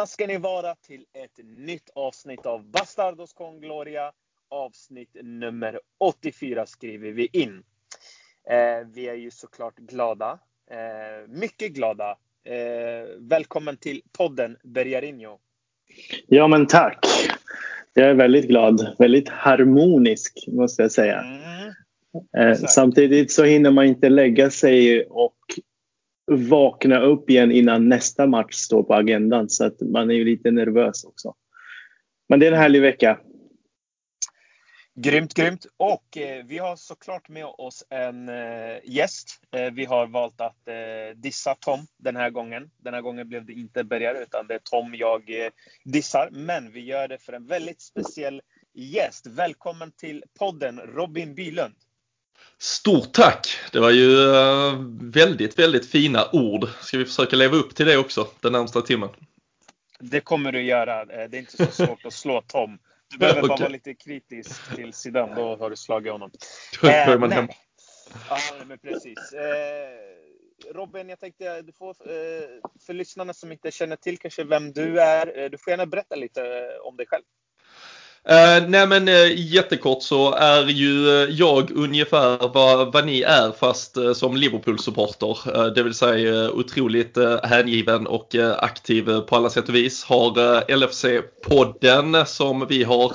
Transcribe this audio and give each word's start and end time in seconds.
Välkomna 0.00 0.06
ska 0.06 0.26
ni 0.26 0.38
vara 0.38 0.74
till 0.74 1.04
ett 1.12 1.46
nytt 1.56 1.90
avsnitt 1.94 2.46
av 2.46 2.64
Bastardos 2.64 3.32
con 3.32 3.60
Gloria. 3.60 4.12
Avsnitt 4.48 5.16
nummer 5.22 5.80
84 5.98 6.66
skriver 6.66 7.10
vi 7.10 7.28
in. 7.32 7.62
Eh, 8.50 8.86
vi 8.94 9.08
är 9.08 9.14
ju 9.14 9.30
såklart 9.30 9.76
glada. 9.76 10.38
Eh, 10.70 11.28
mycket 11.28 11.72
glada. 11.72 12.10
Eh, 12.44 13.08
välkommen 13.18 13.76
till 13.76 14.02
podden 14.12 14.56
Bergarinho. 14.62 15.38
Ja 16.26 16.48
men 16.48 16.66
tack. 16.66 17.06
Jag 17.94 18.10
är 18.10 18.14
väldigt 18.14 18.48
glad. 18.48 18.96
Väldigt 18.98 19.28
harmonisk 19.28 20.44
måste 20.48 20.82
jag 20.82 20.92
säga. 20.92 21.20
Mm. 21.20 21.72
Eh, 22.36 22.56
samtidigt 22.56 23.32
så 23.32 23.44
hinner 23.44 23.70
man 23.70 23.86
inte 23.86 24.08
lägga 24.08 24.50
sig 24.50 25.04
och 25.04 25.36
vakna 26.30 27.00
upp 27.00 27.30
igen 27.30 27.52
innan 27.52 27.88
nästa 27.88 28.26
match 28.26 28.54
står 28.54 28.82
på 28.82 28.94
agendan. 28.94 29.48
Så 29.48 29.64
att 29.64 29.80
man 29.80 30.10
är 30.10 30.14
ju 30.14 30.24
lite 30.24 30.50
nervös 30.50 31.04
också. 31.04 31.34
Men 32.28 32.40
det 32.40 32.46
är 32.46 32.52
en 32.52 32.58
härlig 32.58 32.82
vecka. 32.82 33.18
Grymt, 34.94 35.34
grymt. 35.34 35.66
Och 35.76 36.16
eh, 36.16 36.44
vi 36.44 36.58
har 36.58 36.76
såklart 36.76 37.28
med 37.28 37.46
oss 37.46 37.84
en 37.90 38.28
eh, 38.28 38.78
gäst. 38.84 39.40
Eh, 39.50 39.72
vi 39.72 39.84
har 39.84 40.06
valt 40.06 40.40
att 40.40 40.68
eh, 40.68 41.16
dissa 41.16 41.54
Tom 41.54 41.80
den 41.98 42.16
här 42.16 42.30
gången. 42.30 42.70
Den 42.78 42.94
här 42.94 43.00
gången 43.00 43.28
blev 43.28 43.46
det 43.46 43.52
inte 43.52 43.84
Bergare 43.84 44.22
utan 44.22 44.46
det 44.46 44.54
är 44.54 44.58
Tom 44.58 44.94
jag 44.94 45.44
eh, 45.44 45.50
dissar. 45.84 46.28
Men 46.32 46.72
vi 46.72 46.80
gör 46.80 47.08
det 47.08 47.18
för 47.18 47.32
en 47.32 47.46
väldigt 47.46 47.80
speciell 47.80 48.42
gäst. 48.74 49.26
Välkommen 49.26 49.92
till 49.92 50.24
podden 50.38 50.78
Robin 50.78 51.34
Bylund. 51.34 51.74
Stort 52.58 53.12
tack! 53.12 53.58
Det 53.72 53.80
var 53.80 53.90
ju 53.90 54.34
eh, 54.34 54.74
väldigt, 55.00 55.58
väldigt 55.58 55.90
fina 55.90 56.28
ord. 56.32 56.68
Ska 56.80 56.98
vi 56.98 57.04
försöka 57.04 57.36
leva 57.36 57.56
upp 57.56 57.74
till 57.74 57.86
det 57.86 57.96
också 57.96 58.28
den 58.40 58.52
närmsta 58.52 58.82
timmen? 58.82 59.08
Det 59.98 60.20
kommer 60.20 60.52
du 60.52 60.62
göra. 60.62 61.00
Eh, 61.00 61.30
det 61.30 61.36
är 61.36 61.38
inte 61.38 61.56
så 61.56 61.66
svårt 61.66 62.04
att 62.04 62.12
slå 62.12 62.42
Tom. 62.46 62.78
Du 63.10 63.18
behöver 63.18 63.38
okay. 63.42 63.48
bara 63.48 63.58
vara 63.58 63.68
lite 63.68 63.94
kritisk 63.94 64.76
till 64.76 64.92
sidan, 64.92 65.34
då 65.34 65.56
har 65.56 65.70
du 65.70 65.76
slagit 65.76 66.12
honom. 66.12 66.30
Då 66.82 66.88
är 66.88 67.18
man 67.18 67.32
hem. 67.32 67.48
Ja, 68.28 68.38
men 68.66 68.78
precis. 68.78 69.32
Eh, 69.32 70.74
Robin, 70.74 71.08
jag 71.08 71.20
tänkte 71.20 71.62
du 71.62 71.72
får, 71.72 71.94
för 72.86 72.92
lyssnarna 72.92 73.34
som 73.34 73.52
inte 73.52 73.70
känner 73.70 73.96
till 73.96 74.18
kanske 74.18 74.44
vem 74.44 74.72
du 74.72 75.00
är, 75.00 75.48
du 75.48 75.58
får 75.58 75.70
gärna 75.70 75.86
berätta 75.86 76.14
lite 76.14 76.70
om 76.82 76.96
dig 76.96 77.06
själv. 77.06 77.24
Uh, 78.28 78.68
nej 78.68 78.86
men 78.86 79.08
uh, 79.08 79.32
jättekort 79.36 80.02
så 80.02 80.32
är 80.34 80.66
ju 80.66 81.06
uh, 81.06 81.30
jag 81.30 81.70
ungefär 81.70 82.48
vad, 82.48 82.92
vad 82.92 83.06
ni 83.06 83.22
är 83.22 83.52
fast 83.52 83.96
uh, 83.96 84.12
som 84.12 84.36
Liverpool-supporter. 84.36 85.74
det 85.74 85.82
vill 85.82 85.94
säga 85.94 86.50
otroligt 86.50 87.18
hängiven 87.42 88.06
och 88.06 88.34
aktiv 88.58 89.20
på 89.20 89.36
alla 89.36 89.50
sätt 89.50 89.68
och 89.68 89.74
vis. 89.74 90.04
Har 90.04 90.30
LFC-podden 90.68 92.24
som 92.24 92.66
vi 92.68 92.84
har 92.84 93.12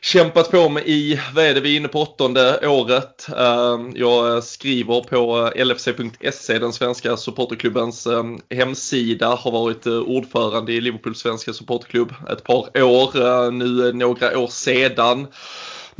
kämpat 0.00 0.50
på 0.50 0.68
med 0.68 0.82
i, 0.86 1.20
vad 1.34 1.44
är 1.44 1.54
det, 1.54 1.60
vi 1.60 1.72
är 1.72 1.76
inne 1.76 1.88
på 1.88 2.02
åttonde 2.02 2.68
året. 2.68 3.28
Ehm, 3.36 3.92
jag 3.96 4.44
skriver 4.44 5.00
på 5.00 5.52
eh, 5.54 5.64
LFC.se, 5.64 6.58
den 6.58 6.72
svenska 6.72 7.16
supporterklubbens 7.16 8.06
eh, 8.06 8.24
hemsida. 8.50 9.28
Har 9.28 9.50
varit 9.50 9.86
eh, 9.86 9.92
ordförande 9.92 10.72
i 10.72 10.80
Liverpools 10.80 11.18
svenska 11.18 11.52
supporterklubb 11.52 12.14
ett 12.30 12.44
par 12.44 12.82
år, 12.82 13.50
nu 13.50 13.92
några 13.92 14.38
år 14.38 14.48
sedan. 14.48 15.26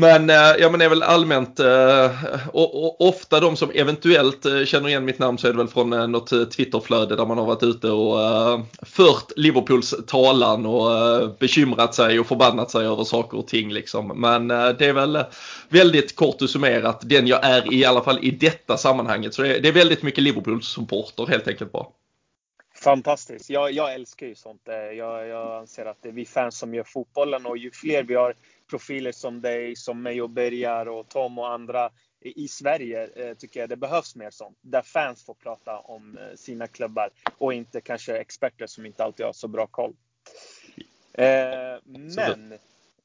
Men 0.00 0.30
eh, 0.30 0.36
ja, 0.36 0.70
men 0.70 0.78
det 0.78 0.84
är 0.84 0.88
väl 0.88 1.02
allmänt 1.02 1.60
eh, 1.60 2.10
och, 2.52 2.84
och, 2.84 3.08
ofta 3.08 3.40
de 3.40 3.56
som 3.56 3.70
eventuellt 3.74 4.44
eh, 4.44 4.64
känner 4.64 4.88
igen 4.88 5.04
mitt 5.04 5.18
namn 5.18 5.38
så 5.38 5.46
är 5.46 5.52
det 5.52 5.58
väl 5.58 5.68
från 5.68 6.12
något 6.12 6.50
Twitterflöde 6.50 7.16
där 7.16 7.26
man 7.26 7.38
har 7.38 7.44
varit 7.44 7.62
ute 7.62 7.90
och 7.90 8.18
fört 8.82 9.32
Liverpools 9.36 9.94
talan 10.06 10.66
och 10.66 10.90
bekymrat 11.38 11.94
sig 11.94 12.20
och 12.20 12.26
förbannat 12.26 12.70
sig 12.70 12.86
över 12.86 13.04
saker 13.04 13.38
och 13.38 13.46
ting 13.46 13.72
liksom. 13.72 14.20
Men 14.20 14.48
det 14.48 14.86
är 14.86 14.92
väl 14.92 15.24
väldigt 15.68 16.16
kort 16.16 16.42
och 16.42 16.50
summerat 16.50 17.00
den 17.02 17.26
jag 17.26 17.44
är 17.44 17.74
i 17.74 17.84
alla 17.84 18.00
fall 18.00 18.18
i 18.22 18.30
detta 18.30 18.76
sammanhanget. 18.76 19.34
Så 19.34 19.42
det 19.42 19.68
är, 19.68 19.72
väldigt 19.72 20.02
mycket 20.02 20.24
Liverpool-supporter 20.24 21.26
helt 21.26 21.48
enkelt 21.48 21.72
bara. 21.72 21.86
Fantastiskt. 22.82 23.50
Jag, 23.50 23.72
jag 23.72 23.94
älskar 23.94 24.26
ju 24.26 24.34
sånt. 24.34 24.62
Jag, 24.96 25.28
jag 25.28 25.58
anser 25.58 25.86
att 25.86 26.02
det 26.02 26.08
är 26.08 26.12
vi 26.12 26.24
fans 26.24 26.58
som 26.58 26.74
gör 26.74 26.84
fotbollen 26.84 27.46
och 27.46 27.58
ju 27.58 27.70
fler 27.70 28.02
vi 28.02 28.14
har 28.14 28.34
profiler 28.70 29.12
som 29.12 29.40
dig, 29.40 29.76
som 29.76 30.02
mig 30.02 30.22
och 30.22 30.30
Bergar 30.30 30.88
och 30.88 31.08
Tom 31.08 31.38
och 31.38 31.52
andra 31.52 31.90
i 32.20 32.48
Sverige 32.48 33.08
eh, 33.16 33.34
tycker 33.34 33.60
jag 33.60 33.68
det 33.68 33.76
behövs 33.76 34.16
mer 34.16 34.30
sånt. 34.30 34.58
Där 34.60 34.82
fans 34.82 35.24
får 35.24 35.34
prata 35.34 35.78
om 35.78 36.18
eh, 36.18 36.36
sina 36.36 36.66
klubbar 36.66 37.10
och 37.38 37.54
inte 37.54 37.80
kanske 37.80 38.18
experter 38.18 38.66
som 38.66 38.86
inte 38.86 39.04
alltid 39.04 39.26
har 39.26 39.32
så 39.32 39.48
bra 39.48 39.66
koll. 39.66 39.92
Eh, 41.12 41.78
men 41.84 42.52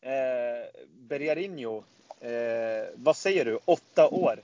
eh, 0.01 0.83
Bergarinho, 0.87 1.83
vad 2.95 3.17
säger 3.17 3.45
du? 3.45 3.59
Åtta 3.65 4.07
år. 4.07 4.39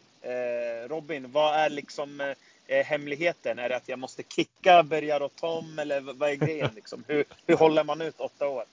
Robin, 0.88 1.32
vad 1.32 1.56
är 1.56 1.70
liksom 1.70 2.34
hemligheten? 2.68 3.60
Är 3.60 3.70
det 3.70 3.76
att 3.76 3.90
jag 3.90 4.00
måste 4.00 4.24
kicka 4.24 4.84
Bergar 4.84 5.22
och 5.22 5.36
Tom 5.36 5.80
eller 5.80 6.02
vad 6.02 6.30
är 6.30 6.36
grejen? 6.36 6.72
Liksom? 6.76 7.04
Hur, 7.08 7.26
hur 7.48 7.56
håller 7.56 7.84
man 7.84 8.02
ut 8.02 8.20
åtta 8.20 8.48
år? 8.48 8.64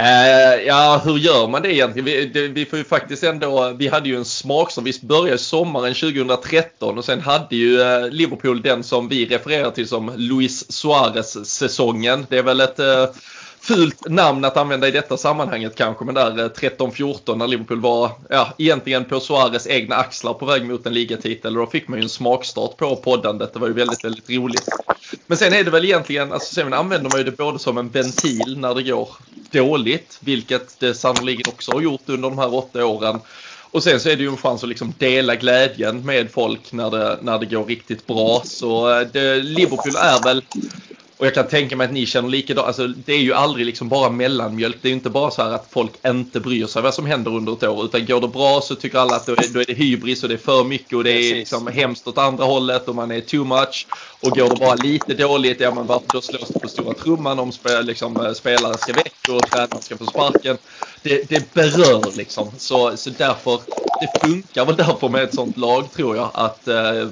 Eh, 0.00 0.62
ja, 0.66 1.02
hur 1.04 1.18
gör 1.18 1.48
man 1.48 1.62
det 1.62 1.74
egentligen? 1.74 2.04
Vi, 2.04 2.26
det, 2.26 2.48
vi 2.48 2.64
får 2.64 2.78
ju 2.78 2.84
faktiskt 2.84 3.22
ändå, 3.22 3.72
vi 3.78 3.88
hade 3.88 4.08
ju 4.08 4.16
en 4.16 4.24
smak 4.24 4.70
som 4.70 4.84
vi 4.84 4.92
började 5.02 5.38
sommaren 5.38 5.94
2013 5.94 6.98
och 6.98 7.04
sen 7.04 7.20
hade 7.20 7.56
ju 7.56 7.80
eh, 7.80 8.08
Liverpool 8.10 8.62
den 8.62 8.82
som 8.82 9.08
vi 9.08 9.26
refererar 9.26 9.70
till 9.70 9.88
som 9.88 10.12
Luis 10.16 10.72
Suarez-säsongen. 10.72 12.26
Det 12.28 12.38
är 12.38 12.42
väl 12.42 12.60
ett 12.60 12.78
eh, 12.78 13.06
fult 13.66 14.08
namn 14.08 14.44
att 14.44 14.56
använda 14.56 14.88
i 14.88 14.90
detta 14.90 15.16
sammanhanget 15.16 15.74
kanske, 15.74 16.04
men 16.04 16.14
där 16.14 16.38
eh, 16.38 16.48
13-14 16.48 17.36
när 17.36 17.46
Liverpool 17.46 17.80
var 17.80 18.10
ja, 18.30 18.54
egentligen 18.58 19.04
på 19.04 19.20
Suarez 19.20 19.66
egna 19.66 19.96
axlar 19.96 20.34
på 20.34 20.46
väg 20.46 20.66
mot 20.66 20.86
en 20.86 20.94
ligatitel 20.94 21.54
då 21.54 21.66
fick 21.66 21.88
man 21.88 21.98
ju 21.98 22.02
en 22.02 22.08
smakstart 22.08 22.76
på 22.76 22.96
poddandet. 22.96 23.52
Det 23.52 23.58
var 23.58 23.68
ju 23.68 23.74
väldigt, 23.74 24.04
väldigt 24.04 24.30
roligt. 24.30 24.68
Men 25.26 25.38
sen 25.38 25.52
är 25.52 25.64
det 25.64 25.70
väl 25.70 25.84
egentligen, 25.84 26.32
alltså 26.32 26.54
sen 26.54 26.72
använder 26.72 27.10
man 27.10 27.18
ju 27.18 27.24
det 27.24 27.36
både 27.36 27.58
som 27.58 27.78
en 27.78 27.88
ventil 27.88 28.58
när 28.58 28.74
det 28.74 28.82
går 28.82 29.08
dåligt, 29.50 30.18
vilket 30.20 30.80
det 30.80 30.94
sannolikt 30.94 31.48
också 31.48 31.72
har 31.72 31.80
gjort 31.80 32.02
under 32.06 32.30
de 32.30 32.38
här 32.38 32.54
åtta 32.54 32.86
åren. 32.86 33.20
Och 33.70 33.82
sen 33.82 34.00
så 34.00 34.08
är 34.08 34.16
det 34.16 34.22
ju 34.22 34.28
en 34.28 34.36
chans 34.36 34.62
att 34.62 34.68
liksom 34.68 34.94
dela 34.98 35.34
glädjen 35.34 36.06
med 36.06 36.30
folk 36.30 36.72
när 36.72 36.90
det, 36.90 37.18
när 37.22 37.38
det 37.38 37.46
går 37.46 37.64
riktigt 37.64 38.06
bra. 38.06 38.42
Så 38.44 39.00
eh, 39.00 39.06
det, 39.12 39.36
Liverpool 39.36 39.96
är 39.96 40.24
väl 40.24 40.42
och 41.18 41.26
jag 41.26 41.34
kan 41.34 41.48
tänka 41.48 41.76
mig 41.76 41.84
att 41.84 41.92
ni 41.92 42.06
känner 42.06 42.28
likadant. 42.28 42.66
Alltså, 42.66 42.86
det 42.86 43.12
är 43.12 43.20
ju 43.20 43.32
aldrig 43.32 43.66
liksom 43.66 43.88
bara 43.88 44.10
mellanmjölk. 44.10 44.76
Det 44.82 44.88
är 44.88 44.90
ju 44.90 44.96
inte 44.96 45.10
bara 45.10 45.30
så 45.30 45.42
här 45.42 45.50
att 45.50 45.66
folk 45.70 45.92
inte 46.06 46.40
bryr 46.40 46.66
sig 46.66 46.82
vad 46.82 46.94
som 46.94 47.06
händer 47.06 47.30
under 47.30 47.52
ett 47.52 47.62
år. 47.62 47.84
Utan 47.84 48.06
går 48.06 48.20
det 48.20 48.28
bra 48.28 48.60
så 48.60 48.74
tycker 48.74 48.98
alla 48.98 49.16
att 49.16 49.26
då 49.26 49.32
är, 49.32 49.54
då 49.54 49.60
är 49.60 49.64
det 49.64 49.72
hybris 49.72 50.22
och 50.22 50.28
det 50.28 50.34
är 50.34 50.38
för 50.38 50.64
mycket 50.64 50.92
och 50.92 51.04
det 51.04 51.10
är 51.10 51.34
liksom 51.34 51.66
hemskt 51.66 52.08
åt 52.08 52.18
andra 52.18 52.44
hållet 52.44 52.88
och 52.88 52.94
man 52.94 53.10
är 53.10 53.20
too 53.20 53.44
much. 53.44 53.86
Och 54.20 54.30
går 54.30 54.48
det 54.48 54.56
bara 54.56 54.74
lite 54.74 55.14
dåligt, 55.14 55.60
ja 55.60 55.74
men 55.74 55.86
varför 55.86 56.06
då 56.12 56.20
slås 56.20 56.48
det 56.48 56.60
på 56.60 56.68
stora 56.68 56.94
trumman 56.94 57.38
om 57.38 57.52
spel, 57.52 57.86
liksom, 57.86 58.26
eh, 58.26 58.32
spelare 58.32 58.78
ska 58.78 58.92
väck 58.92 59.28
och 59.28 59.50
tränare 59.50 59.82
ska 59.82 59.96
få 59.96 60.06
sparken. 60.06 60.58
Det, 61.02 61.28
det 61.28 61.54
berör 61.54 62.16
liksom. 62.16 62.50
Så, 62.58 62.96
så 62.96 63.10
därför, 63.10 63.60
det 64.00 64.28
funkar 64.28 64.64
väl 64.64 64.76
därför 64.76 65.08
med 65.08 65.22
ett 65.22 65.34
sånt 65.34 65.56
lag 65.56 65.92
tror 65.92 66.16
jag. 66.16 66.30
Att 66.34 66.68
eh, 66.68 67.08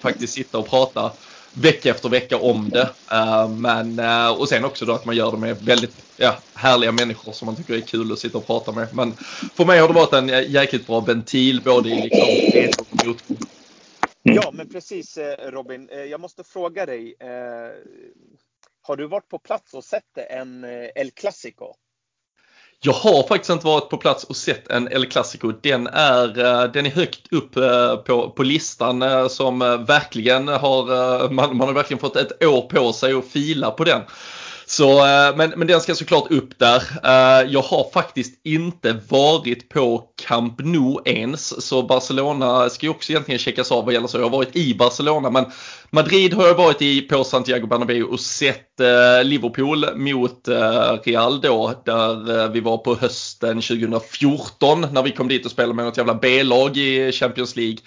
faktiskt 0.00 0.32
sitta 0.32 0.58
och 0.58 0.68
prata 0.68 1.10
vecka 1.56 1.90
efter 1.90 2.08
vecka 2.08 2.38
om 2.38 2.70
det. 2.70 2.90
Uh, 3.12 3.48
men, 3.48 3.98
uh, 3.98 4.40
och 4.40 4.48
sen 4.48 4.64
också 4.64 4.84
då 4.84 4.92
att 4.92 5.04
man 5.04 5.16
gör 5.16 5.32
det 5.32 5.38
med 5.38 5.56
väldigt 5.56 6.04
ja, 6.16 6.36
härliga 6.54 6.92
människor 6.92 7.32
som 7.32 7.46
man 7.46 7.56
tycker 7.56 7.74
är 7.74 7.80
kul 7.80 8.12
att 8.12 8.18
sitta 8.18 8.38
och 8.38 8.46
prata 8.46 8.72
med. 8.72 8.94
Men 8.94 9.12
för 9.54 9.64
mig 9.64 9.78
har 9.78 9.88
det 9.88 9.94
varit 9.94 10.12
en 10.12 10.28
jäkligt 10.52 10.86
bra 10.86 11.00
ventil 11.00 11.60
både 11.64 11.88
i 11.88 12.02
liksom 12.02 12.84
och 12.90 13.06
motgång. 13.06 13.36
Ja, 14.22 14.50
men 14.52 14.68
precis 14.68 15.16
eh, 15.16 15.50
Robin. 15.50 15.88
Jag 16.10 16.20
måste 16.20 16.44
fråga 16.44 16.86
dig. 16.86 17.14
Har 18.82 18.96
du 18.96 19.06
varit 19.06 19.28
på 19.28 19.38
plats 19.38 19.74
och 19.74 19.84
sett 19.84 20.18
en 20.30 20.64
El 20.94 21.10
Clasico? 21.10 21.74
Jag 22.80 22.92
har 22.92 23.28
faktiskt 23.28 23.50
inte 23.50 23.66
varit 23.66 23.88
på 23.88 23.96
plats 23.96 24.24
och 24.24 24.36
sett 24.36 24.68
en 24.68 24.88
El 24.92 25.06
Clasico. 25.06 25.52
Den 25.62 25.86
är, 25.86 26.38
eh, 26.38 26.72
den 26.72 26.86
är 26.86 26.90
högt 26.90 27.32
upp 27.32 27.56
eh, 27.56 27.96
på, 27.96 28.30
på 28.30 28.42
listan 28.42 29.02
eh, 29.02 29.28
som 29.28 29.58
verkligen 29.88 30.48
har, 30.48 31.28
man, 31.30 31.56
man 31.56 31.68
har 31.68 31.74
verkligen 31.74 32.00
fått 32.00 32.16
ett 32.16 32.44
år 32.44 32.60
på 32.62 32.92
sig 32.92 33.12
att 33.12 33.28
fila 33.28 33.70
på 33.70 33.84
den. 33.84 34.02
Så, 34.68 35.00
men, 35.36 35.52
men 35.56 35.66
den 35.66 35.80
ska 35.80 35.94
såklart 35.94 36.30
upp 36.30 36.58
där. 36.58 36.82
Jag 37.48 37.62
har 37.62 37.90
faktiskt 37.92 38.40
inte 38.44 39.00
varit 39.08 39.68
på 39.68 40.08
Camp 40.26 40.58
Nou 40.58 41.00
ens, 41.04 41.66
så 41.66 41.82
Barcelona 41.82 42.70
ska 42.70 42.86
ju 42.86 42.90
också 42.90 43.12
egentligen 43.12 43.38
checkas 43.38 43.72
av 43.72 43.84
vad 43.84 43.94
gäller 43.94 44.06
så. 44.06 44.18
Jag 44.18 44.24
har 44.24 44.30
varit 44.30 44.56
i 44.56 44.74
Barcelona 44.74 45.30
men 45.30 45.44
Madrid 45.90 46.34
har 46.34 46.46
jag 46.46 46.54
varit 46.54 46.82
i 46.82 47.02
på 47.02 47.24
Santiago 47.24 47.66
Bernabéu 47.66 48.02
och 48.02 48.20
sett 48.20 48.80
eh, 48.80 49.24
Liverpool 49.24 49.86
mot 49.94 50.48
eh, 50.48 50.92
Real 51.04 51.40
då, 51.40 51.72
där 51.84 52.40
eh, 52.40 52.50
vi 52.50 52.60
var 52.60 52.78
på 52.78 52.94
hösten 52.94 53.60
2014 53.60 54.86
när 54.92 55.02
vi 55.02 55.10
kom 55.10 55.28
dit 55.28 55.44
och 55.44 55.50
spelade 55.50 55.74
med 55.74 55.84
något 55.84 55.96
jävla 55.96 56.14
B-lag 56.14 56.76
i 56.76 57.12
Champions 57.12 57.56
League. 57.56 57.78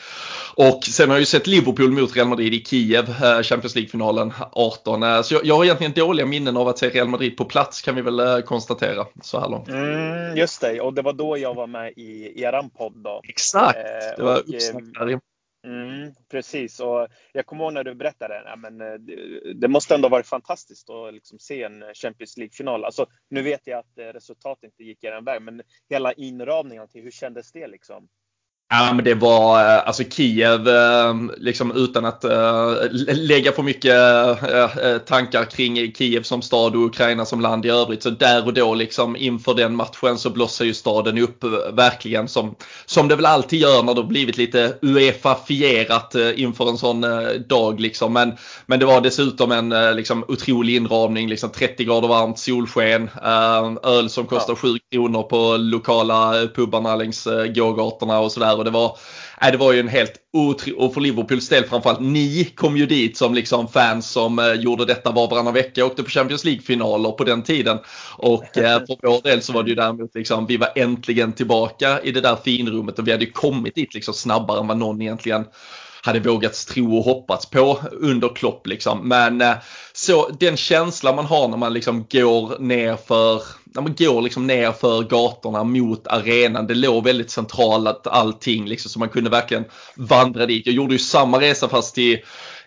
Och 0.55 0.83
sen 0.83 1.09
har 1.09 1.15
jag 1.15 1.19
ju 1.19 1.25
sett 1.25 1.47
Liverpool 1.47 1.91
mot 1.91 2.15
Real 2.15 2.27
Madrid 2.27 2.53
i 2.53 2.63
Kiev, 2.65 3.05
Champions 3.43 3.75
League-finalen 3.75 4.33
18. 4.51 5.03
Eh, 5.03 5.21
så 5.21 5.33
jag, 5.33 5.45
jag, 5.45 5.55
har 5.55 5.63
egentligen 5.65 5.93
dåliga 5.93 6.25
minnen 6.25 6.57
av 6.57 6.67
att 6.67 6.77
se 6.77 6.89
Real 6.89 7.07
Madrid 7.07 7.37
på 7.37 7.45
plats 7.45 7.81
kan 7.81 7.95
vi 7.95 8.01
väl 8.01 8.41
konstatera 8.41 9.05
så 9.21 9.39
här 9.39 9.49
långt. 9.49 9.69
Mm, 9.69 10.37
just 10.37 10.61
det, 10.61 10.81
och 10.81 10.93
det 10.93 11.01
var 11.01 11.13
då 11.13 11.37
jag 11.37 11.53
var 11.53 11.67
med 11.67 11.93
i 11.95 12.41
eran 12.41 12.69
podd 12.69 12.93
då. 12.95 13.21
Exakt, 13.23 13.79
det 14.17 14.23
var 14.23 14.37
uppsnack 14.37 14.83
där 14.99 15.19
Mm, 15.63 16.13
precis, 16.29 16.79
och 16.79 17.07
jag 17.33 17.45
kommer 17.45 17.63
ihåg 17.63 17.73
när 17.73 17.83
du 17.83 17.95
berättade, 17.95 18.43
ja, 18.45 18.55
men, 18.55 18.81
eh, 18.81 18.93
det, 18.93 19.53
det 19.53 19.67
måste 19.67 19.95
ändå 19.95 20.09
varit 20.09 20.27
fantastiskt 20.27 20.89
att 20.89 21.13
liksom 21.13 21.39
se 21.39 21.63
en 21.63 21.83
Champions 21.93 22.37
League-final. 22.37 22.85
Alltså, 22.85 23.05
nu 23.29 23.41
vet 23.41 23.67
jag 23.67 23.79
att 23.79 23.97
eh, 23.97 24.05
resultatet 24.05 24.63
inte 24.63 24.83
gick 24.83 25.03
er 25.03 25.21
väg, 25.21 25.41
men 25.41 25.61
hela 25.89 26.13
inramningen, 26.13 26.87
hur 26.93 27.11
kändes 27.11 27.51
det 27.51 27.67
liksom? 27.67 28.07
Ja 28.71 28.93
men 28.93 29.05
det 29.05 29.13
var 29.13 29.59
eh, 29.59 29.87
alltså 29.87 30.03
Kiev 30.03 30.67
eh, 30.67 31.13
liksom 31.37 31.71
utan 31.71 32.05
att 32.05 32.25
uh, 32.25 32.73
lägga 33.15 33.51
för 33.51 33.63
mycket 33.63 33.95
tankar 35.05 35.45
kring 35.45 35.93
Kiev 35.93 36.23
som 36.23 36.41
stad 36.41 36.75
och 36.75 36.85
Ukraina 36.85 37.25
som 37.25 37.41
land 37.41 37.65
i 37.65 37.69
övrigt. 37.69 38.03
Så 38.03 38.09
där 38.09 38.45
och 38.45 38.53
då 38.53 38.75
liksom 38.75 39.15
inför 39.15 39.53
den 39.53 39.75
matchen 39.75 40.17
så 40.17 40.29
blossar 40.29 40.65
ju 40.65 40.73
staden 40.73 41.17
upp 41.17 41.43
verkligen 41.73 42.27
som, 42.27 42.55
som 42.85 43.07
det 43.07 43.15
väl 43.15 43.25
alltid 43.25 43.59
gör 43.59 43.83
när 43.83 43.93
det 43.93 44.03
blivit 44.03 44.37
lite 44.37 44.73
Uefa-fierat 44.81 46.15
inför 46.35 46.69
en 46.69 46.77
sån 46.77 47.05
dag 47.47 47.79
liksom. 47.79 48.13
Men, 48.13 48.33
men 48.65 48.79
det 48.79 48.85
var 48.85 49.01
dessutom 49.01 49.51
en 49.51 49.95
liksom 49.95 50.25
otrolig 50.27 50.75
inramning, 50.75 51.29
liksom 51.29 51.49
30 51.49 51.83
grader 51.83 52.07
varmt, 52.07 52.39
solsken, 52.39 53.09
öl 53.83 54.09
som 54.09 54.25
kostar 54.25 54.53
ja. 54.53 54.57
7 54.57 54.77
kronor 54.91 55.23
på 55.23 55.57
lokala 55.57 56.47
pubarna 56.55 56.95
längs 56.95 57.27
gågatorna 57.55 58.19
och 58.19 58.31
sådär 58.31 58.58
och 58.59 58.65
det 58.65 58.71
var, 58.71 58.97
äh, 59.41 59.51
det 59.51 59.57
var 59.57 59.73
ju 59.73 59.79
en 59.79 59.87
helt 59.87 60.13
otrolig, 60.33 60.79
och 60.79 60.93
för 60.93 61.01
Liverpools 61.01 61.49
del 61.49 61.63
framförallt, 61.63 61.99
ni 61.99 62.45
kom 62.55 62.77
ju 62.77 62.85
dit 62.85 63.17
som 63.17 63.33
liksom 63.33 63.67
fans 63.67 64.09
som 64.09 64.39
eh, 64.39 64.53
gjorde 64.53 64.85
detta 64.85 65.11
var 65.11 65.29
varannan 65.29 65.53
vecka, 65.53 65.85
åkte 65.85 66.03
på 66.03 66.09
Champions 66.09 66.45
League-finaler 66.45 67.11
på 67.11 67.23
den 67.23 67.43
tiden. 67.43 67.79
Och 68.17 68.57
eh, 68.57 68.79
för 68.79 69.07
vår 69.07 69.21
del 69.21 69.41
så 69.41 69.53
var 69.53 69.63
det 69.63 69.69
ju 69.69 69.75
däremot 69.75 70.15
liksom, 70.15 70.45
vi 70.45 70.57
var 70.57 70.69
äntligen 70.75 71.33
tillbaka 71.33 72.01
i 72.01 72.11
det 72.11 72.21
där 72.21 72.35
finrummet 72.35 72.99
och 72.99 73.07
vi 73.07 73.11
hade 73.11 73.25
ju 73.25 73.31
kommit 73.31 73.75
dit 73.75 73.93
liksom 73.93 74.13
snabbare 74.13 74.59
än 74.59 74.67
vad 74.67 74.77
någon 74.77 75.01
egentligen 75.01 75.45
hade 76.01 76.19
vågats 76.19 76.65
tro 76.65 76.97
och 76.97 77.03
hoppats 77.03 77.45
på 77.45 77.79
under 77.91 78.35
Klopp 78.35 78.67
liksom. 78.67 79.07
Men 79.07 79.41
eh, 79.41 79.55
så 79.93 80.29
den 80.39 80.57
känsla 80.57 81.13
man 81.13 81.25
har 81.25 81.47
när 81.47 81.57
man 81.57 81.73
liksom 81.73 82.05
går 82.11 82.59
ner 82.59 82.95
för 82.95 83.43
när 83.75 83.81
man 83.81 83.95
går 83.97 84.21
liksom 84.21 84.47
ner 84.47 84.71
för 84.71 85.03
gatorna 85.03 85.63
mot 85.63 86.07
arenan. 86.07 86.67
Det 86.67 86.75
låg 86.75 87.03
väldigt 87.03 87.31
centralt 87.31 88.07
allting 88.07 88.65
liksom 88.65 88.91
så 88.91 88.99
man 88.99 89.09
kunde 89.09 89.29
verkligen 89.29 89.65
vandra 89.95 90.45
dit. 90.45 90.65
Jag 90.65 90.75
gjorde 90.75 90.93
ju 90.93 90.99
samma 90.99 91.41
resa 91.41 91.69
fast 91.69 91.95
till 91.95 92.19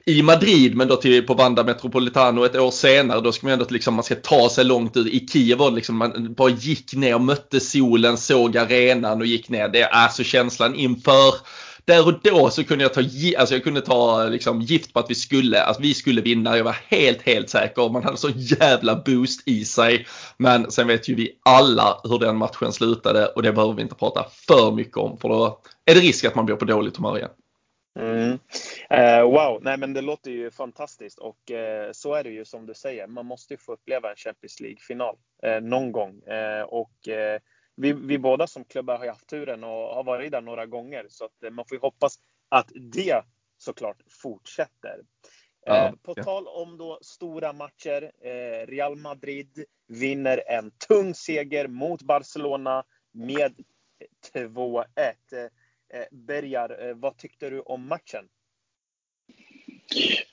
i 0.05 0.23
Madrid 0.23 0.77
men 0.77 0.89
då 0.89 0.97
till, 0.97 1.27
på 1.27 1.35
Vanda 1.35 1.65
Metropolitano 1.65 2.45
ett 2.45 2.57
år 2.57 2.71
senare. 2.71 3.21
Då 3.21 3.33
ska 3.33 3.47
man 3.47 3.53
ändå 3.53 3.67
liksom, 3.71 3.95
man 3.95 4.05
ska 4.05 4.15
ta 4.15 4.49
sig 4.49 4.65
långt 4.65 4.97
ut. 4.97 5.07
I 5.07 5.27
Kiev 5.27 5.59
var 5.59 5.71
det 5.71 5.77
liksom, 5.77 5.97
man 5.97 6.35
bara 6.35 6.51
gick 6.51 6.95
ner, 6.95 7.19
mötte 7.19 7.61
solen, 7.61 8.17
såg 8.17 8.57
arenan 8.57 9.21
och 9.21 9.27
gick 9.27 9.49
ner. 9.49 9.69
Det 9.69 9.81
är 9.81 9.89
alltså 9.89 10.25
känslan 10.25 10.75
inför 10.75 11.35
där 11.85 12.07
och 12.07 12.21
då 12.23 12.51
så 12.51 12.65
kunde 12.65 12.85
jag 12.85 12.95
ta, 12.95 13.01
alltså 13.39 13.55
jag 13.55 13.65
kunde 13.65 13.81
ta 13.81 14.25
liksom 14.25 14.61
gift 14.61 14.93
på 14.93 14.99
att 14.99 15.11
vi 15.11 15.15
skulle, 15.15 15.63
alltså 15.63 15.83
vi 15.83 15.95
skulle 15.95 16.21
vinna. 16.21 16.57
Jag 16.57 16.65
var 16.65 16.77
helt, 16.89 17.23
helt 17.23 17.51
säker. 17.51 17.89
Man 17.89 18.05
hade 18.05 18.17
så 18.17 18.31
jävla 18.35 18.97
boost 18.97 19.49
i 19.49 19.65
sig. 19.65 20.07
Men 20.37 20.71
sen 20.71 20.87
vet 20.87 21.09
ju 21.09 21.15
vi 21.15 21.39
alla 21.43 22.01
hur 22.05 22.19
den 22.19 22.37
matchen 22.37 22.73
slutade 22.73 23.27
och 23.27 23.43
det 23.43 23.53
behöver 23.53 23.75
vi 23.75 23.83
inte 23.83 23.95
prata 23.95 24.27
för 24.47 24.73
mycket 24.73 24.97
om 24.97 25.19
för 25.19 25.29
då 25.29 25.61
är 25.85 25.95
det 25.95 26.01
risk 26.01 26.25
att 26.25 26.35
man 26.35 26.47
blir 26.47 26.57
på 26.57 26.65
dåligt 26.65 26.97
humör 26.97 27.17
igen. 27.17 27.31
Mm. 27.99 28.39
Uh, 28.95 29.23
wow, 29.23 29.59
nej 29.63 29.77
men 29.77 29.93
det 29.93 30.01
låter 30.01 30.31
ju 30.31 30.51
fantastiskt 30.51 31.19
och 31.19 31.51
uh, 31.51 31.93
så 31.93 32.15
är 32.15 32.25
det 32.25 32.31
ju 32.31 32.45
som 32.45 32.67
du 32.67 32.75
säger. 32.75 33.07
Man 33.07 33.27
måste 33.27 33.55
ju 33.55 33.59
få 33.59 33.73
uppleva 33.73 34.11
en 34.11 34.17
Champions 34.17 34.61
League-final 34.61 35.17
uh, 35.47 35.69
någon 35.69 35.93
gång 35.93 36.21
och 36.67 37.09
vi, 37.77 37.93
vi 37.93 38.19
båda 38.19 38.47
som 38.47 38.65
klubbar 38.65 38.99
har 38.99 39.07
haft 39.07 39.27
turen 39.27 39.65
och 39.65 39.71
har 39.71 40.05
varit 40.05 40.33
där 40.33 40.41
några 40.41 40.67
gånger 40.67 41.07
så 41.09 41.25
att 41.25 41.43
eh, 41.43 41.51
man 41.51 41.65
får 41.69 41.77
ju 41.77 41.81
hoppas 41.81 42.19
att 42.49 42.73
det 42.75 43.25
såklart 43.59 44.03
fortsätter. 44.09 45.01
Ja, 45.67 45.87
eh, 45.87 45.93
på 46.03 46.15
ja. 46.17 46.25
tal 46.25 46.49
om 46.49 46.79
då 46.79 46.99
stora 47.03 47.53
matcher. 47.53 48.13
Eh, 48.21 48.67
Real 48.67 48.97
Madrid 48.97 49.65
vinner 49.87 50.43
en 50.47 50.71
tung 50.89 51.15
seger 51.15 51.69
mot 51.69 52.03
Barcelona 52.03 52.85
med 53.13 53.65
2-1. 54.35 54.85
Eh, 55.93 56.05
Bergar, 56.11 56.89
eh, 56.89 56.95
vad 56.95 57.17
tyckte 57.17 57.51
du 57.51 57.61
om 57.61 57.89
matchen? 57.89 58.29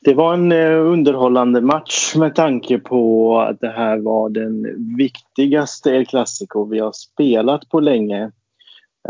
Det 0.02 0.14
var 0.14 0.34
en 0.34 0.52
eh, 0.52 0.86
underhållande 0.86 1.62
match 1.62 2.16
med 2.16 2.36
tanke 2.36 2.80
på 2.80 3.40
att 3.40 3.60
det 3.60 3.70
här 3.70 3.98
var 3.98 4.30
den 4.30 4.66
viktigaste 4.98 5.90
El 5.90 6.06
Clasico 6.06 6.66
vi 6.66 6.80
har 6.80 6.92
spelat 6.92 7.70
på 7.70 7.80
länge. 7.80 8.32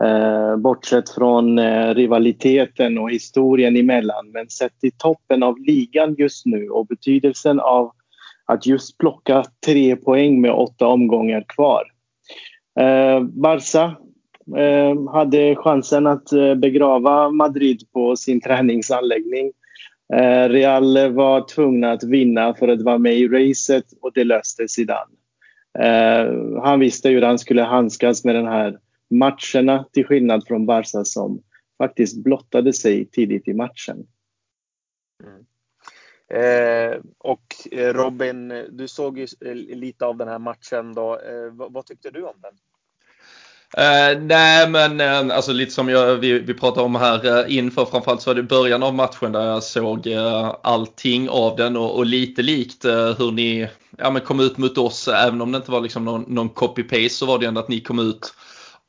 Eh, 0.03 0.57
bortsett 0.57 1.09
från 1.09 1.59
eh, 1.59 1.93
rivaliteten 1.93 2.97
och 2.97 3.11
historien 3.11 3.77
emellan. 3.77 4.31
Men 4.31 4.49
sett 4.49 4.83
i 4.83 4.91
toppen 4.91 5.43
av 5.43 5.59
ligan 5.59 6.15
just 6.17 6.45
nu 6.45 6.69
och 6.69 6.87
betydelsen 6.87 7.59
av 7.59 7.91
att 8.45 8.65
just 8.65 8.97
plocka 8.97 9.43
tre 9.65 9.95
poäng 9.95 10.41
med 10.41 10.51
åtta 10.51 10.87
omgångar 10.87 11.45
kvar. 11.47 11.83
Barca 13.21 13.95
hade 15.11 15.55
chansen 15.55 16.07
att 16.07 16.29
begrava 16.57 17.29
Madrid 17.29 17.81
på 17.93 18.15
sin 18.15 18.41
träningsanläggning 18.41 19.51
Eh, 20.13 20.49
Real 20.49 21.13
var 21.13 21.47
tvungna 21.47 21.91
att 21.91 22.03
vinna 22.03 22.53
för 22.53 22.67
att 22.67 22.81
vara 22.81 22.97
med 22.97 23.13
i 23.13 23.27
racet 23.27 23.85
och 24.01 24.11
det 24.13 24.23
löste 24.23 24.67
Zidane. 24.67 25.15
Eh, 25.79 26.61
han 26.63 26.79
visste 26.79 27.09
hur 27.09 27.21
han 27.21 27.39
skulle 27.39 27.61
handskas 27.61 28.25
med 28.25 28.35
den 28.35 28.47
här 28.47 28.79
matcherna 29.09 29.85
till 29.93 30.05
skillnad 30.05 30.47
från 30.47 30.65
Barca 30.65 31.05
som 31.05 31.43
faktiskt 31.77 32.23
blottade 32.23 32.73
sig 32.73 33.05
tidigt 33.05 33.47
i 33.47 33.53
matchen. 33.53 34.07
Mm. 35.23 35.45
Eh, 36.31 37.01
och 37.17 37.43
eh, 37.71 37.93
Robin, 37.93 38.65
du 38.69 38.87
såg 38.87 39.19
ju 39.19 39.27
lite 39.55 40.05
av 40.05 40.17
den 40.17 40.27
här 40.27 40.39
matchen 40.39 40.93
då. 40.93 41.19
Eh, 41.19 41.51
vad, 41.51 41.73
vad, 41.73 41.85
tyckte 41.85 42.11
du 42.11 42.23
om 42.23 42.41
den? 42.41 42.53
Uh, 43.77 44.21
nej 44.21 44.69
men 44.69 45.01
uh, 45.01 45.35
alltså 45.35 45.53
lite 45.53 45.71
som 45.71 45.89
jag, 45.89 46.15
vi, 46.15 46.39
vi 46.39 46.53
pratade 46.53 46.85
om 46.85 46.95
här 46.95 47.25
uh, 47.25 47.57
inför 47.57 47.85
framförallt 47.85 48.21
så 48.21 48.29
var 48.29 48.35
det 48.35 48.43
början 48.43 48.83
av 48.83 48.93
matchen 48.93 49.31
där 49.31 49.45
jag 49.45 49.63
såg 49.63 50.07
uh, 50.07 50.55
allting 50.63 51.29
av 51.29 51.55
den 51.55 51.77
och, 51.77 51.97
och 51.97 52.05
lite 52.05 52.41
likt 52.41 52.85
hur 52.85 53.31
ni 53.31 53.67
ja, 53.97 54.09
men 54.09 54.21
kom 54.21 54.39
ut 54.39 54.57
mot 54.57 54.77
oss. 54.77 55.07
Även 55.07 55.41
om 55.41 55.51
det 55.51 55.57
inte 55.57 55.71
var 55.71 55.81
liksom 55.81 56.05
någon, 56.05 56.25
någon 56.27 56.49
copy-paste 56.49 57.09
så 57.09 57.25
var 57.25 57.39
det 57.39 57.45
ändå 57.45 57.61
att 57.61 57.69
ni 57.69 57.79
kom 57.79 57.99
ut 57.99 58.33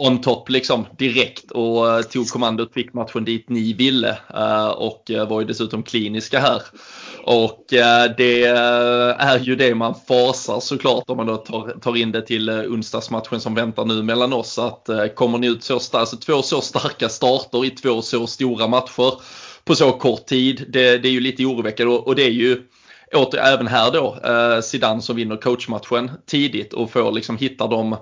on 0.01 0.21
top 0.21 0.49
liksom 0.49 0.87
direkt 0.99 1.51
och 1.51 1.91
eh, 1.91 2.03
tog 2.03 2.29
kommandot, 2.29 2.75
fick 2.75 2.93
matchen 2.93 3.25
dit 3.25 3.49
ni 3.49 3.73
ville 3.73 4.19
eh, 4.35 4.69
och 4.69 5.11
eh, 5.11 5.29
var 5.29 5.41
ju 5.41 5.47
dessutom 5.47 5.83
kliniska 5.83 6.41
här. 6.41 6.63
Och 7.25 7.65
det 8.17 8.45
är 8.45 9.39
ju 9.39 9.57
det 9.57 9.75
man 9.75 9.95
fasar 10.09 10.61
såklart 10.61 11.11
om 11.11 11.17
man 11.17 11.27
då 11.27 11.37
tar, 11.81 11.97
in 11.97 12.13
det 12.13 12.23
till 12.23 12.51
onsdagsmatchen 12.51 13.41
som 13.41 13.55
väntar 13.55 13.85
nu 13.85 14.03
mellan 14.03 14.33
oss. 14.33 14.59
Att 14.59 14.89
kommer 15.15 15.39
ni 15.39 15.47
ut 15.47 15.65
så 15.65 15.75
alltså 15.93 16.17
två 16.17 16.43
så 16.43 16.61
starka 16.61 17.09
starter 17.09 17.65
i 17.65 17.71
två 17.71 18.03
så 18.03 18.27
stora 18.27 18.69
matcher 18.69 19.21
på 19.65 19.75
så 19.75 19.93
kort 19.93 20.27
tid. 20.27 20.65
Det, 20.69 20.99
det 20.99 21.09
är 21.09 21.13
ju 21.13 21.21
lite 21.21 21.45
oroväckande 21.45 21.93
och, 21.93 22.07
och 22.07 22.15
det 22.15 22.25
är 22.25 22.31
ju 22.31 22.63
åter, 23.15 23.39
även 23.39 23.67
här 23.67 23.91
då 23.93 24.19
eh, 24.25 24.61
Zidane 24.61 25.03
som 25.03 25.17
vinner 25.17 25.37
coachmatchen 25.37 26.11
tidigt 26.27 26.73
och 26.73 26.91
får 26.91 27.13
liksom 27.13 27.37
hitta 27.37 27.67
de, 27.67 27.97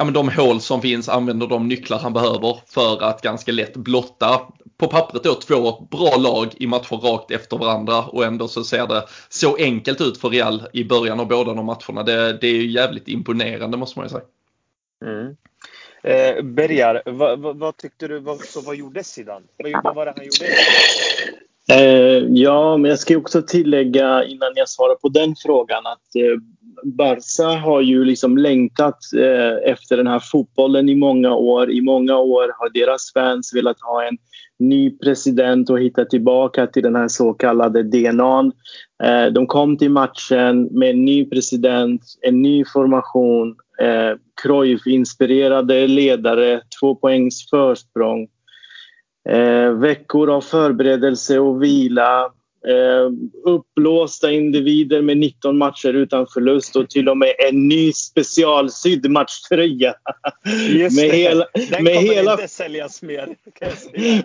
ja, 0.00 0.04
men 0.04 0.14
de 0.14 0.28
hål 0.28 0.60
som 0.60 0.82
finns, 0.82 1.08
använder 1.08 1.46
de 1.46 1.68
nycklar 1.68 1.98
han 1.98 2.12
behöver 2.12 2.60
för 2.66 3.02
att 3.02 3.22
ganska 3.22 3.52
lätt 3.52 3.76
blotta 3.76 4.40
på 4.76 4.86
pappret 4.86 5.24
då 5.24 5.34
två 5.34 5.88
bra 5.90 6.16
lag 6.16 6.48
i 6.56 6.66
matcher 6.66 6.96
rakt 6.96 7.30
efter 7.30 7.58
varandra 7.58 8.04
och 8.04 8.24
ändå 8.24 8.48
så 8.48 8.64
ser 8.64 8.86
det 8.86 9.04
så 9.28 9.56
enkelt 9.56 10.00
ut 10.00 10.18
för 10.18 10.28
Real 10.28 10.68
i 10.72 10.84
början 10.84 11.20
av 11.20 11.28
båda 11.28 11.54
de 11.54 11.66
matcherna. 11.66 12.02
Det, 12.02 12.38
det 12.38 12.46
är 12.46 12.54
ju 12.54 12.70
jävligt 12.70 13.08
imponerande 13.08 13.76
måste 13.76 13.98
man 13.98 14.06
ju 14.06 14.10
säga. 14.10 14.24
Mm. 15.04 15.36
Eh, 16.02 16.44
Bergar, 16.44 17.02
vad, 17.06 17.40
vad, 17.40 17.56
vad, 17.56 17.76
tyckte 17.76 18.08
du, 18.08 18.18
vad, 18.18 18.40
så 18.40 18.60
vad 18.60 18.76
gjorde 18.76 19.04
Zidane? 19.04 19.46
Vad, 19.56 19.84
vad 19.84 19.94
var 19.94 20.06
det 20.06 20.14
han 20.16 20.24
gjorde? 20.24 20.54
Eh, 21.68 22.24
ja, 22.28 22.76
men 22.76 22.88
jag 22.88 22.98
ska 22.98 23.16
också 23.16 23.42
tillägga 23.42 24.24
innan 24.24 24.52
jag 24.54 24.68
svarar 24.68 24.94
på 24.94 25.08
den 25.08 25.34
frågan 25.44 25.86
att 25.86 26.16
eh, 26.16 26.40
Barca 26.84 27.58
har 27.58 27.80
ju 27.80 28.04
liksom 28.04 28.38
längtat 28.38 28.98
eh, 29.16 29.72
efter 29.72 29.96
den 29.96 30.06
här 30.06 30.20
fotbollen 30.32 30.88
i 30.88 30.94
många 30.94 31.34
år. 31.34 31.70
I 31.70 31.80
många 31.80 32.18
år 32.18 32.52
har 32.58 32.70
deras 32.74 33.12
fans 33.12 33.54
velat 33.54 33.80
ha 33.80 34.04
en 34.04 34.18
ny 34.58 34.90
president 34.90 35.70
och 35.70 35.80
hitta 35.80 36.04
tillbaka 36.04 36.66
till 36.66 36.82
den 36.82 36.96
här 36.96 37.08
så 37.08 37.34
kallade 37.34 37.82
DNA. 37.82 38.52
Eh, 39.02 39.26
de 39.26 39.46
kom 39.46 39.78
till 39.78 39.90
matchen 39.90 40.62
med 40.64 40.90
en 40.90 41.04
ny 41.04 41.24
president, 41.24 42.02
en 42.20 42.42
ny 42.42 42.64
formation, 42.64 43.56
eh, 43.80 44.18
Cruyff-inspirerade 44.42 45.86
ledare, 45.86 46.60
två 46.80 46.94
poängs 46.94 47.50
försprång. 47.50 48.28
Eh, 49.28 49.70
veckor 49.72 50.30
av 50.30 50.40
förberedelse 50.40 51.38
och 51.38 51.62
vila 51.62 52.32
Eh, 52.68 53.10
uppblåsta 53.44 54.32
individer 54.32 55.02
med 55.02 55.18
19 55.18 55.58
matcher 55.58 55.94
utan 55.94 56.26
förlust 56.26 56.76
och 56.76 56.90
till 56.90 57.08
och 57.08 57.16
med 57.18 57.34
en 57.48 57.68
ny 57.68 57.92
specialsydd 57.92 59.10
matchtröja. 59.10 59.94
Just 60.68 60.96
med 60.96 61.10
det. 61.10 61.16
Hela, 61.16 61.46
den 61.70 61.84
med 61.84 61.94
kommer 61.94 62.14
hela... 62.14 62.32
inte 62.32 62.48
säljas 62.48 63.02
mer. 63.02 63.36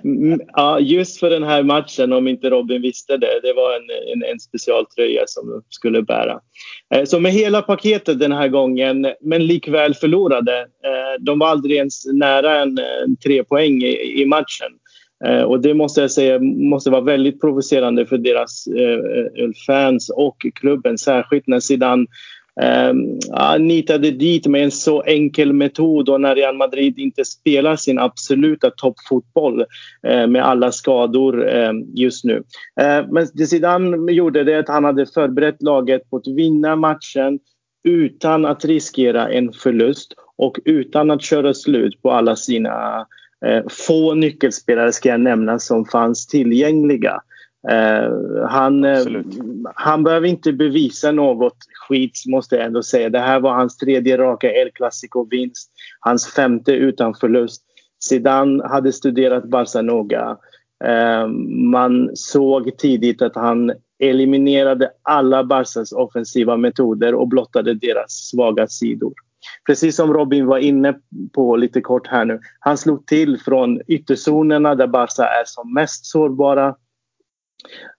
Mm, 0.04 0.42
ja, 0.48 0.80
just 0.80 1.20
för 1.20 1.30
den 1.30 1.44
här 1.44 1.64
matchen, 1.64 2.14
om 2.14 2.28
inte 2.28 2.50
Robin 2.50 2.82
visste 2.82 3.18
det. 3.18 3.40
Det 3.44 3.54
var 3.54 3.75
en, 3.75 4.14
en, 4.14 4.32
en 4.32 4.40
specialtröja 4.40 5.24
som 5.28 5.50
de 5.50 5.62
skulle 5.70 6.02
bära. 6.02 6.40
Eh, 6.96 7.04
så 7.06 7.20
med 7.20 7.32
hela 7.32 7.62
paketet 7.62 8.20
den 8.20 8.32
här 8.32 8.48
gången, 8.48 9.08
men 9.22 9.48
likväl 9.48 9.94
förlorade. 9.94 10.60
Eh, 10.60 11.22
de 11.22 11.40
var 11.40 11.48
aldrig 11.48 11.78
ens 11.78 12.06
nära 12.06 12.62
en, 12.62 12.78
en 12.78 13.18
tre 13.18 13.44
poäng 13.44 13.84
i, 13.84 14.22
i 14.22 14.25
matchen. 14.25 14.72
Eh, 15.25 15.41
och 15.41 15.62
det 15.62 15.74
måste 15.74 16.01
jag 16.01 16.12
säga 16.12 16.39
måste 16.39 16.89
vara 16.89 17.01
väldigt 17.01 17.41
provocerande 17.41 18.05
för 18.05 18.17
deras 18.17 18.67
eh, 18.67 19.43
eh, 19.43 19.50
fans 19.67 20.10
och 20.10 20.45
klubben. 20.55 20.98
Särskilt 20.98 21.48
när 21.48 21.60
Zidane 21.60 22.05
eh, 22.62 23.60
nitade 23.60 24.12
dit 24.12 24.48
med 24.48 24.63
en 24.63 24.72
så 24.72 25.01
enkel 25.01 25.53
metod 25.53 26.10
och 26.10 26.22
när 26.22 26.36
Real 26.36 26.55
Madrid 26.55 27.00
inte 27.00 27.25
spelar 27.25 27.75
sin 27.75 28.00
absoluta 28.00 28.69
toppfotboll 28.69 29.65
eh, 30.07 30.27
med 30.27 30.45
alla 30.45 30.72
skador 30.72 31.50
eh, 31.50 31.72
just 31.93 32.24
nu. 32.24 32.43
Eh, 32.79 33.05
men 33.10 33.27
det 33.34 33.48
Zidane 33.48 34.12
gjorde 34.12 34.43
det 34.43 34.60
att 34.60 34.69
han 34.69 34.84
hade 34.84 35.05
förberett 35.05 35.62
laget 35.62 36.10
på 36.10 36.17
att 36.17 36.27
vinna 36.27 36.75
matchen 36.75 37.39
utan 37.88 38.45
att 38.45 38.65
riskera 38.65 39.29
en 39.29 39.53
förlust 39.53 40.13
och 40.38 40.57
utan 40.65 41.12
att 41.12 41.22
köra 41.22 41.53
slut 41.53 42.01
på 42.01 42.12
alla 42.12 42.36
sina 42.36 43.05
få 43.70 44.14
nyckelspelare 44.14 44.92
ska 44.92 45.10
jag 45.10 45.20
nämna 45.20 45.60
som 45.60 45.86
fanns 45.86 46.28
tillgängliga. 46.28 47.22
Eh, 47.70 48.12
han, 48.48 48.84
eh, 48.84 49.04
han 49.75 50.04
behöver 50.04 50.28
inte 50.28 50.54
bevisa 50.54 51.12
något 51.12 51.58
skit 51.88 52.24
måste 52.28 52.56
jag 52.56 52.66
ändå 52.66 52.84
säga. 52.84 53.10
Det 53.10 53.20
här 53.20 53.40
var 53.40 53.54
hans 53.54 53.78
tredje 53.78 54.18
raka 54.18 54.52
El 54.52 54.72
Clasico-vinst. 54.72 55.72
Hans 56.00 56.34
femte 56.34 56.72
utan 56.72 57.14
förlust. 57.14 57.62
Zidane 58.04 58.68
hade 58.68 58.94
studerat 58.94 59.44
Barca 59.44 59.82
noga. 59.82 60.38
Man 61.72 62.12
såg 62.14 62.78
tidigt 62.78 63.22
att 63.22 63.36
han 63.36 63.72
eliminerade 64.00 64.92
alla 65.02 65.44
Barcas 65.44 65.92
offensiva 65.92 66.58
metoder 66.58 67.16
och 67.16 67.28
blottade 67.28 67.74
deras 67.74 68.12
svaga 68.12 68.68
sidor 68.68 69.14
precis 69.68 69.96
som 69.96 70.14
Robin 70.14 70.46
var 70.46 70.58
inne 70.58 70.96
på 71.34 71.56
lite 71.56 71.82
kort 71.82 72.08
här 72.08 72.25
nu. 72.25 72.40
Han 72.60 72.78
slog 72.78 73.08
till 73.08 73.40
från 73.40 73.82
ytterzonerna 73.88 74.75
där 74.75 74.88
Barca 74.88 75.24
är 75.24 75.44
som 75.46 75.74
mest 75.74 76.06
sårbara. 76.06 76.75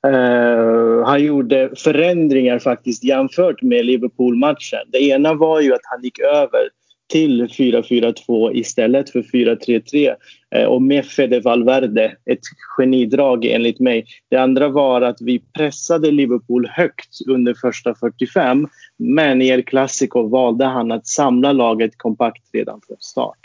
Uh, 0.06 1.04
han 1.04 1.24
gjorde 1.24 1.70
förändringar 1.76 2.58
faktiskt 2.58 3.04
jämfört 3.04 3.62
med 3.62 3.84
Liverpool-matchen. 3.84 4.80
Det 4.92 4.98
ena 4.98 5.34
var 5.34 5.60
ju 5.60 5.74
att 5.74 5.80
han 5.84 6.02
gick 6.02 6.18
över 6.18 6.68
till 7.08 7.46
4-4-2 7.46 8.52
istället 8.54 9.10
för 9.10 9.22
4-3-3 9.22 10.14
eh, 10.54 10.64
och 10.64 10.82
med 10.82 11.06
Fede 11.06 11.40
Valverde, 11.40 12.16
ett 12.30 12.40
genidrag 12.76 13.44
enligt 13.44 13.80
mig. 13.80 14.06
Det 14.30 14.36
andra 14.36 14.68
var 14.68 15.02
att 15.02 15.16
vi 15.20 15.42
pressade 15.56 16.10
Liverpool 16.10 16.66
högt 16.66 17.18
under 17.28 17.54
första 17.54 17.94
45 17.94 18.68
men 18.96 19.42
i 19.42 19.48
El 19.48 19.62
Clasico 19.62 20.28
valde 20.28 20.64
han 20.64 20.92
att 20.92 21.06
samla 21.06 21.52
laget 21.52 21.98
kompakt 21.98 22.42
redan 22.52 22.80
från 22.86 22.96
start. 23.00 23.38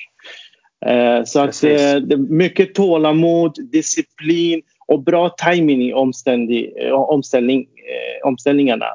Eh, 0.86 1.24
så 1.24 1.40
att 1.40 1.62
det, 1.62 2.18
mycket 2.18 2.76
tålamod, 2.76 3.56
disciplin 3.72 4.62
och 4.88 5.04
bra 5.04 5.30
timing 5.30 5.82
i 5.82 5.94
omställning, 5.94 6.70
omställning, 6.92 7.62
eh, 7.62 8.28
omställningarna. 8.28 8.86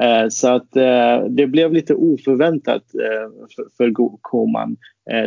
Eh, 0.00 0.28
så 0.28 0.48
att 0.48 0.76
eh, 0.76 1.24
det 1.28 1.46
blev 1.46 1.72
lite 1.72 1.94
oförväntat 1.94 2.82
eh, 2.94 3.30
för 3.76 3.92
Koman 4.20 4.76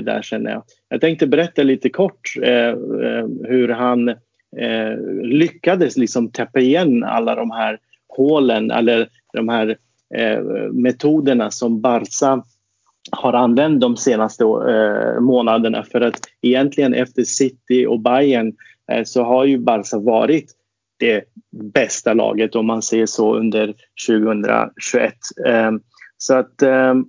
där 0.04 0.22
känner 0.22 0.52
jag. 0.52 0.64
Jag 0.90 1.02
tänkte 1.02 1.28
berätta 1.28 1.64
lite 1.64 1.90
kort 1.90 2.34
hur 3.48 3.68
han 3.68 4.14
lyckades 5.24 5.98
liksom 5.98 6.32
täppa 6.32 6.60
igen 6.60 7.04
alla 7.04 7.36
de 7.36 7.52
här 7.52 7.80
hålen 8.08 8.72
eller 8.72 9.10
de 9.34 9.50
här 9.50 9.78
metoderna 10.72 11.52
som 11.52 11.82
Barca 11.82 12.44
har 13.12 13.34
använt 13.34 13.82
de 13.82 13.98
senaste 13.98 14.44
månaderna 15.20 15.84
för 15.84 16.02
att 16.02 16.20
egentligen 16.42 16.94
efter 16.94 17.24
City 17.24 17.86
och 17.86 18.00
Bayern 18.00 18.54
så 19.06 19.24
har 19.24 19.46
ju 19.46 19.58
Barca 19.58 20.00
varit 20.00 20.52
det 21.02 21.24
bästa 21.74 22.14
laget 22.14 22.56
om 22.56 22.66
man 22.66 22.82
ser 22.82 23.06
så 23.06 23.36
under 23.36 23.74
2021. 24.08 25.14
Ehm, 25.48 25.80
så 26.18 26.36
att 26.36 26.62
ehm, 26.62 27.06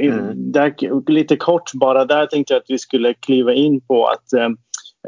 mm. 0.00 0.52
där, 0.52 1.10
lite 1.10 1.36
kort 1.36 1.72
bara 1.74 2.04
där 2.04 2.26
tänkte 2.26 2.54
jag 2.54 2.60
att 2.60 2.70
vi 2.70 2.78
skulle 2.78 3.14
kliva 3.14 3.54
in 3.54 3.80
på 3.80 4.06
att 4.06 4.32
ehm, 4.32 4.56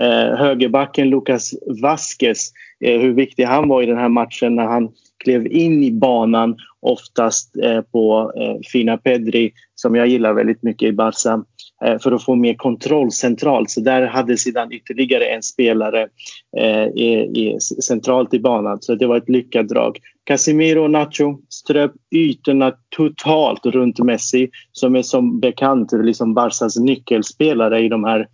eh, 0.01 0.39
högerbacken 0.39 1.11
Lucas 1.11 1.51
Vasquez, 1.83 2.51
eh, 2.85 3.01
hur 3.01 3.15
viktig 3.15 3.45
han 3.45 3.69
var 3.69 3.83
i 3.83 3.87
den 3.87 3.99
här 3.99 4.09
matchen 4.09 4.57
när 4.57 4.67
han 4.67 4.89
klev 5.25 5.47
in 5.47 5.83
i 5.83 5.93
banan 5.93 6.57
oftast 6.81 7.57
eh, 7.57 7.81
på 7.81 8.33
fina 8.73 8.97
Pedri 8.97 9.53
som 9.75 9.95
jag 9.95 10.07
gillar 10.07 10.35
väldigt 10.35 10.63
mycket 10.63 10.89
i 10.89 10.93
Barca. 10.93 11.45
Eh, 11.85 11.99
för 11.99 12.13
att 12.13 12.25
få 12.25 12.35
mer 12.35 12.55
kontroll 12.55 13.13
centralt. 13.13 13.71
Så 13.71 13.81
där 13.81 14.07
hade 14.07 14.37
sedan 14.37 14.73
ytterligare 14.73 15.25
en 15.25 15.43
spelare 15.43 16.09
eh, 16.57 16.87
i, 16.87 17.31
i, 17.35 17.61
centralt 17.61 18.35
i 18.35 18.41
banan. 18.41 18.79
Så 18.81 18.95
det 18.95 19.07
var 19.07 19.17
ett 19.17 19.29
lyckat 19.29 19.69
drag. 19.69 19.99
Casemiro 20.25 20.85
och 20.85 20.91
Nacho 20.91 21.39
ströp 21.49 21.93
ytorna 22.15 22.73
totalt 22.97 23.67
runt 23.67 23.99
Messi 23.99 24.51
som 24.73 24.97
är 24.97 25.03
som 25.03 25.41
bekant 25.41 25.93
liksom 25.93 26.35
Barcas 26.35 26.77
nyckelspelare 26.77 27.81
i 27.81 27.89
de 27.89 28.05
här 28.05 28.29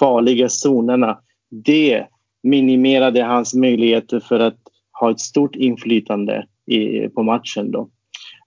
farliga 0.00 0.48
zonerna. 0.48 1.18
Det 1.64 2.06
minimerade 2.42 3.22
hans 3.22 3.54
möjligheter 3.54 4.20
för 4.20 4.40
att 4.40 4.58
ha 5.00 5.10
ett 5.10 5.20
stort 5.20 5.56
inflytande 5.56 6.46
i, 6.66 7.08
på 7.08 7.22
matchen. 7.22 7.70
Då. 7.70 7.88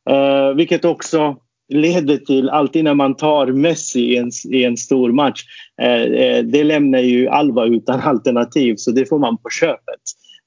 Eh, 0.09 0.53
vilket 0.53 0.85
också 0.85 1.37
leder 1.73 2.17
till, 2.17 2.49
alltid 2.49 2.83
när 2.83 2.93
man 2.93 3.15
tar 3.15 3.47
Messi 3.47 3.99
i 3.99 4.17
en, 4.17 4.31
i 4.51 4.63
en 4.63 4.77
stor 4.77 5.11
match, 5.11 5.43
eh, 5.81 6.01
eh 6.01 6.43
det 6.43 6.63
lämnar 6.63 6.99
ju 6.99 7.27
Alba 7.27 7.65
utan 7.65 7.99
alternativ 7.99 8.75
så 8.75 8.91
det 8.91 9.05
får 9.05 9.19
man 9.19 9.37
på 9.37 9.49
köpet. 9.49 10.01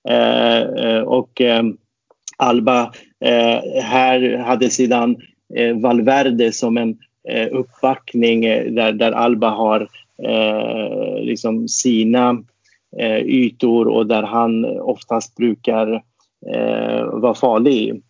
Eh, 0.08 0.58
eh 0.58 1.02
och 1.02 1.40
eh, 1.40 1.62
Alba 2.36 2.92
eh, 3.24 3.82
här 3.82 4.38
hade 4.38 4.70
sedan 4.70 5.16
eh, 5.54 5.76
Valverde 5.76 6.52
som 6.52 6.76
en 6.76 6.96
uppbackning 7.50 8.40
där, 8.74 8.92
där 8.92 9.12
Alba 9.12 9.48
har 9.48 9.88
liksom 11.20 11.68
sina 11.68 12.42
ytor 13.24 13.88
och 13.88 14.06
där 14.06 14.22
han 14.22 14.64
oftast 14.64 15.36
brukar 15.36 16.02
vara 17.20 17.34
farlig. 17.34 18.02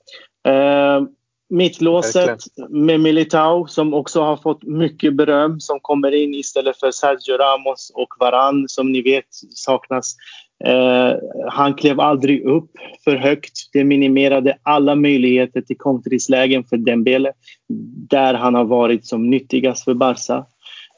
Mittlåset 1.51 2.41
med 2.69 3.01
Militao 3.01 3.67
som 3.67 3.95
också 3.95 4.21
har 4.21 4.37
fått 4.37 4.63
mycket 4.63 5.15
beröm 5.15 5.61
som 5.61 5.81
kommer 5.81 6.13
in 6.13 6.35
istället 6.35 6.81
för 6.81 6.91
Sergio 6.91 7.37
Ramos 7.39 7.93
och 7.95 8.09
Varan 8.21 8.69
som 8.69 8.93
ni 8.93 9.03
vet 9.03 9.29
saknas. 9.51 10.17
Eh, 10.65 11.13
han 11.49 11.75
klev 11.75 12.01
aldrig 12.01 12.45
upp 12.45 12.71
för 13.05 13.17
högt. 13.17 13.71
Det 13.73 13.85
minimerade 13.85 14.59
alla 14.63 14.95
möjligheter 14.95 15.61
till 15.61 15.79
kontringslägen 15.79 16.65
för 16.65 16.77
Dembele 16.77 17.33
där 18.09 18.35
han 18.35 18.55
har 18.55 18.65
varit 18.65 19.07
som 19.07 19.31
nyttigast 19.31 19.85
för 19.85 19.95
Barca. 19.95 20.45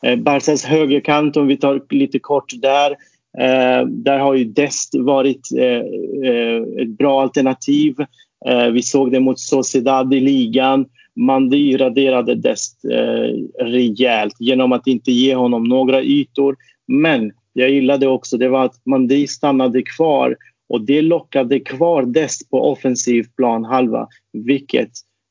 Eh, 0.03 0.17
Barcas 0.17 0.65
högerkant, 0.65 1.37
om 1.37 1.47
vi 1.47 1.57
tar 1.57 1.95
lite 1.95 2.19
kort 2.19 2.53
där, 2.53 2.91
eh, 3.39 3.87
där 3.87 4.19
har 4.19 4.35
ju 4.35 4.45
Dest 4.45 4.95
varit 4.95 5.49
eh, 5.59 5.83
eh, 6.31 6.63
ett 6.83 6.99
bra 6.99 7.23
alternativ. 7.23 7.95
Eh, 8.47 8.67
vi 8.67 8.83
såg 8.83 9.13
det 9.13 9.21
mot 9.21 9.41
Sociedad 9.41 10.15
i 10.15 10.21
ligan. 10.21 10.87
Mandi 11.17 11.77
raderade 11.77 12.35
Dest 12.35 12.85
eh, 12.85 13.65
rejält 13.65 14.37
genom 14.39 14.73
att 14.73 14.87
inte 14.87 15.13
ge 15.13 15.35
honom 15.35 15.65
några 15.65 16.03
ytor. 16.03 16.57
Men 16.87 17.33
jag 17.53 17.71
gillade 17.71 18.07
också 18.07 18.37
det 18.37 18.49
var 18.49 18.65
att 18.65 18.87
Mandi 18.87 19.27
stannade 19.27 19.83
kvar 19.83 20.37
och 20.69 20.81
det 20.81 21.03
lockade 21.03 21.61
kvar 21.61 22.03
Dest 22.03 22.51
på 22.51 22.71
offensiv 22.73 23.27
planhalva 23.37 24.09
vilket 24.33 24.91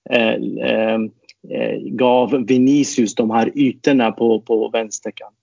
eh, 0.09 0.33
eh, 0.33 1.77
gav 1.81 2.45
Vinicius 2.47 3.15
de 3.15 3.31
här 3.31 3.51
ytorna 3.55 4.11
på, 4.11 4.41
på 4.41 4.69
vänsterkanten. 4.69 5.35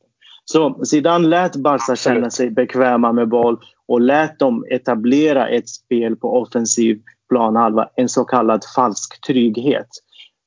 Så 0.44 0.84
Zidane 0.84 1.28
lät 1.28 1.56
Barca 1.56 1.96
känna 1.96 2.30
sig 2.30 2.50
bekväma 2.50 3.12
med 3.12 3.28
boll 3.28 3.58
och 3.86 4.00
lät 4.00 4.38
dem 4.38 4.64
etablera 4.70 5.48
ett 5.48 5.68
spel 5.68 6.16
på 6.16 6.40
offensiv 6.40 7.00
planhalva, 7.28 7.88
en 7.96 8.08
så 8.08 8.24
kallad 8.24 8.64
falsk 8.76 9.26
trygghet. 9.26 9.88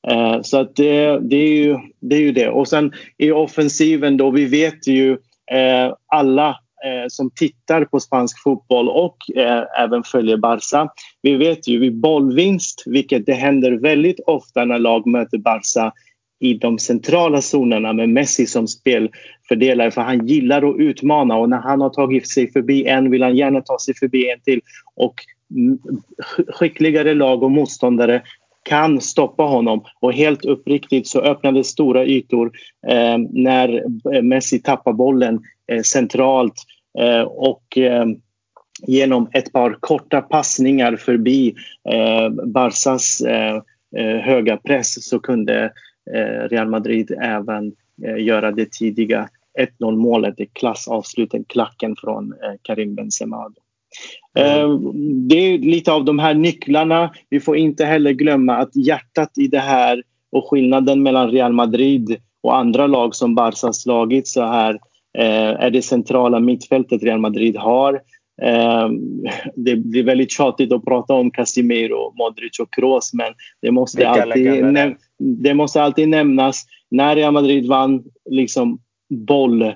Eh, 0.08 0.42
så 0.42 0.60
att 0.60 0.76
det, 0.76 1.20
det, 1.20 1.36
är 1.36 1.64
ju, 1.64 1.78
det 2.00 2.16
är 2.16 2.22
ju 2.22 2.32
det. 2.32 2.50
Och 2.50 2.68
sen 2.68 2.94
i 3.18 3.32
offensiven 3.32 4.18
då, 4.18 4.32
vi 4.32 4.46
vet 4.46 4.88
ju 4.88 5.12
eh, 5.52 5.94
alla 6.08 6.50
eh, 6.86 7.06
som 7.08 7.32
tittar 7.36 7.86
på 7.86 8.00
spansk 8.00 8.44
fotboll 8.44 8.90
och 8.90 9.18
eh, 9.36 9.64
även 9.84 10.04
följer 10.04 10.38
Barca. 10.38 10.90
Vi 11.22 11.36
vet 11.36 11.68
ju 11.68 11.80
vid 11.80 12.00
bollvinst, 12.00 12.84
vilket 12.86 13.26
det 13.26 13.34
händer 13.34 13.72
väldigt 13.72 14.20
ofta 14.20 14.66
när 14.66 14.80
lag 14.80 15.08
möter 15.08 15.38
Barca 15.38 15.94
i 16.40 16.54
de 16.54 16.80
centrala 16.80 17.42
zonerna 17.42 17.94
med 17.94 18.10
Messi 18.10 18.46
som 18.46 18.68
spelfördelare 18.68 19.92
för 19.92 20.02
han 20.02 20.28
gillar 20.28 20.70
att 20.70 20.80
utmana 20.80 21.36
och 21.36 21.50
när 21.50 21.58
han 21.58 21.82
har 21.82 21.90
tagit 21.90 22.30
sig 22.30 22.52
förbi 22.52 22.86
en 22.86 23.12
vill 23.12 23.24
han 23.24 23.36
gärna 23.36 23.62
ta 23.62 23.80
sig 23.80 23.94
förbi 23.94 24.32
en 24.32 24.40
till 24.42 24.62
och 24.96 25.16
skickligare 26.48 27.14
lag 27.14 27.44
och 27.44 27.52
motståndare 27.52 28.22
kan 28.64 29.02
stoppa 29.02 29.44
honom. 29.44 29.84
Och 30.00 30.14
helt 30.14 30.46
uppriktigt 30.46 31.08
så 31.08 31.22
öppnades 31.22 31.68
stora 31.68 32.06
ytor 32.06 32.52
eh, 32.88 33.18
när 33.30 33.84
eh, 34.14 34.22
Messi 34.22 34.60
tappar 34.60 34.94
bollen 34.94 35.40
eh, 35.68 35.82
centralt 35.82 36.54
eh, 37.00 37.22
och 37.22 37.78
eh, 37.78 38.06
genom 38.88 39.30
ett 39.34 39.54
par 39.54 39.78
korta 39.80 40.22
passningar 40.22 40.96
förbi 40.96 41.56
eh, 41.90 42.30
Barsas 42.30 43.22
eh, 43.22 43.62
eh 43.98 44.18
höga 44.18 44.58
press 44.58 45.10
så 45.10 45.20
kunde 45.20 45.64
eh, 46.16 46.48
Real 46.50 46.70
Madrid 46.70 47.12
även 47.22 47.74
göra 48.18 48.52
det 48.52 48.72
tidiga 48.72 49.30
1-0 49.80 49.96
målet, 49.96 50.34
det 50.38 50.46
klassavsluten, 50.46 51.44
klacken 51.44 51.96
från 51.96 52.34
Karim 52.62 52.96
Benzema. 52.96 53.52
Eh, 54.38 54.70
det 55.30 55.36
är 55.36 55.58
lite 55.58 55.92
av 55.92 56.06
de 56.06 56.20
här 56.20 56.34
nycklarna. 56.34 57.12
Vi 57.30 57.40
får 57.40 57.58
inte 57.58 57.86
heller 57.86 58.12
glömma 58.12 58.58
att 58.58 58.76
hjärtat 58.76 59.38
i 59.38 59.48
det 59.48 59.60
här 59.60 60.04
och 60.32 60.50
skillnaden 60.50 61.04
mellan 61.04 61.32
Real 61.32 61.54
Madrid 61.54 62.18
och 62.42 62.58
andra 62.58 62.88
lag 62.88 63.16
som 63.16 63.36
Barca 63.36 63.74
slagit 63.74 64.28
så 64.28 64.42
här 64.42 64.74
eh, 65.18 65.64
är 65.64 65.70
det 65.70 65.82
centrala 65.82 66.40
mittfältet 66.40 67.04
Real 67.04 67.20
Madrid 67.20 67.58
har. 67.58 67.94
Eh, 68.42 68.90
det 69.56 69.76
blir 69.76 70.04
väldigt 70.04 70.32
tjatigt 70.32 70.74
att 70.74 70.86
prata 70.86 71.14
om 71.14 71.32
Casimiro, 71.32 72.14
Modric 72.18 72.60
och 72.60 72.74
Kroos 72.74 73.14
men 73.14 73.34
det 73.62 73.72
måste, 73.72 74.10
alltid, 74.10 74.66
det 75.18 75.54
måste 75.54 75.82
alltid 75.82 76.10
nämnas. 76.10 76.66
När 76.92 77.16
Real 77.16 77.34
Madrid 77.34 77.68
vann 77.68 78.04
liksom 78.30 78.80
boll 79.10 79.74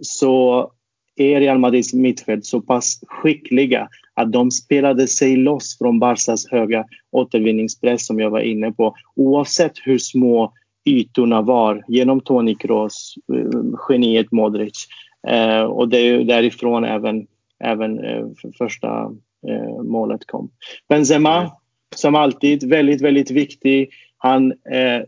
så 0.00 0.70
är 1.16 1.40
Real 1.40 1.58
Madrids 1.58 1.94
mittfält 1.94 2.46
så 2.46 2.60
pass 2.60 3.00
skickliga 3.06 3.88
att 4.14 4.32
de 4.32 4.50
spelade 4.50 5.06
sig 5.06 5.36
loss 5.36 5.78
från 5.78 5.98
Barcas 5.98 6.50
höga 6.50 6.84
återvinningspress 7.10 8.06
som 8.06 8.20
jag 8.20 8.30
var 8.30 8.40
inne 8.40 8.72
på. 8.72 8.94
Oavsett 9.14 9.72
hur 9.84 9.98
små 9.98 10.52
ytorna 10.84 11.42
var 11.42 11.84
genom 11.88 12.20
Toni 12.20 12.54
Kroos, 12.54 13.14
eh, 13.34 13.60
geniet 13.88 14.32
Modric. 14.32 14.86
Eh, 15.28 15.62
och 15.62 15.88
det 15.88 15.98
är 15.98 16.24
därifrån 16.24 16.84
även, 16.84 17.26
även 17.64 18.04
eh, 18.04 18.26
första 18.58 19.10
målet 19.84 20.26
kom. 20.26 20.50
Benzema, 20.88 21.50
som 21.94 22.14
alltid, 22.14 22.68
väldigt, 22.68 23.00
väldigt 23.00 23.30
viktig. 23.30 23.90
Han 24.26 24.52
eh, 24.52 25.02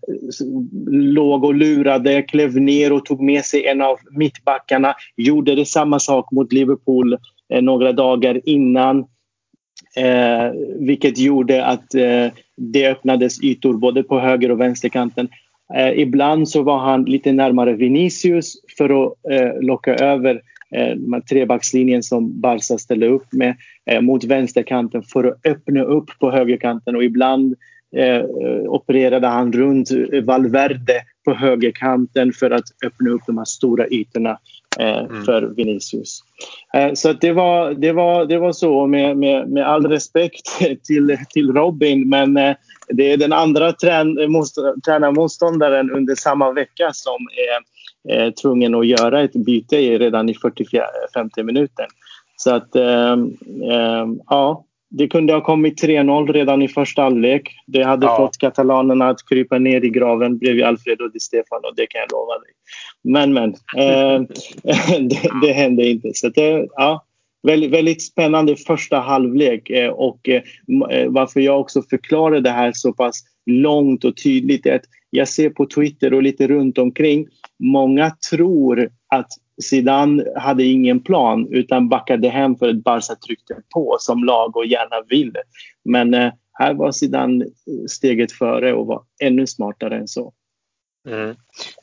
låg 0.90 1.44
och 1.44 1.54
lurade, 1.54 2.22
klev 2.22 2.60
ner 2.60 2.92
och 2.92 3.04
tog 3.04 3.22
med 3.22 3.44
sig 3.44 3.66
en 3.66 3.82
av 3.82 3.98
mittbackarna. 4.10 4.94
Gjorde 5.16 5.54
det 5.54 5.64
samma 5.64 5.98
sak 5.98 6.30
mot 6.32 6.52
Liverpool 6.52 7.18
eh, 7.52 7.62
några 7.62 7.92
dagar 7.92 8.40
innan. 8.44 8.98
Eh, 9.96 10.52
vilket 10.78 11.18
gjorde 11.18 11.64
att 11.64 11.94
eh, 11.94 12.26
det 12.56 12.88
öppnades 12.88 13.42
ytor 13.44 13.74
både 13.74 14.02
på 14.02 14.20
höger 14.20 14.50
och 14.50 14.60
vänsterkanten. 14.60 15.28
Eh, 15.74 16.00
ibland 16.00 16.48
så 16.48 16.62
var 16.62 16.78
han 16.78 17.04
lite 17.04 17.32
närmare 17.32 17.72
Vinicius 17.72 18.54
för 18.78 19.06
att 19.06 19.12
eh, 19.30 19.60
locka 19.60 19.94
över 19.94 20.40
eh, 20.74 21.20
trebackslinjen 21.30 22.02
som 22.02 22.40
Barca 22.40 22.78
ställde 22.78 23.06
upp 23.06 23.32
med 23.32 23.56
eh, 23.90 24.00
mot 24.00 24.24
vänsterkanten 24.24 25.02
för 25.02 25.24
att 25.24 25.46
öppna 25.46 25.82
upp 25.82 26.10
på 26.20 26.30
högerkanten 26.30 26.96
och 26.96 27.04
ibland 27.04 27.54
eh, 27.96 28.22
opererade 28.66 29.26
han 29.26 29.52
runt 29.52 29.88
Valverde 30.24 31.02
på 31.24 31.34
högerkanten 31.34 32.32
för 32.32 32.50
att 32.50 32.64
öppna 32.86 33.10
upp 33.10 33.22
de 33.26 33.38
här 33.38 33.44
stora 33.44 33.88
ytorna 33.88 34.38
eh, 34.78 34.98
mm. 34.98 35.24
för 35.24 35.42
Vinicius. 35.42 36.20
Eh, 36.74 36.92
så 36.94 37.12
det, 37.12 37.32
var, 37.32 37.74
det, 37.74 37.92
var, 37.92 38.24
det 38.24 38.38
var 38.38 38.52
så 38.52 38.86
med, 38.86 39.16
med, 39.16 39.48
med 39.48 39.66
all 39.66 39.86
respekt 39.86 40.60
till, 40.86 41.16
till 41.30 41.52
Robin 41.52 42.08
men 42.08 42.36
eh, 42.36 42.56
det 42.88 43.12
är 43.12 43.16
den 43.16 43.32
andra 43.32 43.72
trän, 43.72 44.30
most, 44.32 44.58
tränarmotståndaren 44.86 45.90
under 45.90 46.14
samma 46.14 46.52
vecka 46.52 46.90
som 46.92 47.26
är 47.36 47.68
eh, 48.14 48.30
tvungen 48.30 48.74
att 48.74 48.86
göra 48.86 49.20
ett 49.22 49.32
byte 49.32 49.76
redan 49.76 50.28
i 50.28 50.32
40-50 50.32 51.42
minuter. 51.42 51.86
Så 52.36 52.54
att, 52.54 52.76
eh, 52.76 53.12
eh, 53.72 54.06
ja, 54.26 54.64
det 54.90 55.08
kunde 55.08 55.32
ha 55.32 55.40
kommit 55.40 55.82
3-0 55.82 56.32
redan 56.32 56.62
i 56.62 56.68
första 56.68 57.02
halvlek. 57.02 57.54
Det 57.66 57.82
hade 57.82 58.06
ja. 58.06 58.16
fått 58.16 58.38
katalanerna 58.38 59.08
att 59.08 59.28
krypa 59.28 59.58
ner 59.58 59.84
i 59.84 59.88
graven 59.88 60.38
bredvid 60.38 60.64
Alfredo 60.64 61.08
Di 61.08 61.20
Stefano, 61.20 61.72
det 61.76 61.86
kan 61.86 62.00
jag 62.00 62.12
lova 62.12 62.38
dig. 62.38 62.50
Men, 63.02 63.32
men. 63.32 63.50
Eh, 63.76 64.20
det, 65.00 65.30
det, 65.42 65.52
hände 65.52 65.88
inte. 65.88 66.10
Så 66.14 66.28
det, 66.28 66.68
ja, 66.76 67.04
väldigt, 67.42 67.70
väldigt 67.70 68.02
spännande 68.02 68.56
första 68.56 68.98
halvlek. 68.98 69.70
Eh, 69.70 69.90
och 69.90 70.28
eh, 70.28 70.42
eh, 70.90 71.08
varför 71.08 71.40
jag 71.40 71.60
också 71.60 71.82
förklarar 71.82 72.40
det 72.40 72.50
här 72.50 72.72
så 72.74 72.92
pass 72.92 73.22
långt 73.46 74.04
och 74.04 74.16
tydligt 74.16 74.66
är 74.66 74.74
att 74.74 74.84
jag 75.10 75.28
ser 75.28 75.50
på 75.50 75.66
Twitter 75.66 76.14
och 76.14 76.22
lite 76.22 76.46
runt 76.46 76.78
omkring. 76.78 77.26
Många 77.58 78.10
tror 78.30 78.90
att 79.08 79.28
Zidane 79.62 80.24
hade 80.36 80.64
ingen 80.64 81.02
plan 81.02 81.48
utan 81.50 81.88
backade 81.88 82.28
hem 82.28 82.56
för 82.56 82.68
att 82.68 82.84
Barca 82.84 83.14
tryckte 83.14 83.62
på 83.74 83.96
som 84.00 84.24
lag 84.24 84.56
och 84.56 84.66
gärna 84.66 85.02
ville. 85.08 85.42
Men 85.84 86.14
eh, 86.14 86.32
här 86.52 86.74
var 86.74 86.92
Zidane 86.92 87.44
steget 87.88 88.32
före 88.32 88.72
och 88.74 88.86
var 88.86 89.04
ännu 89.22 89.46
smartare 89.46 89.96
än 89.96 90.08
så. 90.08 90.32
Mm. 91.08 91.36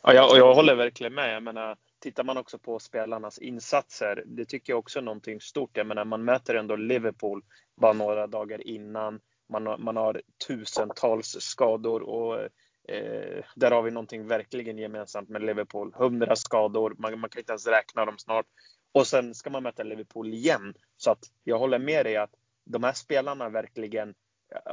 Ja, 0.03 0.13
jag, 0.13 0.31
och 0.31 0.37
jag 0.37 0.55
håller 0.55 0.75
verkligen 0.75 1.13
med. 1.13 1.35
Jag 1.35 1.43
menar, 1.43 1.75
tittar 2.01 2.23
man 2.23 2.37
också 2.37 2.57
på 2.57 2.79
spelarnas 2.79 3.37
insatser, 3.37 4.23
det 4.25 4.45
tycker 4.45 4.73
jag 4.73 4.79
också 4.79 4.99
är 4.99 5.03
någonting 5.03 5.41
stort. 5.41 5.77
Jag 5.77 5.87
menar, 5.87 6.05
man 6.05 6.25
möter 6.25 6.55
ändå 6.55 6.75
Liverpool 6.75 7.41
bara 7.81 7.93
några 7.93 8.27
dagar 8.27 8.67
innan. 8.67 9.19
Man 9.49 9.67
har, 9.67 9.77
man 9.77 9.95
har 9.97 10.21
tusentals 10.47 11.37
skador 11.39 12.01
och 12.01 12.39
eh, 12.39 12.47
Eh, 12.87 13.43
där 13.55 13.71
har 13.71 13.81
vi 13.81 13.91
någonting 13.91 14.27
verkligen 14.27 14.77
gemensamt 14.77 15.29
med 15.29 15.41
Liverpool. 15.43 15.93
100 15.99 16.35
skador, 16.35 16.95
man, 16.97 17.19
man 17.19 17.29
kan 17.29 17.39
inte 17.39 17.51
ens 17.51 17.67
räkna 17.67 18.05
dem 18.05 18.17
snart. 18.17 18.45
Och 18.91 19.07
sen 19.07 19.35
ska 19.35 19.49
man 19.49 19.63
möta 19.63 19.83
Liverpool 19.83 20.33
igen. 20.33 20.73
Så 20.97 21.11
att 21.11 21.19
jag 21.43 21.59
håller 21.59 21.79
med 21.79 22.05
dig 22.05 22.17
att 22.17 22.31
de 22.65 22.83
här 22.83 22.93
spelarna 22.93 23.49
verkligen, 23.49 24.13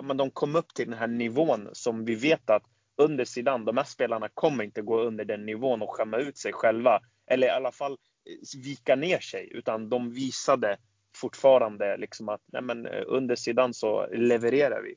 men 0.03 0.17
de 0.17 0.31
kom 0.31 0.57
upp 0.57 0.75
till 0.75 0.91
den 0.91 0.99
här 0.99 1.07
nivån 1.07 1.69
som 1.73 2.05
vi 2.05 2.15
vet 2.15 2.51
att 2.51 2.63
under 2.97 3.25
sidan, 3.25 3.65
de 3.65 3.77
här 3.77 3.85
spelarna 3.85 4.29
kommer 4.35 4.65
inte 4.65 4.83
gå 4.83 5.01
under 5.01 5.25
den 5.25 5.47
nivån 5.47 5.83
och 5.83 5.97
skämma 5.97 6.17
ut 6.17 6.39
sig 6.39 6.53
själva. 6.53 7.01
Eller 7.27 7.47
i 7.47 7.51
alla 7.51 7.73
fall 7.73 7.93
eh, 7.93 8.61
vika 8.65 8.97
ner 8.97 9.21
sig, 9.21 9.49
utan 9.53 9.89
de 9.89 10.11
visade 10.11 10.77
fortfarande 11.17 11.97
liksom 11.97 12.29
att 12.29 12.41
nej 12.53 12.63
men, 12.63 12.87
eh, 12.87 13.03
under 13.07 13.37
sidan 13.37 13.75
så 13.75 14.07
levererar 14.07 14.83
vi. 14.83 14.95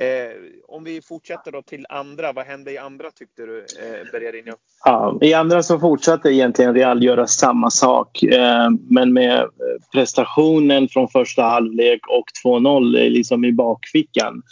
Eh, 0.00 0.30
om 0.68 0.84
vi 0.84 1.02
fortsätter 1.02 1.52
då 1.52 1.62
till 1.62 1.86
andra, 1.88 2.32
vad 2.32 2.46
hände 2.46 2.72
i 2.72 2.78
andra 2.78 3.10
tyckte 3.10 3.46
du 3.46 3.58
eh, 3.58 4.10
Bergarino? 4.12 4.52
Ja, 4.84 5.18
I 5.20 5.34
andra 5.34 5.62
så 5.62 5.78
fortsatte 5.78 6.28
egentligen 6.28 6.74
Real 6.74 7.02
göra 7.02 7.26
samma 7.26 7.70
sak 7.70 8.22
eh, 8.22 8.70
men 8.90 9.12
med 9.12 9.38
eh, 9.38 9.46
prestationen 9.92 10.88
från 10.88 11.08
första 11.08 11.42
halvlek 11.42 12.00
och 12.08 12.24
2-0 12.44 12.98
eh, 12.98 13.10
liksom 13.10 13.44
i 13.44 13.52
bakfickan. 13.52 14.42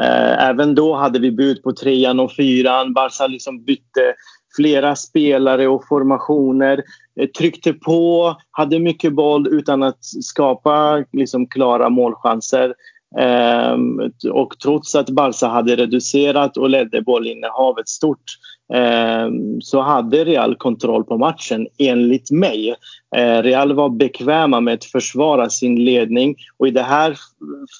Eh, 0.00 0.48
även 0.48 0.74
då 0.74 0.94
hade 0.94 1.18
vi 1.18 1.32
bud 1.32 1.62
på 1.62 1.72
trean 1.72 2.20
och 2.20 2.32
fyran. 2.32 2.92
Barca 2.92 3.26
liksom 3.26 3.64
bytte 3.64 4.14
flera 4.56 4.96
spelare 4.96 5.68
och 5.68 5.88
formationer. 5.88 6.82
Eh, 7.20 7.28
tryckte 7.28 7.72
på, 7.72 8.36
hade 8.50 8.78
mycket 8.78 9.12
boll 9.12 9.48
utan 9.48 9.82
att 9.82 10.04
skapa 10.04 11.04
liksom, 11.12 11.46
klara 11.46 11.88
målchanser. 11.88 12.74
Ehm, 13.18 14.00
och 14.32 14.58
trots 14.62 14.94
att 14.94 15.10
Barca 15.10 15.46
hade 15.46 15.76
reducerat 15.76 16.56
och 16.56 16.70
ledde 16.70 17.02
bollinnehavet 17.02 17.88
stort 17.88 18.24
ehm, 18.74 19.60
så 19.60 19.80
hade 19.80 20.24
Real 20.24 20.56
kontroll 20.56 21.04
på 21.04 21.18
matchen, 21.18 21.66
enligt 21.78 22.30
mig. 22.30 22.74
Eh, 23.16 23.42
Real 23.42 23.72
var 23.72 23.88
bekväma 23.88 24.60
med 24.60 24.74
att 24.74 24.84
försvara 24.84 25.50
sin 25.50 25.84
ledning 25.84 26.36
och 26.56 26.68
i 26.68 26.70
det 26.70 26.82
här 26.82 27.16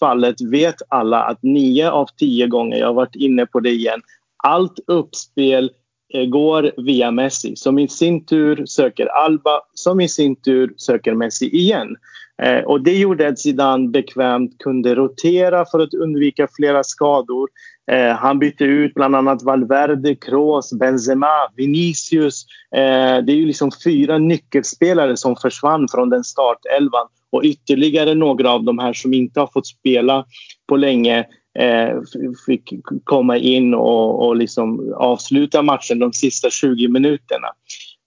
fallet 0.01 0.41
vet 0.41 0.77
alla 0.89 1.23
att 1.23 1.43
nio 1.43 1.91
av 1.91 2.07
tio 2.17 2.47
gånger, 2.47 2.77
jag 2.79 2.87
har 2.87 2.95
varit 2.95 3.17
inne 3.17 3.47
på 3.47 3.61
det 3.61 3.71
igen, 3.71 4.01
allt 4.45 4.79
uppspel 4.87 5.71
eh, 6.15 6.25
går 6.25 6.73
via 6.77 7.11
Messi 7.11 7.57
som 7.57 7.79
i 7.79 7.89
sin 7.89 8.25
tur 8.27 8.67
söker 8.67 9.07
Alba 9.07 9.61
som 9.75 10.01
i 10.01 10.09
sin 10.09 10.37
tur 10.37 10.75
söker 10.77 11.15
Messi 11.15 11.57
igen. 11.57 11.97
Eh, 12.43 12.65
och 12.65 12.81
det 12.81 12.97
gjorde 12.97 13.29
att 13.29 13.39
Zidane 13.39 13.89
bekvämt 13.89 14.59
kunde 14.59 14.95
rotera 14.95 15.65
för 15.65 15.79
att 15.79 15.95
undvika 15.95 16.49
flera 16.57 16.85
skador. 16.85 17.49
Eh, 17.91 18.17
han 18.17 18.39
bytte 18.39 18.65
ut 18.65 18.95
bland 18.95 19.17
annat 19.17 19.43
Valverde, 19.43 20.15
Kroos, 20.15 20.73
Benzema, 20.73 21.49
Vinicius. 21.57 22.47
Eh, 22.77 23.25
det 23.25 23.33
är 23.33 23.37
ju 23.37 23.47
liksom 23.47 23.71
fyra 23.85 24.19
nyckelspelare 24.19 25.17
som 25.17 25.37
försvann 25.37 25.89
från 25.91 26.11
den 26.11 26.25
startelvan 26.25 27.07
och 27.31 27.43
ytterligare 27.45 28.15
några 28.15 28.51
av 28.51 28.65
de 28.65 28.79
här 28.79 28.93
som 28.93 29.15
inte 29.15 29.41
har 29.41 29.47
fått 29.47 29.67
spela 29.67 30.25
på 30.69 30.77
länge 30.77 31.19
eh, 31.59 32.01
fick 32.47 32.73
komma 33.05 33.37
in 33.37 33.75
och, 33.75 34.27
och 34.27 34.37
liksom 34.37 34.95
avsluta 34.97 35.63
matchen 35.63 35.99
de 35.99 36.13
sista 36.13 36.51
20 36.51 36.89
minuterna. 36.89 37.49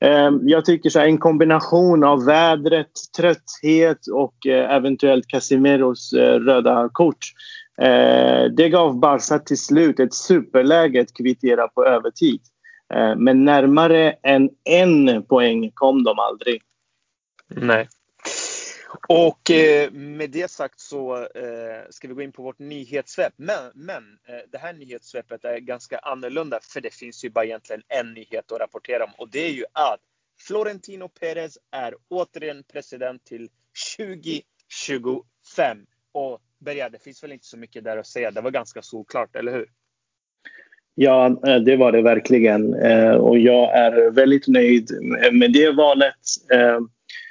Ehm, 0.01 0.39
jag 0.43 0.65
tycker 0.65 0.89
så 0.89 0.99
här, 0.99 1.05
en 1.05 1.17
kombination 1.17 2.03
av 2.03 2.25
vädret, 2.25 2.91
trötthet 3.17 4.07
och 4.13 4.47
eh, 4.47 4.75
eventuellt 4.75 5.27
Casimiros 5.27 6.13
eh, 6.13 6.39
röda 6.39 6.89
kort. 6.93 7.25
Eh, 7.81 8.43
det 8.57 8.69
gav 8.69 8.99
Barca 8.99 9.39
till 9.39 9.57
slut 9.57 9.99
ett 9.99 10.13
superläge 10.13 11.01
att 11.01 11.17
kvittera 11.17 11.67
på 11.67 11.85
övertid. 11.85 12.41
Men 13.17 13.45
närmare 13.45 14.12
än 14.23 14.49
en 14.63 15.23
poäng 15.23 15.71
kom 15.73 16.03
de 16.03 16.19
aldrig. 16.19 16.62
Nej. 17.55 17.88
Och 19.10 19.52
eh, 19.52 19.91
med 19.91 20.30
det 20.30 20.52
sagt 20.52 20.80
så 20.80 21.15
eh, 21.15 21.82
ska 21.89 22.08
vi 22.08 22.13
gå 22.13 22.21
in 22.21 22.32
på 22.32 22.43
vårt 22.43 22.60
nyhetssvep. 22.60 23.34
Men, 23.36 23.71
men 23.75 24.04
eh, 24.28 24.49
det 24.52 24.58
här 24.58 24.73
nyhetssvepet 24.73 25.45
är 25.45 25.58
ganska 25.58 25.97
annorlunda 25.97 26.60
för 26.62 26.82
det 26.82 26.93
finns 26.93 27.25
ju 27.25 27.30
bara 27.30 27.45
egentligen 27.45 27.82
en 27.88 28.13
nyhet 28.13 28.52
att 28.52 28.60
rapportera 28.60 29.04
om 29.04 29.12
och 29.17 29.30
det 29.30 29.39
är 29.39 29.52
ju 29.52 29.65
att 29.73 29.99
Florentino 30.47 31.08
Perez 31.08 31.58
är 31.71 31.95
återigen 32.10 32.63
president 32.63 33.25
till 33.25 33.49
2025. 33.97 35.78
Och 36.12 36.39
Berga, 36.60 36.89
det 36.89 37.04
finns 37.04 37.23
väl 37.23 37.32
inte 37.32 37.45
så 37.45 37.58
mycket 37.58 37.84
där 37.84 37.97
att 37.97 38.08
säga. 38.08 38.32
Det 38.32 38.41
var 38.41 38.52
ganska 38.52 38.82
solklart, 38.82 39.36
eller 39.36 39.52
hur? 39.52 39.69
Ja, 40.95 41.25
eh, 41.47 41.56
det 41.56 41.75
var 41.75 41.91
det 41.91 42.02
verkligen. 42.02 42.73
Eh, 42.73 43.12
och 43.12 43.39
jag 43.39 43.78
är 43.78 44.12
väldigt 44.12 44.47
nöjd 44.47 44.89
med 45.32 45.54
det 45.54 45.71
valet. 45.71 46.15
Eh, 46.54 46.80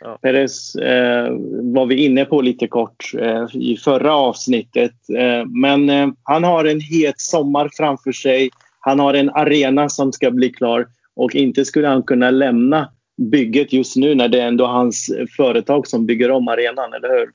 Eh, 0.01 0.09
Ja. 0.09 0.19
Perez 0.23 0.75
eh, 0.75 1.31
var 1.75 1.87
vi 1.87 2.05
inne 2.05 2.25
på 2.25 2.41
lite 2.41 2.69
kort 2.69 3.13
eh, 3.19 3.47
i 3.55 3.77
förra 3.77 4.15
avsnittet. 4.15 5.11
Eh, 5.19 5.47
men 5.47 5.91
eh, 5.91 6.09
han 6.23 6.45
har 6.45 6.65
en 6.65 6.81
het 6.81 7.21
sommar 7.21 7.71
framför 7.77 8.13
sig. 8.13 8.51
Han 8.81 8.99
har 8.99 9.15
en 9.15 9.31
arena 9.31 9.89
som 9.89 10.13
ska 10.13 10.31
bli 10.31 10.53
klar 10.53 10.87
och 11.17 11.35
inte 11.35 11.65
skulle 11.65 11.89
han 11.89 12.03
kunna 12.03 12.31
lämna 12.31 12.93
bygget 13.17 13.73
just 13.73 13.97
nu 13.97 14.15
när 14.15 14.29
det 14.29 14.41
är 14.41 14.47
ändå 14.47 14.67
hans 14.67 15.11
företag 15.37 15.87
som 15.87 16.07
bygger 16.07 16.31
om 16.31 16.49
arenan, 16.49 16.93
eller 16.93 17.09
hur? 17.09 17.31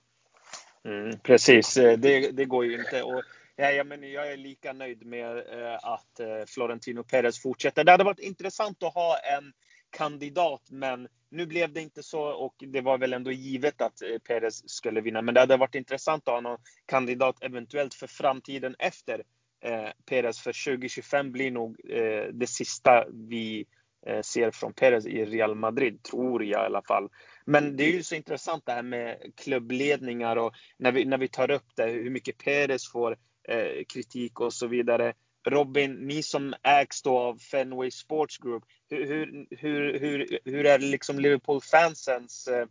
Mm, 0.85 1.19
precis, 1.19 1.77
eh, 1.77 1.97
det, 1.97 2.31
det, 2.31 2.45
går 2.45 2.65
ju 2.65 2.79
inte. 2.79 3.03
Och, 3.03 3.23
ja, 3.55 3.83
men 3.83 4.11
jag 4.11 4.31
är 4.31 4.37
lika 4.37 4.73
nöjd 4.73 5.05
med 5.05 5.37
eh, 5.37 5.75
att 5.81 6.19
Florentino 6.47 7.03
Perez 7.03 7.41
fortsätter. 7.41 7.83
Det 7.83 7.91
hade 7.91 8.03
varit 8.03 8.19
intressant 8.19 8.83
att 8.83 8.93
ha 8.93 9.17
en 9.37 9.53
kandidat, 9.97 10.61
men 10.71 11.07
nu 11.33 11.45
blev 11.45 11.73
det 11.73 11.81
inte 11.81 12.03
så 12.03 12.21
och 12.21 12.55
det 12.57 12.81
var 12.81 12.97
väl 12.97 13.13
ändå 13.13 13.31
givet 13.31 13.81
att 13.81 14.01
eh, 14.01 14.17
Perez 14.27 14.69
skulle 14.69 15.01
vinna. 15.01 15.21
Men 15.21 15.33
det 15.33 15.39
hade 15.39 15.57
varit 15.57 15.75
intressant 15.75 16.27
att 16.27 16.33
ha 16.33 16.41
någon 16.41 16.59
kandidat 16.85 17.43
eventuellt 17.43 17.93
för 17.93 18.07
framtiden 18.07 18.75
efter 18.79 19.23
eh, 19.63 19.89
Perez. 20.05 20.39
För 20.39 20.65
2025 20.75 21.31
blir 21.31 21.51
nog 21.51 21.77
eh, 21.89 22.25
det 22.33 22.47
sista 22.47 23.05
vi 23.29 23.65
eh, 24.07 24.21
ser 24.21 24.51
från 24.51 24.73
Perez 24.73 25.05
i 25.05 25.25
Real 25.25 25.55
Madrid, 25.55 26.03
tror 26.03 26.43
jag 26.43 26.63
i 26.63 26.65
alla 26.65 26.81
fall. 26.81 27.09
Men 27.45 27.77
det 27.77 27.83
är 27.83 27.91
ju 27.91 28.03
så 28.03 28.15
intressant 28.15 28.65
det 28.65 28.71
här 28.71 28.83
med 28.83 29.17
klubbledningar 29.35 30.35
och 30.35 30.53
när 30.77 30.91
vi, 30.91 31.05
när 31.05 31.17
vi 31.17 31.27
tar 31.27 31.51
upp 31.51 31.75
det, 31.75 31.85
hur 31.85 32.09
mycket 32.09 32.37
Perez 32.37 32.91
får 32.91 33.17
eh, 33.47 33.83
kritik 33.93 34.39
och 34.39 34.53
så 34.53 34.67
vidare. 34.67 35.13
Robin, 35.45 35.93
ni 35.93 36.23
som 36.23 36.53
ägs 36.63 37.01
då 37.01 37.19
av 37.19 37.37
Fenway 37.37 37.91
Sports 37.91 38.37
Group, 38.37 38.63
hur, 38.89 39.47
hur, 39.49 39.99
hur, 39.99 40.39
hur 40.45 40.65
är 40.65 40.79
liksom 40.79 41.19
Liverpool-fansens 41.19 42.47
eh, 42.47 42.67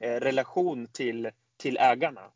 eh, 0.00 0.20
relation 0.20 0.86
till, 0.86 1.30
till 1.56 1.76
ägarna? 1.76 2.30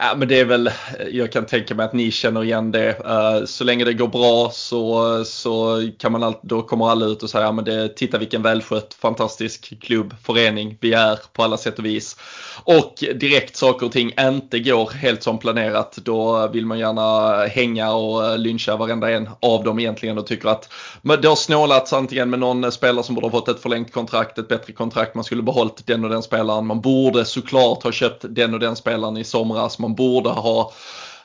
Ja, 0.00 0.14
men 0.16 0.28
det 0.28 0.40
är 0.40 0.44
väl, 0.44 0.70
jag 1.10 1.32
kan 1.32 1.46
tänka 1.46 1.74
mig 1.74 1.86
att 1.86 1.92
ni 1.92 2.10
känner 2.10 2.44
igen 2.44 2.72
det. 2.72 2.88
Eh, 2.88 3.44
så 3.44 3.64
länge 3.64 3.84
det 3.84 3.92
går 3.92 4.08
bra 4.08 4.50
så, 4.52 5.24
så 5.24 5.82
kan 5.98 6.12
man 6.12 6.22
alltid, 6.22 6.50
då 6.50 6.62
kommer 6.62 6.90
alla 6.90 7.06
ut 7.06 7.22
och 7.22 7.30
säger 7.30 7.44
ja 7.44 7.52
men 7.52 7.64
det, 7.64 7.88
titta 7.88 8.18
vilken 8.18 8.42
välskött, 8.42 8.94
fantastisk 8.94 9.80
klubb, 9.80 10.14
förening 10.22 10.78
vi 10.80 10.92
är 10.92 11.18
på 11.32 11.42
alla 11.42 11.56
sätt 11.56 11.78
och 11.78 11.84
vis. 11.84 12.16
Och 12.64 12.94
direkt 13.14 13.56
saker 13.56 13.86
och 13.86 13.92
ting 13.92 14.12
inte 14.20 14.58
går 14.58 14.90
helt 14.90 15.22
som 15.22 15.38
planerat, 15.38 15.98
då 16.02 16.48
vill 16.48 16.66
man 16.66 16.78
gärna 16.78 17.36
hänga 17.46 17.92
och 17.92 18.38
lyncha 18.38 18.76
varenda 18.76 19.10
en 19.10 19.28
av 19.40 19.64
dem 19.64 19.78
egentligen 19.78 20.18
och 20.18 20.26
tycker 20.26 20.48
att 20.48 20.72
det 21.02 21.28
har 21.28 21.36
snålats 21.36 21.92
antingen 21.92 22.30
med 22.30 22.38
någon 22.38 22.72
spelare 22.72 23.04
som 23.04 23.14
borde 23.14 23.26
ha 23.26 23.32
fått 23.32 23.48
ett 23.48 23.62
förlängt 23.62 23.92
kontrakt, 23.92 24.38
ett 24.38 24.48
bättre 24.48 24.72
kontrakt, 24.72 25.14
man 25.14 25.24
skulle 25.24 25.42
behållit 25.42 25.86
den 25.86 26.04
och 26.04 26.10
den 26.10 26.22
spelaren, 26.22 26.66
man 26.66 26.80
borde 26.80 27.24
såklart 27.24 27.82
ha 27.82 27.92
köpt 27.92 28.24
den 28.28 28.54
och 28.54 28.60
den 28.60 28.76
spelaren 28.76 29.16
i 29.16 29.24
somras, 29.24 29.78
man 29.88 29.94
borde 29.94 30.30
ha 30.30 30.72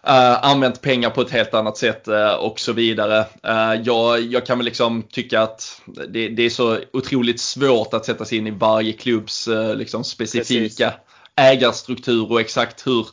Uh, 0.08 0.45
använt 0.45 0.82
pengar 0.82 1.10
på 1.10 1.21
ett 1.21 1.32
helt 1.32 1.54
annat 1.54 1.78
sätt 1.78 2.08
uh, 2.08 2.34
och 2.34 2.60
så 2.60 2.73
vidare. 2.73 3.26
Uh, 3.47 3.82
jag, 3.84 4.21
jag, 4.21 4.45
kan 4.45 4.58
väl 4.58 4.65
liksom 4.65 5.04
tycka 5.12 5.41
att 5.41 5.82
det, 6.10 6.30
det, 6.30 6.43
är 6.43 6.49
så 6.49 6.78
otroligt 6.93 7.39
svårt 7.39 7.93
att 7.93 8.06
sätta 8.06 8.26
sig 8.26 8.38
in 8.38 8.47
i 8.47 8.52
varje 8.52 8.93
klubbs 8.93 9.49
liksom 9.76 10.04
specifika 10.04 10.89
Precis. 10.89 10.99
ägarstruktur 11.36 12.32
och 12.32 12.41
exakt 12.41 12.88
hur, 12.88 13.08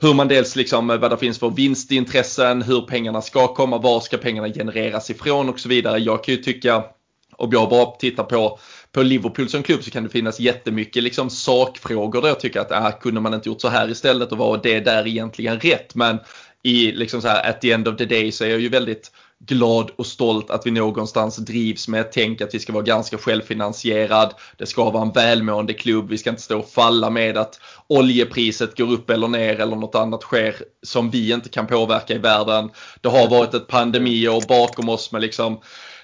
hur 0.00 0.14
man 0.14 0.28
dels 0.28 0.56
liksom 0.56 0.86
vad 0.86 1.10
det 1.10 1.16
finns 1.16 1.38
för 1.38 1.50
vinstintressen, 1.50 2.62
hur 2.62 2.80
pengarna 2.80 3.22
ska 3.22 3.54
komma, 3.54 3.78
var 3.78 4.00
ska 4.00 4.16
pengarna 4.16 4.48
genereras 4.48 5.10
ifrån 5.10 5.48
och 5.48 5.60
så 5.60 5.68
vidare. 5.68 5.98
Jag 5.98 6.24
kan 6.24 6.34
ju 6.34 6.42
tycka, 6.42 6.84
om 7.36 7.50
jag 7.52 7.68
bara 7.68 7.86
tittar 7.86 8.24
på 8.24 8.58
på 8.92 9.02
Liverpool 9.02 9.48
som 9.48 9.62
klubb 9.62 9.84
så 9.84 9.90
kan 9.90 10.02
det 10.02 10.10
finnas 10.10 10.40
jättemycket 10.40 11.02
liksom 11.02 11.30
sakfrågor 11.30 12.22
där 12.22 12.28
jag 12.28 12.40
tycker 12.40 12.60
att 12.60 12.70
äh, 12.70 12.90
kunde 13.00 13.20
man 13.20 13.34
inte 13.34 13.48
gjort 13.48 13.60
så 13.60 13.68
här 13.68 13.90
istället 13.90 14.32
och 14.32 14.38
var 14.38 14.60
det 14.62 14.80
där 14.80 15.06
egentligen 15.06 15.60
rätt? 15.60 15.94
Men 15.94 16.18
i 16.62 16.92
liksom 16.92 17.22
så 17.22 17.28
här 17.28 17.50
at 17.50 17.60
the 17.60 17.72
end 17.72 17.88
of 17.88 17.96
the 17.96 18.04
day 18.04 18.32
så 18.32 18.44
är 18.44 18.48
jag 18.48 18.60
ju 18.60 18.68
väldigt 18.68 19.12
glad 19.46 19.90
och 19.96 20.06
stolt 20.06 20.50
att 20.50 20.66
vi 20.66 20.70
någonstans 20.70 21.36
drivs 21.36 21.88
med 21.88 22.00
ett 22.00 22.12
tänk 22.12 22.40
att 22.40 22.54
vi 22.54 22.58
ska 22.58 22.72
vara 22.72 22.84
ganska 22.84 23.18
självfinansierad. 23.18 24.34
Det 24.56 24.66
ska 24.66 24.90
vara 24.90 25.02
en 25.02 25.12
välmående 25.12 25.72
klubb. 25.72 26.08
Vi 26.08 26.18
ska 26.18 26.30
inte 26.30 26.42
stå 26.42 26.58
och 26.58 26.68
falla 26.68 27.10
med 27.10 27.36
att 27.36 27.60
oljepriset 27.86 28.76
går 28.76 28.92
upp 28.92 29.10
eller 29.10 29.28
ner 29.28 29.60
eller 29.60 29.76
något 29.76 29.94
annat 29.94 30.22
sker 30.22 30.54
som 30.82 31.10
vi 31.10 31.32
inte 31.32 31.48
kan 31.48 31.66
påverka 31.66 32.14
i 32.14 32.18
världen. 32.18 32.70
Det 33.00 33.08
har 33.08 33.28
varit 33.28 33.54
ett 33.54 33.66
pandemiår 33.66 34.48
bakom 34.48 34.88
oss 34.88 35.12
med 35.12 35.20
liksom 35.20 35.60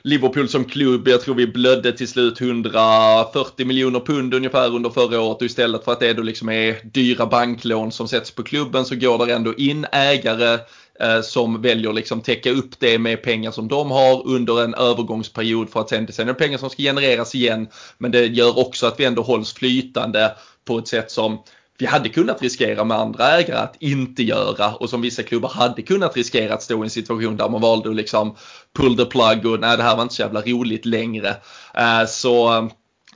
Liverpool 0.07 0.49
som 0.49 0.65
klubb, 0.65 1.09
jag 1.09 1.21
tror 1.21 1.35
vi 1.35 1.47
blödde 1.47 1.93
till 1.93 2.09
slut 2.09 2.41
140 2.41 3.67
miljoner 3.67 4.01
pund 4.01 4.35
ungefär 4.35 4.75
under 4.75 4.91
förra 4.91 5.21
året 5.21 5.37
och 5.37 5.43
istället 5.43 5.85
för 5.85 5.93
att 5.93 6.01
det 6.01 6.13
då 6.13 6.23
liksom 6.23 6.49
är 6.49 6.81
dyra 6.85 7.27
banklån 7.27 7.93
som 7.93 8.09
sätts 8.09 8.31
på 8.31 8.43
klubben 8.43 8.85
så 8.85 8.95
går 8.95 9.27
det 9.27 9.35
ändå 9.35 9.55
in 9.55 9.87
ägare 9.93 10.59
eh, 11.01 11.21
som 11.23 11.63
väljer 11.63 11.93
liksom 11.93 12.21
täcka 12.21 12.51
upp 12.51 12.79
det 12.79 12.99
med 12.99 13.23
pengar 13.23 13.51
som 13.51 13.69
de 13.69 13.91
har 13.91 14.27
under 14.27 14.65
en 14.65 14.75
övergångsperiod 14.75 15.71
för 15.71 15.81
att 15.81 15.89
sen, 15.89 16.13
sen 16.13 16.29
är 16.29 16.33
det 16.33 16.39
pengar 16.39 16.59
som 16.59 16.71
ska 16.71 16.83
genereras 16.83 17.35
igen. 17.35 17.69
Men 17.99 18.11
det 18.11 18.27
gör 18.27 18.59
också 18.59 18.87
att 18.87 19.01
vi 19.01 19.05
ändå 19.05 19.23
hålls 19.23 19.53
flytande 19.53 20.37
på 20.65 20.79
ett 20.79 20.89
sätt 20.89 21.11
som 21.11 21.39
vi 21.79 21.87
hade 21.87 22.09
kunnat 22.09 22.43
riskera 22.43 22.85
med 22.85 22.99
andra 22.99 23.39
ägare 23.39 23.59
att 23.59 23.77
inte 23.81 24.23
göra 24.23 24.75
och 24.75 24.91
som 24.91 25.01
vissa 25.01 25.23
klubbar 25.23 25.49
hade 25.49 25.83
kunnat 25.83 26.17
riskera 26.17 26.55
att 26.55 26.63
stå 26.63 26.83
i 26.83 26.87
en 26.87 26.91
situation 26.91 27.37
där 27.37 27.49
man 27.49 27.61
valde 27.61 27.91
att 27.91 27.97
liksom 27.97 28.37
pull 28.77 28.97
the 28.97 29.05
plug 29.05 29.47
och 29.47 29.61
nej 29.61 29.77
det 29.77 29.83
här 29.83 29.97
var 29.97 30.03
inte 30.03 30.15
så 30.15 30.23
jävla 30.23 30.41
roligt 30.41 30.87
längre. 30.87 31.29
Eh, 31.75 32.07
så 32.07 32.59
eh, 32.59 32.69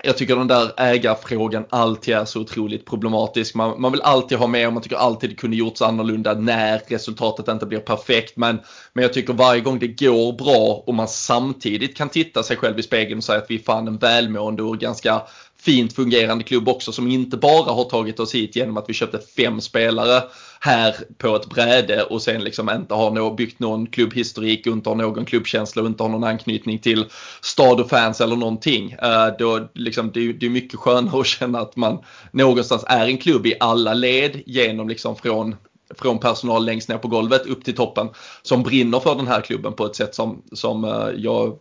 jag 0.03 0.17
tycker 0.17 0.37
den 0.37 0.49
där 0.49 0.73
ägarfrågan 0.77 1.65
alltid 1.71 2.15
är 2.15 2.25
så 2.25 2.41
otroligt 2.41 2.87
problematisk. 2.87 3.55
Man, 3.55 3.81
man 3.81 3.93
vill 3.93 4.03
alltid 4.03 4.39
ha 4.39 4.47
med 4.47 4.67
och 4.67 4.73
man 4.73 4.83
tycker 4.83 4.97
alltid 4.97 5.31
det 5.31 5.37
kunde 5.37 5.57
gjorts 5.57 5.83
annorlunda 5.83 6.35
när 6.35 6.83
resultatet 6.87 7.49
inte 7.49 7.67
blir 7.67 7.79
perfekt. 7.79 8.37
Men, 8.37 8.61
men 8.93 9.03
jag 9.03 9.13
tycker 9.13 9.33
varje 9.33 9.61
gång 9.61 9.79
det 9.79 9.89
går 9.89 10.33
bra 10.33 10.83
och 10.87 10.95
man 10.95 11.09
samtidigt 11.09 11.97
kan 11.97 12.09
titta 12.09 12.43
sig 12.43 12.57
själv 12.57 12.79
i 12.79 12.83
spegeln 12.83 13.19
och 13.19 13.25
säga 13.25 13.39
att 13.39 13.51
vi 13.51 13.55
är 13.55 13.63
fan 13.63 13.89
en 13.89 13.99
välmående 13.99 14.63
och 14.63 14.79
ganska 14.79 15.23
fint 15.63 15.93
fungerande 15.93 16.45
klubb 16.45 16.69
också 16.69 16.93
som 16.93 17.09
inte 17.09 17.37
bara 17.37 17.73
har 17.73 17.85
tagit 17.85 18.21
oss 18.21 18.35
hit 18.35 18.57
genom 18.57 18.77
att 18.77 18.89
vi 18.89 18.95
köpte 18.95 19.19
fem 19.19 19.61
spelare 19.61 20.23
här 20.61 20.95
på 21.19 21.37
ett 21.37 21.47
bräde 21.47 22.03
och 22.03 22.23
sen 22.23 22.45
liksom 22.45 22.71
inte 22.71 22.95
har 22.95 23.11
nå, 23.11 23.35
byggt 23.35 23.61
någon 23.61 23.87
klubbhistorik, 23.87 24.67
inte 24.67 24.89
har 24.89 24.97
någon 24.97 25.25
klubbkänsla 25.25 25.83
och 25.83 25.89
inte 25.89 26.03
har 26.03 26.11
någon 26.11 26.25
anknytning 26.25 26.79
till 26.79 27.05
stad 27.43 27.81
och 27.81 27.91
fans 27.91 28.21
eller 28.21 28.37
någonting. 28.37 28.93
Eh, 28.93 29.27
då, 29.39 29.69
liksom, 29.75 30.11
det, 30.15 30.21
är 30.21 30.51
mycket 30.51 30.79
skönare 30.79 31.21
att 31.21 31.27
känna 31.27 31.61
att 31.61 31.77
man 31.77 31.99
någonstans 32.33 32.85
är 32.87 33.07
en 33.07 33.19
klubb 33.19 33.47
i 33.47 33.55
alla 33.61 33.95
led 33.95 34.43
genom 34.47 34.89
liksom 34.89 35.17
från 35.17 35.57
från 35.99 36.19
personal 36.19 36.65
längst 36.65 36.89
ner 36.89 36.99
på 36.99 37.09
golvet 37.09 37.47
upp 37.47 37.65
till 37.65 37.75
toppen 37.75 38.09
som 38.43 38.63
brinner 38.63 39.01
för 39.01 39.15
den 39.15 39.27
här 39.27 39.41
klubben 39.41 39.73
på 39.73 39.87
ett 39.87 39.97
sätt 39.97 40.15
som, 40.15 40.43
som 40.53 40.85
eh, 40.85 41.09
jag 41.17 41.59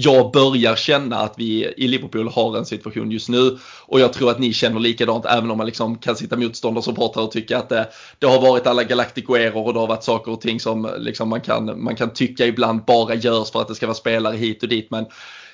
jag 0.00 0.32
börjar 0.32 0.76
känna 0.76 1.16
att 1.16 1.34
vi 1.38 1.64
i 1.76 1.88
Liverpool 1.88 2.28
har 2.28 2.56
en 2.56 2.66
situation 2.66 3.10
just 3.10 3.28
nu 3.28 3.58
och 3.86 4.00
jag 4.00 4.12
tror 4.12 4.30
att 4.30 4.38
ni 4.38 4.52
känner 4.52 4.80
likadant 4.80 5.26
även 5.26 5.50
om 5.50 5.58
man 5.58 5.66
liksom 5.66 5.98
kan 5.98 6.16
sitta 6.16 6.36
motståndarsupportrar 6.36 7.22
och 7.22 7.30
tycka 7.30 7.58
att 7.58 7.68
det, 7.68 7.88
det 8.18 8.26
har 8.26 8.40
varit 8.40 8.66
alla 8.66 8.84
galakticoeror 8.84 9.66
och 9.66 9.74
det 9.74 9.80
har 9.80 9.86
varit 9.86 10.04
saker 10.04 10.32
och 10.32 10.40
ting 10.40 10.60
som 10.60 10.94
liksom 10.98 11.28
man, 11.28 11.40
kan, 11.40 11.82
man 11.84 11.96
kan 11.96 12.12
tycka 12.12 12.46
ibland 12.46 12.84
bara 12.84 13.14
görs 13.14 13.50
för 13.50 13.60
att 13.60 13.68
det 13.68 13.74
ska 13.74 13.86
vara 13.86 13.94
spelare 13.94 14.36
hit 14.36 14.62
och 14.62 14.68
dit. 14.68 14.90
Men 14.90 15.06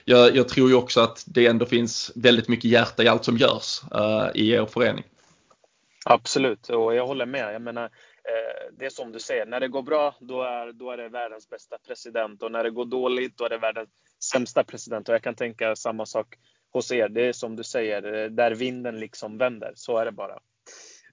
jag, 0.04 0.36
jag 0.36 0.48
tror 0.48 0.68
ju 0.68 0.74
också 0.74 1.00
att 1.00 1.24
det 1.26 1.46
ändå 1.46 1.66
finns 1.66 2.12
väldigt 2.14 2.48
mycket 2.48 2.70
hjärta 2.70 3.02
i 3.02 3.08
allt 3.08 3.24
som 3.24 3.36
görs 3.36 3.82
uh, 3.94 4.28
i 4.34 4.50
er 4.50 4.66
förening. 4.66 5.04
Absolut, 6.06 6.68
och 6.68 6.94
jag 6.94 7.06
håller 7.06 7.26
med. 7.26 7.54
Jag 7.54 7.62
menar, 7.62 7.84
eh, 7.84 8.72
det 8.78 8.86
är 8.86 8.90
som 8.90 9.12
du 9.12 9.18
säger, 9.18 9.46
när 9.46 9.60
det 9.60 9.68
går 9.68 9.82
bra 9.82 10.14
då 10.20 10.42
är, 10.42 10.72
då 10.72 10.90
är 10.90 10.96
det 10.96 11.08
världens 11.08 11.50
bästa 11.50 11.76
president 11.86 12.42
och 12.42 12.52
när 12.52 12.64
det 12.64 12.70
går 12.70 12.84
dåligt 12.84 13.38
då 13.38 13.44
är 13.44 13.48
det 13.48 13.58
världens 13.58 13.88
sämsta 14.32 14.64
president. 14.64 15.08
Och 15.08 15.14
jag 15.14 15.22
kan 15.22 15.34
tänka 15.34 15.76
samma 15.76 16.06
sak 16.06 16.38
hos 16.74 16.92
er. 16.92 17.08
Det 17.08 17.22
är 17.22 17.32
som 17.32 17.56
du 17.56 17.64
säger, 17.64 18.14
eh, 18.14 18.30
där 18.30 18.54
vinden 18.54 19.00
liksom 19.00 19.38
vänder. 19.38 19.72
Så 19.74 19.98
är 19.98 20.04
det 20.04 20.12
bara. 20.12 20.38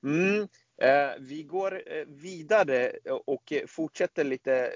Mm. 0.03 0.47
Eh, 0.81 1.11
vi 1.19 1.43
går 1.43 1.83
eh, 1.85 2.05
vidare 2.07 2.91
och 3.25 3.53
fortsätter 3.67 4.23
lite 4.23 4.71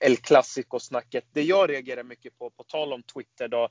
El 0.00 0.16
Clasico-snacket. 0.16 1.24
Det 1.32 1.42
jag 1.42 1.70
reagerar 1.70 2.02
mycket 2.02 2.38
på, 2.38 2.50
på 2.50 2.64
tal 2.64 2.92
om 2.92 3.02
Twitter 3.02 3.48
då, 3.48 3.68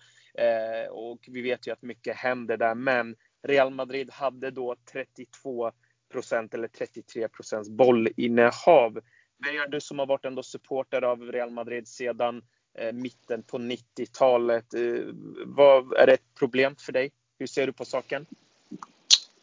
och 0.91 1.19
vi 1.27 1.41
vet 1.41 1.67
ju 1.67 1.71
att 1.71 1.81
mycket 1.81 2.15
händer 2.15 2.57
där, 2.57 2.75
men 2.75 3.15
Real 3.47 3.73
Madrid 3.73 4.11
hade 4.11 4.51
då 4.51 4.75
32 4.91 5.71
procent 6.11 6.53
eller 6.53 6.67
33 6.67 7.27
procents 7.27 7.69
bollinnehav. 7.69 8.99
Men 9.37 9.71
du 9.71 9.81
som 9.81 9.99
har 9.99 10.05
varit 10.05 10.25
ändå 10.25 10.43
supporter 10.43 11.01
av 11.01 11.21
Real 11.21 11.51
Madrid 11.51 11.87
sedan 11.87 12.43
Eh, 12.77 12.93
mitten 12.93 13.43
på 13.43 13.57
90-talet. 13.57 14.73
Eh, 14.73 15.03
vad, 15.45 15.93
är 15.93 16.05
det 16.05 16.13
ett 16.13 16.35
problem 16.39 16.75
för 16.79 16.93
dig? 16.93 17.11
Hur 17.39 17.47
ser 17.47 17.67
du 17.67 17.73
på 17.73 17.85
saken? 17.85 18.25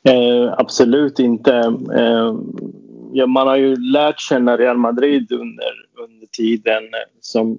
Eh, 0.02 0.54
absolut 0.58 1.18
inte. 1.18 1.52
Eh, 1.96 2.34
ja, 3.12 3.26
man 3.26 3.46
har 3.46 3.56
ju 3.56 3.76
lärt 3.76 4.20
känna 4.20 4.56
Real 4.56 4.76
Madrid 4.76 5.32
under, 5.32 5.72
under 6.04 6.26
tiden. 6.26 6.82
Som, 7.20 7.58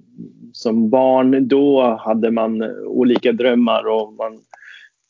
som 0.52 0.90
barn 0.90 1.48
då 1.48 1.96
hade 2.00 2.30
man 2.30 2.62
olika 2.86 3.32
drömmar 3.32 3.86
och 3.86 4.12
man 4.12 4.40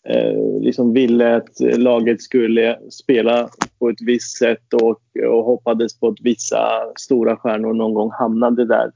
eh, 0.09 0.61
liksom 0.61 0.93
ville 0.93 1.37
att 1.37 1.61
laget 1.61 2.23
skulle 2.23 2.79
spela 2.91 3.49
på 3.79 3.89
ett 3.89 4.01
visst 4.01 4.39
sätt 4.39 4.75
och, 4.75 5.01
och 5.29 5.45
hoppades 5.45 6.01
på 6.01 6.09
att 6.09 6.21
vissa 6.21 6.93
stora 6.97 7.37
stjärnor 7.37 7.75
någon 7.75 7.95
gång 7.95 8.11
hamnade 8.11 8.65
där. 8.65 8.91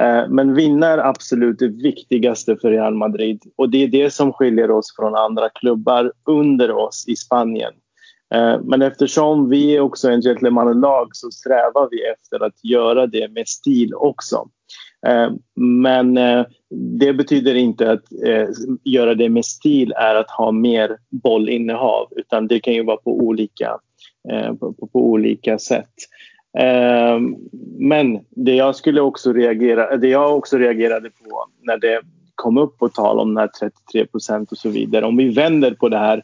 Eh, 0.00 0.28
men 0.28 0.54
vinna 0.54 0.86
är 0.86 0.98
absolut 0.98 1.58
det 1.58 1.68
viktigaste 1.68 2.56
för 2.56 2.70
Real 2.70 2.94
Madrid 2.94 3.42
och 3.56 3.70
det 3.70 3.82
är 3.82 3.88
det 3.88 4.10
som 4.10 4.32
skiljer 4.32 4.70
oss 4.70 4.96
från 4.96 5.14
andra 5.14 5.48
klubbar 5.48 6.12
under 6.26 6.70
oss 6.70 7.04
i 7.08 7.16
Spanien. 7.16 7.72
Eh, 8.34 8.60
men 8.64 8.82
eftersom 8.82 9.48
vi 9.48 9.76
är 9.76 9.80
också 9.80 10.10
en 10.10 10.22
gentlemannalag 10.22 11.08
så 11.12 11.30
strävar 11.30 11.88
vi 11.90 12.02
efter 12.02 12.46
att 12.46 12.64
göra 12.64 13.06
det 13.06 13.32
med 13.32 13.48
stil 13.48 13.94
också. 13.94 14.48
Eh, 15.06 15.30
men 15.60 16.14
det 16.98 17.12
betyder 17.12 17.54
inte 17.54 17.92
att 17.92 18.04
göra 18.84 19.14
det 19.14 19.28
med 19.28 19.44
stil 19.44 19.92
är 19.96 20.14
att 20.14 20.30
ha 20.30 20.52
mer 20.52 20.96
bollinnehav 21.10 22.08
utan 22.16 22.46
det 22.46 22.60
kan 22.60 22.74
ju 22.74 22.84
vara 22.84 22.96
på 22.96 23.18
olika, 23.18 23.78
på, 24.60 24.72
på 24.72 25.10
olika 25.10 25.58
sätt. 25.58 25.94
Men 27.78 28.20
det 28.30 28.54
jag 28.54 28.76
skulle 28.76 29.00
också 29.00 29.32
reagera, 29.32 29.96
det 29.96 30.08
jag 30.08 30.36
också 30.36 30.58
reagerade 30.58 31.10
på 31.10 31.46
när 31.62 31.78
det 31.78 32.00
kom 32.34 32.58
upp 32.58 32.78
på 32.78 32.88
tal 32.88 33.18
om 33.18 33.34
när 33.34 33.46
33 33.46 34.06
procent 34.06 34.52
och 34.52 34.58
så 34.58 34.68
vidare. 34.68 35.04
Om 35.04 35.16
vi 35.16 35.28
vänder 35.28 35.70
på 35.70 35.88
det 35.88 35.98
här. 35.98 36.22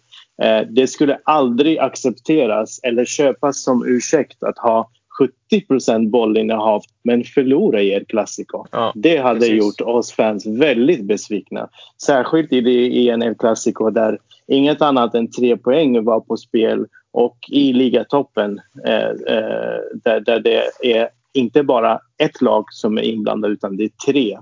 Det 0.70 0.86
skulle 0.86 1.18
aldrig 1.24 1.78
accepteras 1.78 2.80
eller 2.82 3.04
köpas 3.04 3.62
som 3.62 3.86
ursäkt 3.86 4.42
att 4.42 4.58
ha 4.58 4.90
70 5.18 6.08
bollinnehav 6.08 6.82
men 7.04 7.24
förlora 7.24 7.80
i 7.80 7.90
er 7.90 8.04
klassiker. 8.04 8.60
Ja, 8.70 8.92
det 8.94 9.16
hade 9.16 9.40
precis. 9.40 9.58
gjort 9.58 9.80
oss 9.80 10.12
fans 10.12 10.46
väldigt 10.46 11.04
besvikna. 11.04 11.68
Särskilt 12.02 12.52
i, 12.52 12.60
det, 12.60 12.70
i 12.70 13.08
en 13.08 13.22
El 13.22 13.34
Clasico 13.34 13.90
där 13.90 14.18
inget 14.46 14.82
annat 14.82 15.14
än 15.14 15.30
tre 15.30 15.56
poäng 15.56 16.04
var 16.04 16.20
på 16.20 16.36
spel 16.36 16.86
och 17.12 17.38
i 17.48 17.72
ligatoppen 17.72 18.60
eh, 18.86 19.08
eh, 19.08 19.78
där, 20.04 20.20
där 20.20 20.40
det 20.40 20.62
är 20.82 21.08
inte 21.34 21.62
bara 21.62 22.00
ett 22.18 22.42
lag 22.42 22.64
som 22.70 22.98
är 22.98 23.02
inblandat 23.02 23.50
utan 23.50 23.76
det 23.76 23.84
är 23.84 23.90
tre. 24.06 24.38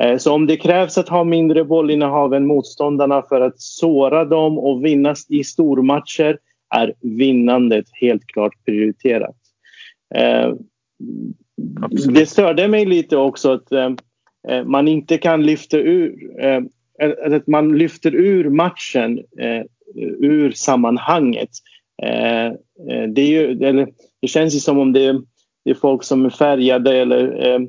Eh, 0.00 0.16
så 0.16 0.32
om 0.32 0.46
det 0.46 0.56
krävs 0.56 0.98
att 0.98 1.08
ha 1.08 1.24
mindre 1.24 1.64
bollinnehav 1.64 2.34
än 2.34 2.46
motståndarna 2.46 3.22
för 3.22 3.40
att 3.40 3.60
såra 3.60 4.24
dem 4.24 4.58
och 4.58 4.84
vinna 4.84 5.14
i 5.28 5.44
stormatcher 5.44 6.38
är 6.74 6.94
vinnandet 7.00 7.86
helt 7.92 8.26
klart 8.26 8.64
prioriterat. 8.64 9.36
Eh, 10.14 10.52
det 12.08 12.26
störde 12.26 12.68
mig 12.68 12.84
lite 12.84 13.16
också 13.16 13.52
att 13.52 13.96
man 14.64 14.88
inte 14.88 15.18
kan 15.18 15.42
lyfta 15.42 15.78
ur 15.78 16.14
att 17.26 17.46
man 17.46 17.78
lyfter 17.78 18.14
ur 18.14 18.50
matchen 18.50 19.20
ur 20.18 20.50
sammanhanget. 20.50 21.50
Eh, 22.02 22.46
eh, 22.46 23.08
det, 23.08 23.22
är 23.22 23.26
ju, 23.26 23.66
eller, 23.66 23.88
det 24.20 24.28
känns 24.28 24.54
ju 24.54 24.58
som 24.58 24.78
om 24.78 24.92
det 24.92 25.04
är, 25.04 25.20
det 25.64 25.70
är 25.70 25.74
folk 25.74 26.02
som 26.02 26.24
är 26.24 26.30
färgade 26.30 26.96
eller 26.96 27.48
eh, 27.48 27.60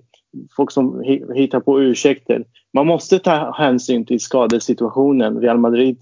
folk 0.55 0.71
som 0.71 1.03
hittar 1.35 1.59
på 1.59 1.81
ursäkter. 1.81 2.45
Man 2.73 2.87
måste 2.87 3.19
ta 3.19 3.55
hänsyn 3.57 4.05
till 4.05 4.19
skadesituationen 4.19 5.41
Real 5.41 5.57
Madrid 5.57 5.97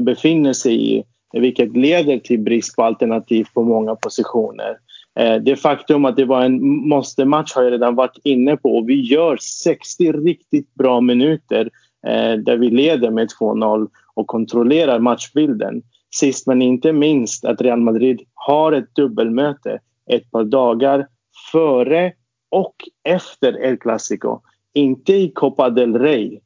befinner 0.00 0.52
sig 0.52 0.96
i 0.96 1.04
vilket 1.32 1.76
leder 1.76 2.18
till 2.18 2.38
brist 2.40 2.76
på 2.76 2.82
alternativ 2.82 3.46
på 3.54 3.62
många 3.62 3.96
positioner. 3.96 4.76
Eh, 5.18 5.34
det 5.34 5.56
faktum 5.56 6.04
att 6.04 6.16
det 6.16 6.24
var 6.24 6.44
en 6.44 6.88
måste-match 6.88 7.52
har 7.54 7.62
jag 7.62 7.72
redan 7.72 7.94
varit 7.94 8.18
inne 8.24 8.56
på. 8.56 8.84
Vi 8.86 9.00
gör 9.00 9.36
60 9.36 10.12
riktigt 10.12 10.74
bra 10.74 11.00
minuter 11.00 11.70
eh, 12.06 12.32
där 12.32 12.56
vi 12.56 12.70
leder 12.70 13.10
med 13.10 13.28
2-0 13.40 13.88
och 14.14 14.26
kontrollerar 14.26 14.98
matchbilden. 14.98 15.82
Sist 16.14 16.46
men 16.46 16.62
inte 16.62 16.92
minst 16.92 17.44
att 17.44 17.60
Real 17.60 17.80
Madrid 17.80 18.22
har 18.34 18.72
ett 18.72 18.94
dubbelmöte 18.94 19.80
ett 20.06 20.30
par 20.30 20.44
dagar 20.44 21.06
före 21.52 22.12
och 22.50 22.74
efter 23.04 23.64
El 23.64 23.78
Clasico. 23.78 24.40
Inte 24.74 25.12
i 25.12 25.32
Copa 25.34 25.70
del 25.70 25.98
Rey 25.98 26.40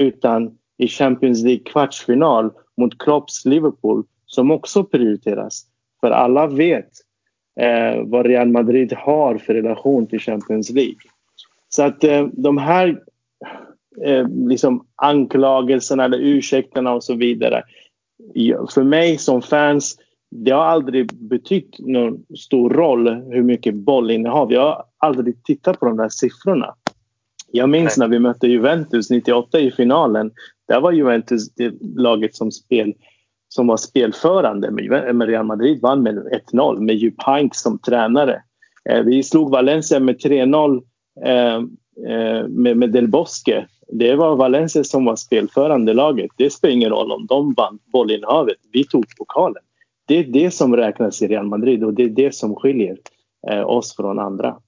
utan 0.00 0.58
i 0.76 0.88
Champions 0.88 1.42
League 1.42 1.64
kvartsfinal 1.64 2.50
mot 2.76 2.98
Klopps 2.98 3.44
Liverpool 3.44 4.04
som 4.26 4.50
också 4.50 4.84
prioriteras. 4.84 5.66
För 6.00 6.10
alla 6.10 6.46
vet 6.46 6.90
eh, 7.60 8.02
vad 8.04 8.26
Real 8.26 8.48
Madrid 8.48 8.92
har 8.92 9.38
för 9.38 9.54
relation 9.54 10.06
till 10.06 10.20
Champions 10.20 10.70
League. 10.70 10.96
Så 11.68 11.82
att 11.82 12.04
eh, 12.04 12.26
de 12.32 12.58
här 12.58 13.00
eh, 14.04 14.28
liksom 14.28 14.86
anklagelserna 14.96 16.04
eller 16.04 16.18
ursäkterna 16.18 16.92
och 16.92 17.04
så 17.04 17.14
vidare. 17.14 17.62
För 18.74 18.82
mig 18.82 19.18
som 19.18 19.42
fans, 19.42 19.96
det 20.30 20.50
har 20.50 20.64
aldrig 20.64 21.14
betytt 21.14 21.78
någon 21.78 22.24
stor 22.38 22.70
roll 22.70 23.08
hur 23.08 23.42
mycket 23.42 23.74
bollinnehav. 23.74 24.52
Jag 24.52 24.60
har 24.60 24.84
aldrig 24.98 25.44
tittat 25.44 25.80
på 25.80 25.86
de 25.86 25.96
där 25.96 26.08
siffrorna. 26.08 26.74
Jag 27.52 27.68
minns 27.68 27.96
när 27.96 28.08
vi 28.08 28.18
mötte 28.18 28.46
Juventus 28.46 29.10
98 29.10 29.60
i 29.60 29.70
finalen. 29.70 30.30
Där 30.68 30.80
var 30.80 30.92
Juventus 30.92 31.54
det 31.54 31.74
laget 31.80 32.36
som 32.36 32.50
spel 32.50 32.94
som 33.48 33.66
var 33.66 33.76
spelförande 33.76 34.70
med 34.70 35.28
Real 35.28 35.46
Madrid 35.46 35.80
vann 35.82 36.02
med 36.02 36.42
1-0 36.52 36.80
med 36.80 36.96
Jupp 36.96 37.22
Heynckes 37.26 37.62
som 37.62 37.78
tränare. 37.78 38.42
Eh, 38.90 39.02
vi 39.02 39.22
slog 39.22 39.50
Valencia 39.50 40.00
med 40.00 40.16
3-0 40.16 40.82
eh, 41.24 41.54
eh, 42.12 42.48
med, 42.48 42.90
Del 42.92 43.08
Bosque. 43.08 43.66
Det 43.88 44.16
var 44.16 44.36
Valencia 44.36 44.84
som 44.84 45.04
var 45.04 45.16
spelförande 45.16 45.94
laget. 45.94 46.30
Det 46.36 46.50
spelar 46.50 46.74
ingen 46.74 46.90
roll 46.90 47.12
om 47.12 47.26
de 47.26 47.54
vann 47.54 47.78
bollinnehavet. 47.92 48.56
Vi 48.72 48.84
tog 48.84 49.16
pokalen. 49.16 49.62
Det 50.06 50.14
är 50.14 50.24
det 50.24 50.50
som 50.50 50.76
räknas 50.76 51.22
i 51.22 51.28
Real 51.28 51.46
Madrid 51.46 51.84
och 51.84 51.94
det 51.94 52.02
är 52.02 52.08
det 52.08 52.34
som 52.34 52.56
skiljer 52.56 52.98
eh, 53.50 53.68
oss 53.68 53.96
från 53.96 54.18
andra. 54.18 54.60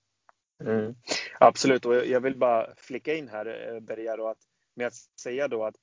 Mm. 0.64 0.94
Absolut, 1.40 1.86
och 1.86 1.94
jag 1.94 2.20
vill 2.20 2.36
bara 2.36 2.66
flicka 2.76 3.14
in 3.14 3.28
här 3.28 3.46
eh, 3.46 3.80
Bergaro 3.80 4.34
med 4.76 4.86
att 4.86 4.94
säga 5.22 5.48
då 5.48 5.64
att 5.64 5.74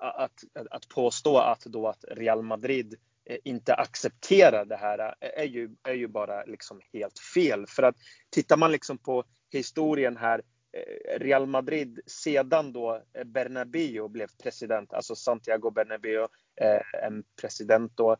att, 0.00 0.44
att 0.70 0.88
påstå 0.88 1.38
att, 1.38 1.64
då 1.64 1.88
att 1.88 2.04
Real 2.10 2.42
Madrid 2.42 2.94
eh, 3.24 3.38
inte 3.44 3.74
accepterar 3.74 4.64
det 4.64 4.76
här 4.76 5.14
är 5.20 5.44
ju, 5.44 5.70
är 5.82 5.92
ju 5.92 6.08
bara 6.08 6.44
liksom 6.44 6.80
helt 6.92 7.18
fel. 7.34 7.66
För 7.66 7.82
att 7.82 7.96
tittar 8.30 8.56
man 8.56 8.72
liksom 8.72 8.98
på 8.98 9.24
historien 9.52 10.16
här 10.16 10.42
Real 11.18 11.46
Madrid 11.46 12.00
sedan 12.06 12.72
då 12.72 13.02
eh, 13.14 13.24
Bernabéu 13.24 14.08
blev 14.08 14.28
president, 14.42 14.92
alltså 14.92 15.16
Santiago 15.16 15.70
Bernabéu, 15.70 16.28
eh, 16.60 17.04
en 17.04 17.24
president 17.40 17.92
då, 17.96 18.16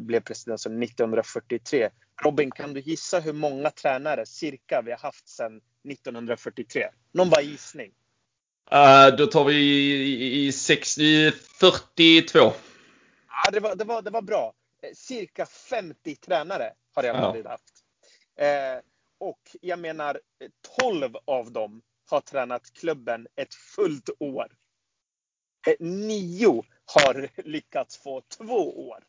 blev 0.00 0.20
president 0.20 0.60
som 0.60 0.82
1943. 0.82 1.90
Robin, 2.24 2.50
kan 2.50 2.74
du 2.74 2.80
gissa 2.80 3.20
hur 3.20 3.32
många 3.32 3.70
tränare 3.70 4.26
cirka 4.26 4.82
vi 4.82 4.90
har 4.90 4.98
haft 4.98 5.28
sedan 5.28 5.60
1943? 5.90 6.88
Någon 7.12 7.30
bara 7.30 7.42
gissning? 7.42 7.92
Uh, 8.72 9.16
då 9.16 9.26
tar 9.26 9.44
vi 9.44 9.54
i, 9.54 10.46
i, 10.46 10.52
60, 10.52 11.30
42. 11.30 12.38
Ja, 12.38 12.52
det, 13.52 13.60
var, 13.60 13.74
det, 13.74 13.84
var, 13.84 14.02
det 14.02 14.10
var 14.10 14.22
bra. 14.22 14.54
Cirka 14.94 15.46
50 15.46 16.16
tränare 16.16 16.72
har 16.94 17.02
Real 17.02 17.20
Madrid 17.20 17.44
ja. 17.44 17.50
haft. 17.50 17.84
Eh, 18.36 18.82
och 19.18 19.40
jag 19.60 19.78
menar 19.78 20.20
12 20.78 21.14
av 21.24 21.52
dem 21.52 21.82
har 22.10 22.20
tränat 22.20 22.72
klubben 22.72 23.26
ett 23.36 23.54
fullt 23.54 24.10
år. 24.18 24.46
Eh, 25.66 25.74
nio 25.80 26.64
har 26.84 27.28
lyckats 27.44 27.96
få 27.96 28.20
två 28.20 28.88
år. 28.88 29.04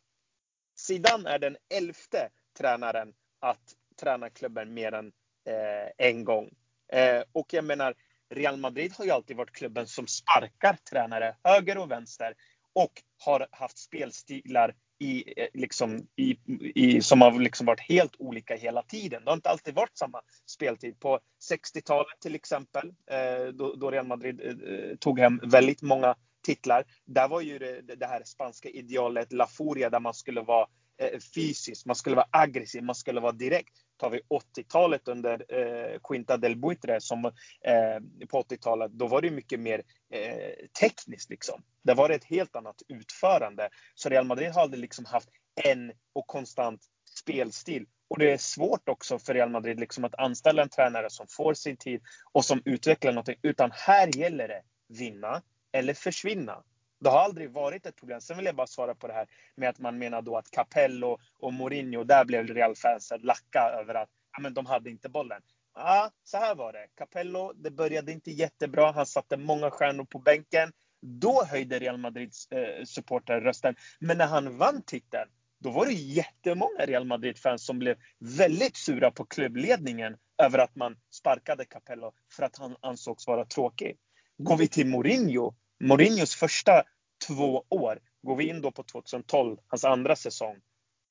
Zidane 0.76 1.30
är 1.30 1.38
den 1.38 1.56
elfte 1.74 2.28
tränaren 2.58 3.14
att 3.40 3.74
träna 4.00 4.30
klubben 4.30 4.74
mer 4.74 4.92
än 4.92 5.12
eh, 5.48 6.06
en 6.08 6.24
gång. 6.24 6.50
Eh, 6.92 7.22
och 7.32 7.52
jag 7.52 7.64
menar, 7.64 7.94
Real 8.30 8.56
Madrid 8.56 8.92
har 8.92 9.04
ju 9.04 9.10
alltid 9.10 9.36
varit 9.36 9.56
klubben 9.56 9.86
som 9.86 10.06
sparkar 10.06 10.76
tränare 10.90 11.36
höger 11.44 11.78
och 11.78 11.90
vänster 11.90 12.34
och 12.72 13.02
har 13.24 13.48
haft 13.50 13.78
spelstilar 13.78 14.74
i, 14.98 15.40
eh, 15.42 15.48
liksom, 15.54 16.06
i, 16.16 16.36
i, 16.74 17.00
som 17.00 17.20
har 17.20 17.40
liksom 17.40 17.66
varit 17.66 17.80
helt 17.80 18.16
olika 18.18 18.56
hela 18.56 18.82
tiden. 18.82 19.24
Det 19.24 19.30
har 19.30 19.36
inte 19.36 19.50
alltid 19.50 19.74
varit 19.74 19.98
samma 19.98 20.20
speltid. 20.46 21.00
På 21.00 21.20
60-talet 21.50 22.20
till 22.20 22.34
exempel, 22.34 22.92
eh, 23.10 23.46
då, 23.52 23.74
då, 23.74 23.90
Real 23.90 24.06
Madrid 24.06 24.40
eh, 24.40 24.74
eh, 24.74 24.96
tog 24.96 25.18
hem 25.18 25.40
väldigt 25.42 25.82
många 25.82 26.14
titlar. 26.42 26.84
Där 27.04 27.28
var 27.28 27.40
ju 27.40 27.58
det, 27.58 27.96
det 27.96 28.06
här 28.06 28.22
spanska 28.24 28.68
idealet 28.68 29.32
La 29.32 29.46
Furia 29.46 29.90
där 29.90 30.00
man 30.00 30.14
skulle 30.14 30.40
vara 30.40 30.66
eh, 30.98 31.18
fysisk, 31.34 31.86
man 31.86 31.96
skulle 31.96 32.16
vara 32.16 32.28
aggressiv, 32.30 32.82
man 32.82 32.94
skulle 32.94 33.20
vara 33.20 33.32
direkt. 33.32 33.74
Tar 33.96 34.10
vi 34.10 34.20
80-talet 34.56 35.08
under 35.08 35.44
eh, 35.48 35.98
Quinta 36.08 36.36
del 36.36 36.56
Buitre 36.56 37.00
som 37.00 37.24
eh, 37.24 38.26
på 38.28 38.42
80-talet, 38.42 38.92
då 38.92 39.06
var 39.06 39.22
det 39.22 39.30
mycket 39.30 39.60
mer 39.60 39.82
eh, 40.12 40.66
tekniskt 40.80 41.30
liksom. 41.30 41.62
Det 41.82 41.94
var 41.94 42.10
ett 42.10 42.24
helt 42.24 42.56
annat 42.56 42.82
utförande. 42.88 43.68
Så 43.94 44.08
Real 44.08 44.26
Madrid 44.26 44.50
har 44.50 44.62
aldrig 44.62 44.80
liksom 44.80 45.04
haft 45.04 45.28
en 45.64 45.92
och 46.12 46.26
konstant 46.26 46.80
spelstil. 47.18 47.86
Och 48.08 48.18
det 48.18 48.32
är 48.32 48.38
svårt 48.38 48.88
också 48.88 49.18
för 49.18 49.34
Real 49.34 49.50
Madrid 49.50 49.80
liksom 49.80 50.04
att 50.04 50.14
anställa 50.14 50.62
en 50.62 50.68
tränare 50.68 51.10
som 51.10 51.26
får 51.30 51.54
sin 51.54 51.76
tid 51.76 52.02
och 52.32 52.44
som 52.44 52.62
utvecklar 52.64 53.12
någonting. 53.12 53.38
Utan 53.42 53.70
här 53.72 54.16
gäller 54.16 54.48
det 54.48 54.62
vinna 54.88 55.42
eller 55.72 55.94
försvinna. 55.94 56.62
Det 57.00 57.08
har 57.08 57.18
aldrig 57.18 57.50
varit 57.50 57.86
ett 57.86 57.96
problem. 57.96 58.20
Sen 58.20 58.36
vill 58.36 58.46
jag 58.46 58.56
bara 58.56 58.66
svara 58.66 58.94
på 58.94 59.06
det 59.06 59.12
här 59.12 59.26
med 59.56 59.68
att 59.68 59.78
man 59.78 59.98
menar 59.98 60.22
då 60.22 60.36
att 60.36 60.50
Capello 60.50 61.18
och 61.38 61.52
Mourinho, 61.52 62.04
där 62.04 62.24
blev 62.24 62.46
Real-fansen 62.46 63.20
lacka 63.20 63.60
över 63.80 63.94
att 63.94 64.08
ja, 64.32 64.40
men 64.40 64.54
de 64.54 64.66
hade 64.66 64.90
inte 64.90 65.08
bollen. 65.08 65.42
Ja, 65.74 66.10
så 66.24 66.36
här 66.36 66.54
var 66.54 66.72
det. 66.72 66.86
Capello, 66.94 67.52
det 67.52 67.70
började 67.70 68.12
inte 68.12 68.30
jättebra. 68.30 68.92
Han 68.92 69.06
satte 69.06 69.36
många 69.36 69.70
stjärnor 69.70 70.04
på 70.04 70.18
bänken. 70.18 70.72
Då 71.02 71.44
höjde 71.44 71.78
Real 71.78 71.98
Madrids 71.98 72.52
eh, 72.52 72.84
supportrar 72.84 73.40
rösten. 73.40 73.74
Men 74.00 74.18
när 74.18 74.26
han 74.26 74.58
vann 74.58 74.82
titeln, 74.82 75.30
då 75.58 75.70
var 75.70 75.86
det 75.86 75.92
jättemånga 75.92 76.86
Real 76.86 77.04
Madrid-fans 77.04 77.66
som 77.66 77.78
blev 77.78 77.96
väldigt 78.18 78.76
sura 78.76 79.10
på 79.10 79.24
klubbledningen 79.24 80.16
över 80.42 80.58
att 80.58 80.76
man 80.76 80.96
sparkade 81.10 81.64
Capello 81.64 82.12
för 82.32 82.42
att 82.42 82.58
han 82.58 82.76
ansågs 82.80 83.26
vara 83.26 83.44
tråkig. 83.44 83.96
Går 84.38 84.56
vi 84.56 84.68
till 84.68 84.86
Mourinho, 84.86 85.54
Mourinhos 85.84 86.34
första 86.34 86.82
två 87.26 87.64
år, 87.68 87.98
går 88.22 88.36
vi 88.36 88.48
in 88.48 88.60
då 88.60 88.70
på 88.70 88.82
2012, 88.82 89.56
hans 89.66 89.84
andra 89.84 90.16
säsong. 90.16 90.56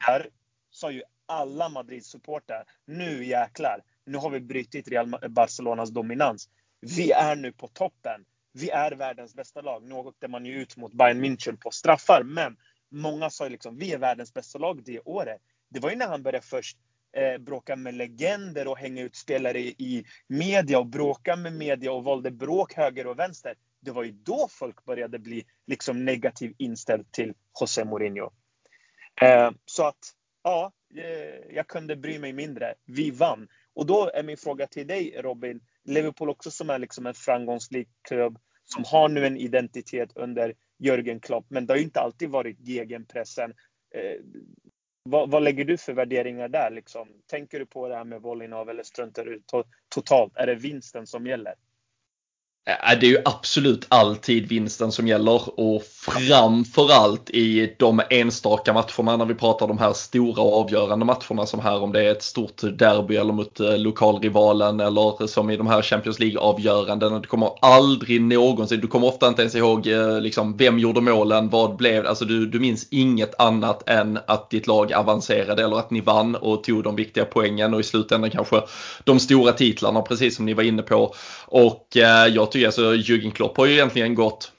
Där 0.07 0.29
sa 0.69 0.91
ju 0.91 1.03
alla 1.25 1.69
Madrid-supportrar, 1.69 2.63
nu 2.85 3.25
jäklar, 3.25 3.81
nu 4.05 4.17
har 4.17 4.29
vi 4.29 4.39
brutit 4.39 4.87
Real 4.87 5.15
Barcelonas 5.29 5.89
dominans. 5.89 6.49
Vi 6.81 7.11
är 7.11 7.35
nu 7.35 7.51
på 7.51 7.67
toppen. 7.67 8.25
Vi 8.53 8.69
är 8.69 8.91
världens 8.91 9.35
bästa 9.35 9.61
lag. 9.61 9.83
Nu 9.83 9.95
åkte 9.95 10.27
man 10.27 10.45
ju 10.45 10.61
ut 10.61 10.77
mot 10.77 10.93
Bayern 10.93 11.25
München 11.25 11.57
på 11.57 11.71
straffar, 11.71 12.23
men 12.23 12.57
många 12.91 13.29
sa 13.29 13.43
ju 13.43 13.49
liksom, 13.49 13.77
vi 13.77 13.93
är 13.93 13.97
världens 13.97 14.33
bästa 14.33 14.59
lag 14.59 14.83
det 14.85 14.99
året. 14.99 15.41
Det 15.69 15.79
var 15.79 15.89
ju 15.89 15.95
när 15.95 16.07
han 16.07 16.23
började 16.23 16.45
först 16.45 16.77
eh, 17.17 17.37
bråka 17.37 17.75
med 17.75 17.93
legender 17.93 18.67
och 18.67 18.77
hänga 18.77 19.01
ut 19.01 19.15
spelare 19.15 19.59
i, 19.59 19.75
i 19.77 20.05
media 20.27 20.79
och 20.79 20.87
bråka 20.87 21.35
med 21.35 21.53
media 21.53 21.91
och 21.91 22.03
valde 22.03 22.31
bråk 22.31 22.73
höger 22.73 23.07
och 23.07 23.19
vänster 23.19 23.55
det 23.83 23.91
var 23.91 24.03
ju 24.03 24.11
då 24.11 24.47
folk 24.51 24.85
började 24.85 25.19
bli 25.19 25.45
liksom 25.67 26.05
negativt 26.05 26.55
inställd 26.57 27.11
till 27.11 27.33
José 27.59 27.85
Mourinho. 27.85 28.31
Eh, 29.21 29.51
så 29.65 29.87
att, 29.87 30.13
ja, 30.43 30.71
eh, 30.95 31.55
jag 31.55 31.67
kunde 31.67 31.95
bry 31.95 32.19
mig 32.19 32.33
mindre. 32.33 32.75
Vi 32.85 33.11
vann. 33.11 33.47
Och 33.73 33.85
då 33.85 34.11
är 34.13 34.23
min 34.23 34.37
fråga 34.37 34.67
till 34.67 34.87
dig 34.87 35.21
Robin, 35.21 35.61
Liverpool 35.83 36.29
också 36.29 36.51
som 36.51 36.69
är 36.69 36.79
liksom 36.79 37.05
en 37.05 37.13
framgångsrik 37.13 37.89
klubb 38.01 38.39
som 38.63 38.83
har 38.87 39.09
nu 39.09 39.25
en 39.25 39.37
identitet 39.37 40.09
under 40.15 40.55
Jörgen 40.77 41.19
Klopp, 41.19 41.45
men 41.49 41.65
det 41.65 41.73
har 41.73 41.77
ju 41.77 41.83
inte 41.83 41.99
alltid 41.99 42.29
varit 42.29 42.59
gegenpressen. 42.59 43.53
Eh, 43.95 44.21
vad, 45.03 45.31
vad, 45.31 45.43
lägger 45.43 45.65
du 45.65 45.77
för 45.77 45.93
värderingar 45.93 46.47
där? 46.47 46.71
Liksom? 46.71 47.07
Tänker 47.27 47.59
du 47.59 47.65
på 47.65 47.87
det 47.87 47.95
här 47.95 48.03
med 48.03 48.21
bollinnehav 48.21 48.69
eller 48.69 48.83
struntar 48.83 49.25
du 49.25 49.41
totalt? 49.89 50.37
Är 50.37 50.47
det 50.47 50.55
vinsten 50.55 51.07
som 51.07 51.27
gäller? 51.27 51.53
Äh, 52.65 52.99
det 52.99 53.05
är 53.05 53.09
ju 53.09 53.21
absolut 53.25 53.85
alltid 53.89 54.47
vinsten 54.47 54.91
som 54.91 55.07
gäller 55.07 55.59
och 55.59 55.83
framförallt 55.83 57.29
i 57.29 57.75
de 57.79 58.01
enstaka 58.09 58.73
matcherna 58.73 59.17
när 59.17 59.25
vi 59.25 59.33
pratar 59.33 59.67
de 59.67 59.77
här 59.77 59.93
stora 59.93 60.41
och 60.41 60.59
avgörande 60.59 61.05
matcherna 61.05 61.45
som 61.45 61.59
här 61.59 61.83
om 61.83 61.91
det 61.91 62.03
är 62.03 62.11
ett 62.11 62.23
stort 62.23 62.61
derby 62.61 63.15
eller 63.15 63.33
mot 63.33 63.59
eh, 63.59 63.77
lokalrivalen 63.77 64.79
eller 64.79 65.27
som 65.27 65.49
i 65.49 65.57
de 65.57 65.67
här 65.67 65.81
Champions 65.81 66.19
League 66.19 66.39
avgörandena. 66.39 67.19
Du 67.19 67.27
kommer 67.27 67.49
aldrig 67.61 68.21
någonsin, 68.21 68.81
du 68.81 68.87
kommer 68.87 69.07
ofta 69.07 69.27
inte 69.27 69.41
ens 69.41 69.55
ihåg 69.55 69.87
eh, 69.87 70.21
liksom, 70.21 70.57
vem 70.57 70.79
gjorde 70.79 71.01
målen, 71.01 71.49
vad 71.49 71.75
blev 71.75 72.07
alltså 72.07 72.25
du, 72.25 72.45
du 72.45 72.59
minns 72.59 72.87
inget 72.91 73.39
annat 73.39 73.89
än 73.89 74.19
att 74.27 74.49
ditt 74.49 74.67
lag 74.67 74.93
avancerade 74.93 75.63
eller 75.63 75.79
att 75.79 75.91
ni 75.91 76.01
vann 76.01 76.35
och 76.35 76.63
tog 76.63 76.83
de 76.83 76.95
viktiga 76.95 77.25
poängen 77.25 77.73
och 77.73 77.79
i 77.79 77.83
slutändan 77.83 78.29
kanske 78.29 78.61
de 79.03 79.19
stora 79.19 79.51
titlarna 79.51 80.01
precis 80.01 80.35
som 80.35 80.45
ni 80.45 80.53
var 80.53 80.63
inne 80.63 80.81
på. 80.81 81.13
Och 81.45 81.97
eh, 81.97 82.27
jag 82.27 82.52
tycker 82.53 82.65
alltså 82.65 82.95
Jürgen 82.95 83.31
Klopp 83.31 83.57
har 83.57 83.65
ju 83.65 83.73
egentligen 83.73 84.15
gått 84.15 84.51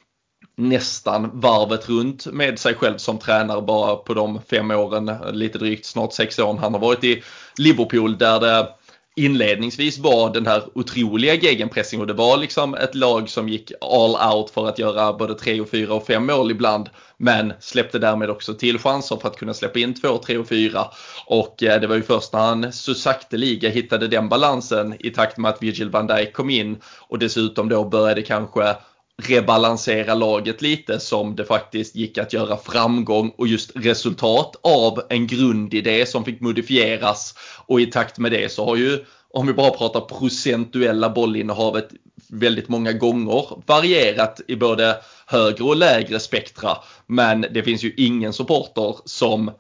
nästan 0.57 1.41
varvet 1.41 1.89
runt 1.89 2.27
med 2.27 2.59
sig 2.59 2.75
själv 2.75 2.99
som 2.99 3.19
tränare 3.19 3.63
bara 3.63 3.97
på 3.97 4.15
de 4.15 4.41
fem 4.51 4.71
åren, 4.71 5.11
lite 5.33 5.59
drygt 5.59 5.87
snart 5.87 6.13
sex 6.13 6.39
åren 6.39 6.59
han 6.59 6.73
har 6.73 6.81
varit 6.81 7.05
i 7.05 7.23
Liverpool 7.59 8.19
där 8.19 8.41
det 8.41 8.69
inledningsvis 9.17 9.99
var 9.99 10.33
den 10.33 10.47
här 10.47 10.63
otroliga 10.75 11.35
gegenpressing. 11.35 12.01
Och 12.01 12.07
det 12.07 12.13
var 12.13 12.37
liksom 12.37 12.75
ett 12.75 12.95
lag 12.95 13.29
som 13.29 13.49
gick 13.49 13.73
all 13.81 14.35
out 14.35 14.51
för 14.51 14.69
att 14.69 14.79
göra 14.79 15.13
både 15.13 15.35
tre 15.35 15.61
och 15.61 15.69
fyra 15.69 15.95
och 15.95 16.07
fem 16.07 16.27
mål 16.27 16.51
ibland 16.51 16.89
men 17.25 17.53
släppte 17.61 17.99
därmed 17.99 18.31
också 18.31 18.55
till 18.55 18.79
chanser 18.79 19.17
för 19.17 19.29
att 19.29 19.37
kunna 19.37 19.55
släppa 19.55 19.79
in 19.79 19.95
två, 19.95 20.19
tre 20.19 20.37
och 20.37 20.49
fyra. 20.49 20.85
Och 21.27 21.63
eh, 21.63 21.81
det 21.81 21.87
var 21.87 21.97
ju 21.97 22.03
först 22.03 22.33
när 22.33 22.41
han 22.41 22.73
så 22.73 22.95
sakteliga 22.95 23.71
hittade 23.71 24.09
den 24.09 24.29
balansen 24.29 24.97
i 24.99 25.11
takt 25.11 25.39
med 25.39 25.51
att 25.51 25.63
Virgil 25.63 25.91
van 25.91 26.07
Dijk 26.07 26.33
kom 26.33 26.51
in. 26.51 26.79
Och 27.09 27.19
dessutom 27.19 27.69
då 27.69 27.85
började 27.85 28.23
kanske 28.23 28.77
rebalansera 29.23 30.15
laget 30.15 30.63
lite 30.63 31.01
som 31.01 31.37
det 31.37 31.45
faktiskt 31.45 31.97
gick 31.97 32.19
att 32.19 32.33
göra 32.33 32.57
framgång 32.57 33.33
och 33.39 33.47
just 33.47 33.73
resultat 33.75 34.57
av 34.63 35.03
en 35.09 35.27
grundidé 35.27 36.07
som 36.07 36.25
fick 36.25 36.41
modifieras. 36.41 37.35
Och 37.67 37.81
i 37.81 37.87
takt 37.87 38.19
med 38.19 38.33
det 38.33 38.53
så 38.53 38.65
har 38.65 38.77
ju 38.77 39.05
om 39.31 39.47
vi 39.47 39.53
bara 39.53 39.71
pratar 39.71 40.01
procentuella 40.01 41.11
bollinnehavet 41.11 41.89
väldigt 42.31 42.69
många 42.69 42.93
gånger 42.93 43.63
varierat 43.67 44.41
i 44.49 44.57
både 44.57 44.97
högre 45.27 45.65
och 45.65 45.77
lägre 45.77 46.21
spektra. 46.21 46.77
Men 47.07 47.47
det 47.51 47.63
finns 47.63 47.83
ju 47.83 47.95
ingen 47.97 48.33
supporter 48.33 48.97
som 49.05 49.51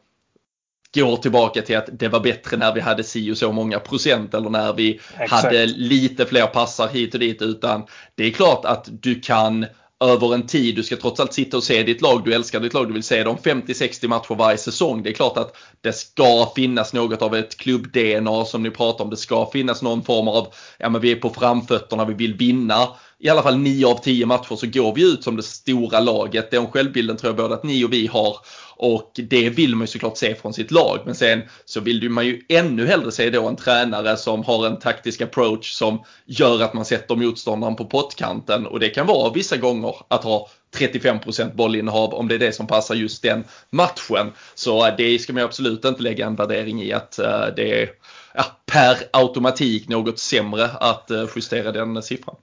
går 0.94 1.16
tillbaka 1.16 1.62
till 1.62 1.76
att 1.76 1.88
det 1.92 2.08
var 2.08 2.20
bättre 2.20 2.56
när 2.56 2.74
vi 2.74 2.80
hade 2.80 3.04
si 3.04 3.32
och 3.32 3.38
så 3.38 3.52
många 3.52 3.78
procent 3.78 4.34
eller 4.34 4.50
när 4.50 4.72
vi 4.72 5.00
Exakt. 5.18 5.30
hade 5.30 5.66
lite 5.66 6.26
fler 6.26 6.46
passar 6.46 6.88
hit 6.88 7.14
och 7.14 7.20
dit 7.20 7.42
utan 7.42 7.86
det 8.14 8.24
är 8.24 8.30
klart 8.30 8.64
att 8.64 8.88
du 8.90 9.20
kan 9.20 9.66
över 10.04 10.34
en 10.34 10.46
tid, 10.46 10.76
du 10.76 10.82
ska 10.82 10.96
trots 10.96 11.20
allt 11.20 11.32
sitta 11.32 11.56
och 11.56 11.64
se 11.64 11.82
ditt 11.82 12.00
lag, 12.00 12.24
du 12.24 12.34
älskar 12.34 12.60
ditt 12.60 12.74
lag, 12.74 12.86
du 12.86 12.92
vill 12.92 13.02
se 13.02 13.24
dem 13.24 13.36
50-60 13.36 14.08
matcher 14.08 14.34
varje 14.34 14.58
säsong. 14.58 15.02
Det 15.02 15.10
är 15.10 15.14
klart 15.14 15.36
att 15.36 15.56
det 15.80 15.92
ska 15.92 16.52
finnas 16.56 16.92
något 16.92 17.22
av 17.22 17.34
ett 17.34 17.56
klubb-DNA 17.56 18.44
som 18.44 18.62
ni 18.62 18.70
pratar 18.70 19.04
om. 19.04 19.10
Det 19.10 19.16
ska 19.16 19.50
finnas 19.52 19.82
någon 19.82 20.04
form 20.04 20.28
av, 20.28 20.54
ja 20.78 20.88
men 20.88 21.00
vi 21.00 21.12
är 21.12 21.16
på 21.16 21.30
framfötterna, 21.30 22.04
vi 22.04 22.14
vill 22.14 22.34
vinna. 22.34 22.88
i 23.18 23.28
alla 23.28 23.42
fall 23.42 23.58
9 23.58 23.86
av 23.86 23.98
10 23.98 24.26
matcher 24.26 24.56
så 24.56 24.66
går 24.66 24.94
vi 24.94 25.12
ut 25.12 25.24
som 25.24 25.36
det 25.36 25.42
stora 25.42 26.00
laget. 26.00 26.50
Den 26.50 26.66
självbilden 26.66 27.16
tror 27.16 27.28
jag 27.28 27.36
både 27.36 27.54
att 27.54 27.64
ni 27.64 27.84
och 27.84 27.92
vi 27.92 28.06
har. 28.06 28.36
Och 28.76 29.12
det 29.14 29.50
vill 29.50 29.76
man 29.76 29.80
ju 29.80 29.86
såklart 29.86 30.16
se 30.16 30.34
från 30.34 30.54
sitt 30.54 30.70
lag. 30.70 30.98
Men 31.04 31.14
sen 31.14 31.42
så 31.64 31.80
vill 31.80 32.10
man 32.10 32.26
ju 32.26 32.42
ännu 32.48 32.86
hellre 32.86 33.12
se 33.12 33.30
då 33.30 33.48
en 33.48 33.56
tränare 33.56 34.16
som 34.16 34.44
har 34.44 34.66
en 34.66 34.78
taktisk 34.78 35.20
approach 35.20 35.72
som 35.72 36.04
gör 36.26 36.62
att 36.62 36.74
man 36.74 36.84
sätter 36.84 37.16
motståndaren 37.16 37.76
på 37.76 37.84
pottkanten. 37.84 38.66
Och 38.66 38.80
det 38.80 38.88
kan 38.88 39.06
vara 39.06 39.32
vissa 39.32 39.56
gånger 39.56 39.94
att 40.08 40.24
ha 40.24 40.48
35% 40.76 41.54
bollinnehav 41.54 42.14
om 42.14 42.28
det 42.28 42.34
är 42.34 42.38
det 42.38 42.52
som 42.52 42.66
passar 42.66 42.94
just 42.94 43.22
den 43.22 43.44
matchen. 43.70 44.32
Så 44.54 44.86
eh, 44.86 44.94
det 44.96 45.18
ska 45.18 45.32
man 45.32 45.42
absolut 45.42 45.84
inte 45.84 46.02
lägga 46.02 46.26
en 46.26 46.36
värdering 46.36 46.82
i 46.82 46.92
att 46.92 47.18
eh, 47.18 47.46
det 47.56 47.82
är 47.82 47.90
ja, 48.34 48.44
per 48.66 48.96
automatik 49.12 49.88
något 49.88 50.18
sämre 50.18 50.64
att 50.64 51.10
eh, 51.10 51.26
justera 51.36 51.72
den 51.72 52.02
siffran. 52.02 52.36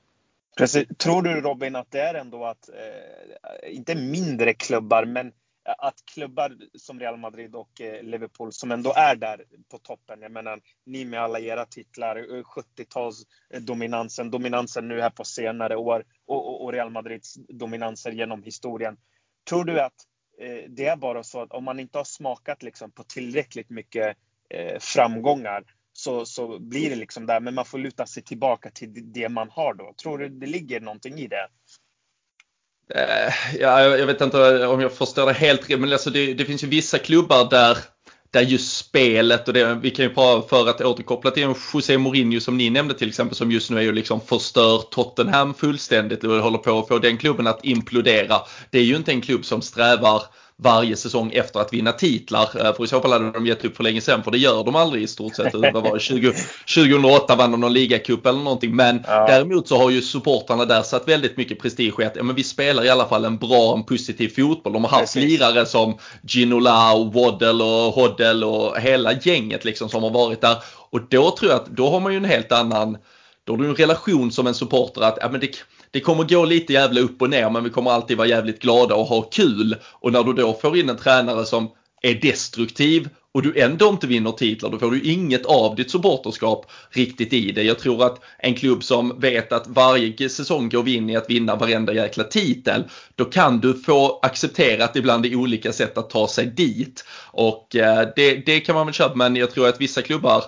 Precis. 0.57 0.87
Tror 0.97 1.21
du 1.21 1.41
Robin 1.41 1.75
att 1.75 1.91
det 1.91 1.99
är 1.99 2.13
ändå 2.13 2.45
att, 2.45 2.69
eh, 2.69 3.75
inte 3.75 3.95
mindre 3.95 4.53
klubbar, 4.53 5.05
men 5.05 5.31
att 5.63 6.05
klubbar 6.13 6.57
som 6.77 6.99
Real 6.99 7.17
Madrid 7.17 7.55
och 7.55 7.81
eh, 7.81 8.03
Liverpool 8.03 8.53
som 8.53 8.71
ändå 8.71 8.93
är 8.95 9.15
där 9.15 9.45
på 9.71 9.77
toppen. 9.77 10.21
Jag 10.21 10.31
menar, 10.31 10.61
ni 10.85 11.05
med 11.05 11.21
alla 11.21 11.39
era 11.39 11.65
titlar, 11.65 12.15
eh, 12.15 12.43
70-talsdominansen, 12.43 14.29
dominansen, 14.29 14.87
nu 14.87 15.01
här 15.01 15.09
på 15.09 15.23
senare 15.23 15.75
år 15.75 16.05
och, 16.25 16.63
och 16.63 16.73
Real 16.73 16.89
Madrids 16.89 17.33
dominanser 17.33 18.11
genom 18.11 18.43
historien. 18.43 18.97
Tror 19.49 19.65
du 19.65 19.81
att 19.81 19.95
eh, 20.39 20.69
det 20.69 20.85
är 20.85 20.95
bara 20.95 21.23
så 21.23 21.41
att 21.41 21.51
om 21.51 21.63
man 21.63 21.79
inte 21.79 21.97
har 21.97 22.05
smakat 22.05 22.63
liksom 22.63 22.91
på 22.91 23.03
tillräckligt 23.03 23.69
mycket 23.69 24.17
eh, 24.49 24.79
framgångar 24.79 25.63
så, 25.93 26.25
så 26.25 26.59
blir 26.59 26.89
det 26.89 26.95
liksom 26.95 27.25
där, 27.25 27.39
men 27.39 27.55
man 27.55 27.65
får 27.65 27.77
luta 27.77 28.05
sig 28.05 28.23
tillbaka 28.23 28.71
till 28.71 29.13
det 29.13 29.29
man 29.29 29.49
har 29.49 29.73
då. 29.73 29.93
Tror 30.03 30.17
du 30.17 30.29
det 30.29 30.47
ligger 30.47 30.79
någonting 30.81 31.19
i 31.19 31.27
det? 31.27 31.47
Eh, 32.95 33.33
ja, 33.59 33.81
jag 33.81 34.07
vet 34.07 34.21
inte 34.21 34.39
eh, 34.39 34.69
om 34.69 34.81
jag 34.81 34.93
förstår 34.93 35.25
det 35.25 35.33
helt 35.33 35.69
rätt, 35.69 35.79
men 35.79 35.93
alltså 35.93 36.09
det, 36.09 36.33
det, 36.33 36.45
finns 36.45 36.63
ju 36.63 36.67
vissa 36.67 36.97
klubbar 36.97 37.49
där, 37.49 37.77
där 38.31 38.41
just 38.41 38.77
spelet 38.77 39.47
och 39.47 39.53
det, 39.53 39.79
vi 39.81 39.91
kan 39.91 40.05
ju 40.05 40.13
bara 40.13 40.41
för 40.41 40.69
att 40.69 40.81
återkoppla 40.81 41.31
till 41.31 41.43
en 41.43 41.55
José 41.73 41.97
Mourinho 41.97 42.39
som 42.39 42.57
ni 42.57 42.69
nämnde 42.69 42.93
till 42.93 43.07
exempel 43.09 43.35
som 43.35 43.51
just 43.51 43.69
nu 43.69 43.77
är 43.77 43.81
ju 43.81 43.91
liksom 43.91 44.21
förstör 44.21 44.77
Tottenham 44.91 45.53
fullständigt 45.53 46.23
och 46.23 46.31
håller 46.31 46.57
på 46.57 46.79
att 46.79 46.87
få 46.87 46.99
den 46.99 47.17
klubben 47.17 47.47
att 47.47 47.65
implodera. 47.65 48.37
Det 48.69 48.79
är 48.79 48.83
ju 48.83 48.95
inte 48.95 49.11
en 49.11 49.21
klubb 49.21 49.45
som 49.45 49.61
strävar 49.61 50.23
varje 50.63 50.95
säsong 50.95 51.31
efter 51.33 51.59
att 51.59 51.73
vinna 51.73 51.91
titlar. 51.91 52.49
Eh, 52.65 52.73
för 52.73 52.83
i 52.83 52.87
så 52.87 53.01
fall 53.01 53.11
hade 53.11 53.31
de 53.31 53.45
gett 53.45 53.65
upp 53.65 53.77
för 53.77 53.83
länge 53.83 54.01
sedan 54.01 54.23
för 54.23 54.31
det 54.31 54.37
gör 54.37 54.63
de 54.63 54.75
aldrig 54.75 55.03
i 55.03 55.07
stort 55.07 55.35
sett. 55.35 55.53
Vad 55.53 55.73
var 55.73 55.93
det? 55.93 55.99
20, 55.99 56.33
2008 56.75 57.35
vann 57.35 57.51
de 57.51 57.61
någon 57.61 57.73
ligacup 57.73 58.25
eller 58.25 58.39
någonting. 58.39 58.75
Men 58.75 59.03
ja. 59.07 59.25
däremot 59.27 59.67
så 59.67 59.77
har 59.77 59.89
ju 59.89 60.01
supportrarna 60.01 60.65
där 60.65 60.81
satt 60.81 61.07
väldigt 61.07 61.37
mycket 61.37 61.59
prestige 61.59 61.99
i 61.99 62.05
att 62.05 62.15
ja, 62.15 62.23
men 62.23 62.35
vi 62.35 62.43
spelar 62.43 62.85
i 62.85 62.89
alla 62.89 63.05
fall 63.05 63.25
en 63.25 63.37
bra, 63.37 63.75
en 63.75 63.83
positiv 63.83 64.29
fotboll. 64.29 64.73
De 64.73 64.83
har 64.83 64.91
haft 64.91 65.13
Precis. 65.13 65.29
lirare 65.29 65.65
som 65.65 65.97
Ginola 66.27 66.93
och 66.93 67.13
Waddle 67.13 67.63
och 67.63 67.93
Hoddle 67.93 68.45
och 68.45 68.79
hela 68.79 69.13
gänget 69.13 69.65
liksom 69.65 69.89
som 69.89 70.03
har 70.03 70.09
varit 70.09 70.41
där. 70.41 70.57
Och 70.89 71.01
då 71.09 71.31
tror 71.31 71.51
jag 71.51 71.61
att 71.61 71.67
då 71.67 71.89
har 71.89 71.99
man 71.99 72.11
ju 72.11 72.17
en 72.17 72.25
helt 72.25 72.51
annan 72.51 72.97
då 73.43 73.53
har 73.53 73.57
du 73.57 73.69
en 73.69 73.75
relation 73.75 74.31
som 74.31 74.47
en 74.47 74.53
supporter 74.53 75.01
att 75.01 75.17
ja, 75.21 75.29
men 75.29 75.39
det, 75.39 75.47
det 75.91 75.99
kommer 75.99 76.23
gå 76.23 76.45
lite 76.45 76.73
jävla 76.73 77.01
upp 77.01 77.21
och 77.21 77.29
ner 77.29 77.49
men 77.49 77.63
vi 77.63 77.69
kommer 77.69 77.91
alltid 77.91 78.17
vara 78.17 78.27
jävligt 78.27 78.61
glada 78.61 78.95
och 78.95 79.05
ha 79.05 79.21
kul. 79.21 79.75
Och 79.83 80.11
när 80.11 80.23
du 80.23 80.33
då 80.33 80.53
får 80.53 80.77
in 80.77 80.89
en 80.89 80.97
tränare 80.97 81.45
som 81.45 81.71
är 82.01 82.13
destruktiv 82.13 83.09
och 83.33 83.41
du 83.41 83.61
ändå 83.61 83.89
inte 83.89 84.07
vinner 84.07 84.31
titlar, 84.31 84.69
då 84.69 84.79
får 84.79 84.91
du 84.91 85.01
inget 85.01 85.45
av 85.45 85.75
ditt 85.75 85.91
supporterskap 85.91 86.65
riktigt 86.89 87.33
i 87.33 87.51
det. 87.51 87.63
Jag 87.63 87.79
tror 87.79 88.05
att 88.05 88.21
en 88.39 88.55
klubb 88.55 88.83
som 88.83 89.19
vet 89.19 89.51
att 89.51 89.67
varje 89.67 90.29
säsong 90.29 90.69
går 90.69 90.83
vi 90.83 90.95
in 90.95 91.09
i 91.09 91.15
att 91.15 91.29
vinna 91.29 91.55
varenda 91.55 91.93
jäkla 91.93 92.23
titel, 92.23 92.83
då 93.15 93.25
kan 93.25 93.59
du 93.59 93.73
få 93.73 94.19
acceptera 94.21 94.83
att 94.83 94.93
det 94.93 94.99
ibland 94.99 95.25
är 95.25 95.35
olika 95.35 95.73
sätt 95.73 95.97
att 95.97 96.09
ta 96.09 96.27
sig 96.27 96.45
dit. 96.45 97.05
Och 97.31 97.75
eh, 97.75 98.07
det, 98.15 98.35
det 98.45 98.59
kan 98.59 98.75
man 98.75 98.85
väl 98.85 98.93
köpa, 98.93 99.15
men 99.15 99.35
jag 99.35 99.51
tror 99.51 99.67
att 99.67 99.81
vissa 99.81 100.01
klubbar 100.01 100.43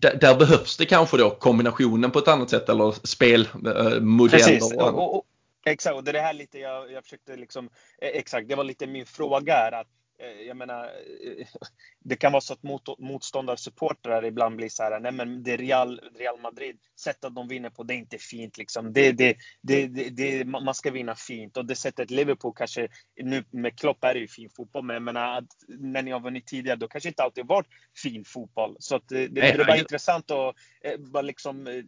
där, 0.00 0.38
behövs 0.38 0.76
det 0.76 0.86
kanske 0.86 1.16
då 1.16 1.30
kombinationen 1.30 2.10
på 2.10 2.18
ett 2.18 2.28
annat 2.28 2.50
sätt 2.50 2.68
eller 2.68 3.06
spelmodeller. 3.06 4.28
Precis. 4.28 4.72
Och, 4.72 5.16
och, 5.16 5.24
exakt, 5.64 5.96
och 5.96 6.04
det 6.04 6.10
är 6.10 6.12
det 6.12 6.20
här 6.20 6.32
lite 6.32 6.58
jag, 6.58 6.92
jag 6.92 7.04
försökte 7.04 7.36
liksom, 7.36 7.68
eh, 7.98 8.08
exakt, 8.08 8.48
det 8.48 8.54
var 8.54 8.64
lite 8.64 8.86
min 8.86 9.06
fråga 9.06 9.54
är 9.54 9.72
att 9.72 9.86
Eh, 9.86 10.03
jag 10.46 10.56
menar, 10.56 10.84
eh, 10.84 11.46
det 12.04 12.16
kan 12.16 12.32
vara 12.32 12.40
så 12.40 12.52
att 12.52 12.62
mot, 12.62 12.98
motståndarsupportrar 12.98 14.24
ibland 14.24 14.56
blir 14.56 14.68
så 14.68 14.82
här, 14.82 15.00
nej 15.00 15.12
men 15.12 15.42
det 15.42 15.52
är 15.52 15.58
Real, 15.58 16.00
Real 16.18 16.40
Madrid, 16.40 16.78
sättet 17.00 17.34
de 17.34 17.48
vinner 17.48 17.70
på, 17.70 17.82
det 17.82 17.94
är 17.94 17.98
inte 17.98 18.18
fint 18.18 18.58
liksom. 18.58 18.92
Det, 18.92 19.12
det, 19.12 19.36
det, 19.62 19.86
det, 19.86 20.44
man 20.44 20.74
ska 20.74 20.90
vinna 20.90 21.14
fint 21.14 21.56
och 21.56 21.66
det 21.66 21.76
sättet 21.76 22.10
Liverpool 22.10 22.52
kanske, 22.56 22.88
nu 23.22 23.44
med 23.50 23.78
Klopp 23.78 24.04
är 24.04 24.14
det 24.14 24.20
ju 24.20 24.28
fin 24.28 24.50
fotboll, 24.50 24.84
men 24.84 24.94
jag 24.94 25.02
menar 25.02 25.38
att 25.38 25.48
när 25.68 26.02
ni 26.02 26.10
har 26.10 26.20
vunnit 26.20 26.46
tidigare, 26.46 26.76
då 26.76 26.88
kanske 26.88 27.08
inte 27.08 27.22
alltid 27.22 27.46
varit 27.46 27.68
fin 28.02 28.24
fotboll. 28.24 28.76
Så 28.78 28.96
att 28.96 29.08
det, 29.08 29.28
det, 29.28 29.40
det 29.40 29.50
är 29.50 29.64
bara 29.64 29.76
intressant 29.76 30.30
att 30.30 30.56
eh, 30.84 30.98
bara 30.98 31.22
liksom, 31.22 31.84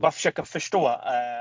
bara 0.00 0.12
försöka 0.12 0.44
förstå 0.44 0.86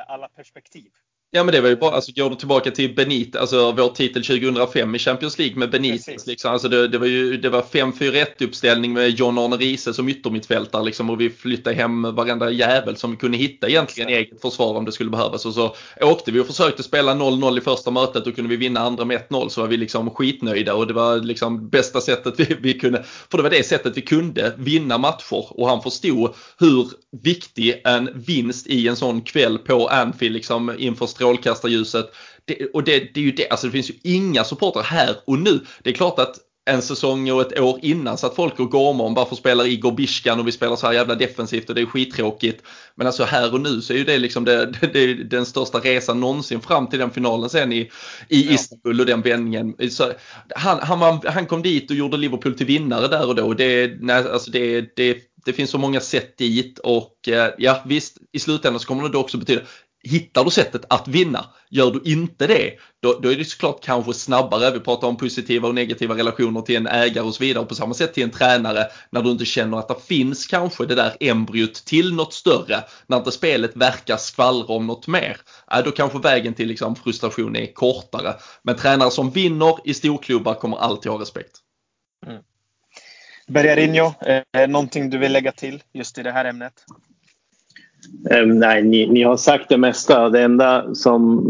alla 0.07 0.27
perspektiv. 0.27 0.91
Ja 1.35 1.43
men 1.43 1.53
det 1.53 1.61
var 1.61 1.69
ju 1.69 1.75
bara, 1.75 1.91
alltså 1.91 2.11
går 2.15 2.29
du 2.29 2.35
tillbaka 2.35 2.71
till 2.71 2.95
Benitez, 2.95 3.41
alltså 3.41 3.71
vår 3.71 3.89
titel 3.89 4.23
2005 4.23 4.95
i 4.95 4.99
Champions 4.99 5.39
League 5.39 5.57
med 5.57 5.71
Benitez. 5.71 6.27
Liksom, 6.27 6.51
alltså 6.51 6.67
det, 6.67 6.87
det, 6.87 6.97
var 6.97 7.07
ju 7.07 7.37
det 7.37 7.49
var 7.49 7.61
5-4-1 7.61 8.43
uppställning 8.43 8.93
med 8.93 9.09
John 9.09 9.37
Arne 9.37 9.55
Riise 9.55 9.93
som 9.93 10.09
yttermittfältare 10.09 10.83
liksom, 10.83 11.09
och 11.09 11.21
vi 11.21 11.29
flyttade 11.29 11.75
hem 11.75 12.15
varenda 12.15 12.51
jävel 12.51 12.95
som 12.95 13.11
vi 13.11 13.17
kunde 13.17 13.37
hitta 13.37 13.69
egentligen 13.69 14.09
i 14.09 14.13
eget 14.13 14.41
försvar 14.41 14.77
om 14.77 14.85
det 14.85 14.91
skulle 14.91 15.09
behövas. 15.09 15.45
Och 15.45 15.53
så 15.53 15.75
åkte 16.01 16.31
vi 16.31 16.39
och 16.39 16.47
försökte 16.47 16.83
spela 16.83 17.13
0-0 17.13 17.57
i 17.57 17.61
första 17.61 17.91
mötet 17.91 18.27
och 18.27 18.35
kunde 18.35 18.49
vi 18.49 18.55
vinna 18.55 18.79
andra 18.79 19.05
med 19.05 19.21
1-0 19.29 19.49
så 19.49 19.61
var 19.61 19.67
vi 19.67 19.77
liksom 19.77 20.09
skitnöjda 20.09 20.73
och 20.73 20.87
det 20.87 20.93
var 20.93 21.17
liksom 21.17 21.69
bästa 21.69 22.01
sättet 22.01 22.33
vi, 22.37 22.57
vi 22.59 22.73
kunde, 22.73 23.03
för 23.31 23.37
det 23.37 23.43
var 23.43 23.49
det 23.49 23.65
sättet 23.65 23.97
vi 23.97 24.01
kunde 24.01 24.53
vinna 24.57 24.97
matcher 24.97 25.59
och 25.59 25.69
han 25.69 25.81
förstod 25.81 26.33
hur 26.59 26.87
viktig 27.23 27.81
en 27.83 28.09
vinst 28.13 28.67
i 28.67 28.87
en 28.87 28.95
sån 28.95 29.21
kväll 29.21 29.57
på 29.57 29.87
Anfield 29.87 30.33
liksom 30.33 30.75
inför 30.77 31.07
strålkastarljuset. 31.25 32.05
Det, 32.45 32.65
och 32.73 32.83
det, 32.83 32.99
det 33.13 33.19
är 33.19 33.23
ju 33.23 33.31
det, 33.31 33.49
alltså 33.49 33.67
det 33.67 33.71
finns 33.71 33.89
ju 33.89 33.93
inga 34.03 34.43
supportrar 34.43 34.83
här 34.83 35.15
och 35.25 35.39
nu. 35.39 35.59
Det 35.83 35.89
är 35.89 35.93
klart 35.93 36.19
att 36.19 36.39
en 36.67 36.81
säsong 36.81 37.31
och 37.31 37.41
ett 37.41 37.59
år 37.59 37.79
innan 37.81 38.17
så 38.17 38.27
att 38.27 38.35
folk 38.35 38.59
och 38.59 38.71
gormar 38.71 39.05
om 39.05 39.13
varför 39.13 39.35
spelar 39.35 39.67
Igor 39.67 39.91
Biskan 39.91 40.39
och 40.39 40.47
vi 40.47 40.51
spelar 40.51 40.75
så 40.75 40.87
här 40.87 40.93
jävla 40.93 41.15
defensivt 41.15 41.69
och 41.69 41.75
det 41.75 41.81
är 41.81 41.85
skittråkigt. 41.85 42.63
Men 42.95 43.07
alltså 43.07 43.23
här 43.23 43.53
och 43.53 43.61
nu 43.61 43.81
så 43.81 43.93
är 43.93 43.97
ju 43.97 44.03
det 44.03 44.17
liksom 44.17 44.45
det, 44.45 44.65
det, 44.93 45.13
den 45.13 45.45
största 45.45 45.79
resan 45.79 46.19
någonsin 46.19 46.61
fram 46.61 46.87
till 46.87 46.99
den 46.99 47.11
finalen 47.11 47.49
sen 47.49 47.73
i, 47.73 47.91
i 48.29 48.53
Istanbul 48.53 48.99
och 48.99 49.05
den 49.05 49.21
vändningen. 49.21 49.75
Han, 50.55 50.79
han, 50.81 51.21
han 51.25 51.45
kom 51.45 51.61
dit 51.61 51.89
och 51.89 51.95
gjorde 51.95 52.17
Liverpool 52.17 52.57
till 52.57 52.65
vinnare 52.65 53.07
där 53.07 53.27
och 53.27 53.35
då. 53.35 53.53
Det, 53.53 53.97
nej, 53.99 54.31
alltså 54.31 54.51
det, 54.51 54.95
det, 54.95 55.17
det 55.45 55.53
finns 55.53 55.69
så 55.69 55.77
många 55.77 55.99
sätt 55.99 56.37
dit 56.37 56.79
och 56.79 57.27
eh, 57.27 57.53
ja 57.57 57.81
visst 57.85 58.17
i 58.31 58.39
slutändan 58.39 58.79
så 58.79 58.87
kommer 58.87 59.09
det 59.09 59.17
också 59.17 59.37
betyda 59.37 59.61
Hittar 60.07 60.43
du 60.43 60.51
sättet 60.51 60.85
att 60.89 61.07
vinna, 61.07 61.45
gör 61.69 61.91
du 61.91 62.11
inte 62.11 62.47
det, 62.47 62.73
då, 63.01 63.19
då, 63.19 63.31
är 63.31 63.35
det 63.35 63.45
såklart 63.45 63.83
kanske 63.83 64.13
snabbare. 64.13 64.71
Vi 64.71 64.79
pratar 64.79 65.07
om 65.07 65.17
positiva 65.17 65.67
och 65.67 65.75
negativa 65.75 66.15
relationer 66.15 66.61
till 66.61 66.75
en 66.75 66.87
ägare 66.87 67.25
och 67.25 67.35
så 67.35 67.43
vidare. 67.43 67.65
På 67.65 67.75
samma 67.75 67.93
sätt 67.93 68.13
till 68.13 68.23
en 68.23 68.31
tränare 68.31 68.87
när 69.09 69.21
du 69.21 69.31
inte 69.31 69.45
känner 69.45 69.77
att 69.77 69.87
det 69.87 69.95
finns 70.07 70.47
kanske 70.47 70.85
det 70.85 70.95
där 70.95 71.17
embryot 71.19 71.73
till 71.73 72.13
något 72.13 72.33
större. 72.33 72.83
När 73.07 73.17
inte 73.17 73.31
spelet 73.31 73.75
verkar 73.75 74.17
skvallra 74.17 74.73
om 74.73 74.87
något 74.87 75.07
mer. 75.07 75.37
Äh, 75.71 75.83
då 75.83 75.91
kanske 75.91 76.19
vägen 76.19 76.53
till 76.53 76.67
liksom 76.67 76.95
frustration 76.95 77.55
är 77.55 77.73
kortare. 77.73 78.33
Men 78.63 78.75
tränare 78.75 79.11
som 79.11 79.31
vinner 79.31 79.75
i 79.83 79.93
storklubbar 79.93 80.53
kommer 80.53 80.77
alltid 80.77 81.11
ha 81.11 81.21
respekt. 81.21 81.57
Mm. 82.27 82.41
Bergarinho, 83.47 84.13
eh, 84.25 84.67
någonting 84.67 85.09
du 85.09 85.17
vill 85.17 85.31
lägga 85.31 85.51
till 85.51 85.83
just 85.93 86.17
i 86.17 86.23
det 86.23 86.31
här 86.31 86.45
ämnet? 86.45 86.73
Um, 88.41 88.59
nej, 88.59 88.83
ni, 88.83 89.07
ni, 89.07 89.23
har 89.23 89.37
sagt 89.37 89.69
det 89.69 89.77
mesta. 89.77 90.29
Det 90.29 90.41
enda 90.41 90.95
som 90.95 91.41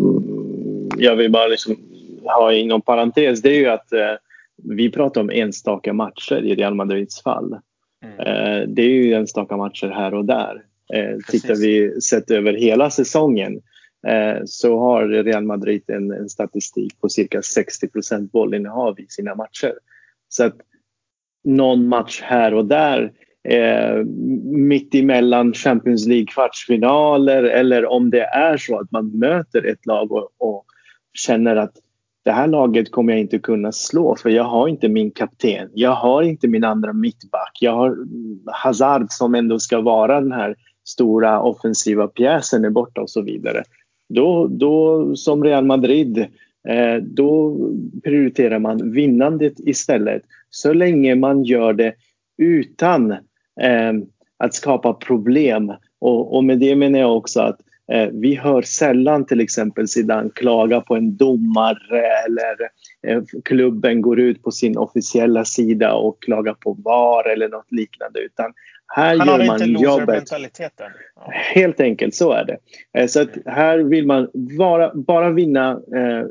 jag 0.97 1.15
vill 1.15 1.31
bara 1.31 1.47
liksom 1.47 1.77
ha 2.23 2.53
inom 2.53 2.81
parentes 2.81 3.41
det 3.41 3.49
är 3.49 3.59
ju 3.59 3.67
att 3.67 3.93
uh, 3.93 3.99
vi 4.75 4.91
pratar 4.91 5.21
om 5.21 5.29
enstaka 5.29 5.93
matcher 5.93 6.43
i 6.43 6.55
Real 6.55 6.75
Madrids 6.75 7.23
fall. 7.23 7.57
Mm. 8.03 8.19
Uh, 8.19 8.67
det 8.67 8.81
är 8.81 8.89
ju 8.89 9.13
enstaka 9.13 9.57
matcher 9.57 9.87
här 9.87 10.13
och 10.13 10.25
där. 10.25 10.63
Uh, 10.95 11.17
tittar 11.31 11.55
vi 11.55 12.01
sett 12.01 12.31
över 12.31 12.53
hela 12.53 12.89
säsongen 12.89 13.61
så 14.45 14.79
har 14.79 15.07
Real 15.07 15.43
Madrid 15.43 15.83
en, 15.87 16.11
en 16.11 16.29
statistik 16.29 17.01
på 17.01 17.09
cirka 17.09 17.41
60% 17.41 18.31
bollinnehav 18.31 18.99
i 18.99 19.05
sina 19.09 19.35
matcher. 19.35 19.73
Så 20.29 20.43
att 20.43 20.55
någon 21.43 21.87
match 21.87 22.21
här 22.23 22.53
och 22.53 22.65
där 22.65 23.11
eh, 23.45 24.03
mitt 24.43 24.95
emellan 24.95 25.53
Champions 25.53 26.07
League 26.07 26.25
kvartsfinaler 26.25 27.43
eller 27.43 27.85
om 27.85 28.09
det 28.09 28.23
är 28.23 28.57
så 28.57 28.79
att 28.79 28.91
man 28.91 29.19
möter 29.19 29.65
ett 29.65 29.85
lag 29.85 30.11
och, 30.11 30.29
och 30.37 30.65
känner 31.13 31.55
att 31.55 31.73
det 32.25 32.31
här 32.31 32.47
laget 32.47 32.91
kommer 32.91 33.13
jag 33.13 33.19
inte 33.19 33.39
kunna 33.39 33.71
slå 33.71 34.15
för 34.15 34.29
jag 34.29 34.43
har 34.43 34.67
inte 34.67 34.89
min 34.89 35.11
kapten. 35.11 35.69
Jag 35.73 35.91
har 35.91 36.23
inte 36.23 36.47
min 36.47 36.63
andra 36.63 36.93
mittback. 36.93 37.57
Jag 37.59 37.71
har 37.71 37.97
Hazard 38.45 39.05
som 39.09 39.35
ändå 39.35 39.59
ska 39.59 39.81
vara 39.81 40.21
den 40.21 40.31
här 40.31 40.55
stora 40.85 41.41
offensiva 41.41 42.07
pjäsen 42.07 42.65
är 42.65 42.69
borta 42.69 43.01
och 43.01 43.09
så 43.09 43.21
vidare. 43.21 43.63
Då, 44.09 44.47
då 44.47 45.15
som 45.15 45.43
Real 45.43 45.65
Madrid, 45.65 46.17
eh, 46.67 46.95
då 47.01 47.57
prioriterar 48.03 48.59
man 48.59 48.91
vinnandet 48.91 49.53
istället. 49.59 50.21
Så 50.49 50.73
länge 50.73 51.15
man 51.15 51.43
gör 51.43 51.73
det 51.73 51.93
utan 52.37 53.15
att 54.37 54.53
skapa 54.53 54.93
problem. 54.93 55.73
Och, 55.99 56.35
och, 56.35 56.43
med 56.43 56.59
det 56.59 56.75
menar 56.75 56.99
jag 56.99 57.17
också 57.17 57.41
att 57.41 57.59
eh, 57.91 58.09
vi 58.11 58.35
hör 58.35 58.61
sällan 58.61 59.25
till 59.25 59.41
exempel 59.41 59.87
Zidane 59.87 60.29
klaga 60.35 60.81
på 60.81 60.95
en 60.95 61.17
domare 61.17 62.01
eller 62.27 62.55
eh, 63.07 63.23
klubben 63.45 64.01
går 64.01 64.19
ut 64.19 64.43
på 64.43 64.51
sin 64.51 64.77
officiella 64.77 65.45
sida 65.45 65.93
och 65.93 66.21
klagar 66.21 66.53
på 66.53 66.73
VAR 66.73 67.29
eller 67.29 67.49
något 67.49 67.71
liknande. 67.71 68.19
Utan 68.19 68.53
här 68.87 69.17
Han 69.17 69.27
gör 69.27 69.47
man 69.47 69.63
inte 69.63 69.83
jobbet. 69.83 70.31
Ja. 71.15 71.31
Helt 71.31 71.79
enkelt, 71.79 72.15
så 72.15 72.31
är 72.31 72.45
det. 72.45 72.57
Eh, 72.93 73.07
så 73.07 73.21
att 73.21 73.29
här 73.45 73.79
vill 73.79 74.05
man 74.05 74.29
bara, 74.33 74.91
bara 74.93 75.29
vinna 75.29 75.71
eh, 75.71 76.27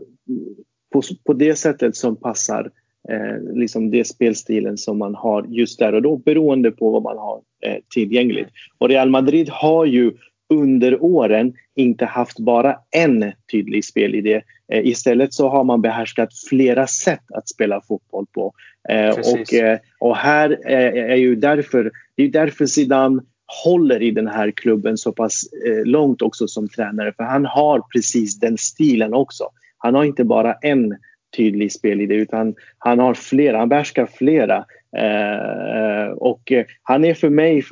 på, 0.93 1.03
på 1.25 1.33
det 1.33 1.55
sättet 1.55 1.97
som 1.97 2.16
passar 2.16 2.70
eh, 3.11 3.55
liksom 3.55 3.91
det 3.91 4.05
spelstilen 4.05 4.79
som 4.79 4.99
man 4.99 5.15
har 5.15 5.47
just 5.49 5.79
där 5.79 5.95
och 5.95 6.03
då 6.03 6.17
beroende 6.17 6.71
på 6.71 6.91
vad 6.91 7.03
man 7.03 7.19
har 7.19 7.41
eh, 7.67 7.77
tillgängligt. 7.95 8.49
Och 8.79 8.89
Real 8.89 9.11
Madrid 9.11 9.49
har 9.49 9.85
ju 9.85 10.13
under 10.49 11.03
åren 11.03 11.55
inte 11.75 12.05
haft 12.05 12.39
bara 12.39 12.77
en 12.91 13.33
tydlig 13.53 13.85
spelidé. 13.85 14.43
Eh, 14.73 14.87
istället 14.87 15.35
så 15.35 15.49
har 15.49 15.65
man 15.65 15.83
behärskat 15.83 16.29
flera 16.49 16.87
sätt 16.87 17.25
att 17.35 17.49
spela 17.49 17.81
fotboll 17.81 18.27
på. 18.35 18.53
Eh, 18.89 19.11
och, 19.11 19.55
eh, 19.55 19.79
och 19.99 20.17
här 20.17 20.67
är 20.67 21.17
ju 21.17 21.37
därför, 21.37 21.93
det 22.15 22.23
är 22.23 22.29
därför 22.29 22.67
Zidane 22.67 23.23
håller 23.65 24.03
i 24.03 24.11
den 24.11 24.27
här 24.27 24.51
klubben 24.51 24.99
så 24.99 25.13
pass 25.13 25.43
långt 25.85 26.23
också 26.23 26.49
som 26.49 26.69
tränare 26.69 27.13
för 27.17 27.25
han 27.25 27.47
har 27.47 27.83
precis 27.95 28.39
den 28.39 28.59
stilen 28.59 29.15
också. 29.15 29.45
Han 29.79 29.95
har 29.95 30.05
inte 30.05 30.25
bara 30.25 30.55
en 30.55 30.97
tydlig 31.37 31.72
spelidé 31.72 32.14
utan 32.14 32.55
han 32.78 32.99
har 32.99 33.14
flera, 33.14 33.59
han 33.59 33.68
behärskar 33.68 34.07
flera. 34.07 34.64
Eh, 34.97 36.12
och 36.12 36.53
eh, 36.53 36.64
han 36.82 37.05
är 37.05 37.14
för 37.14 37.30
mig, 37.30 37.62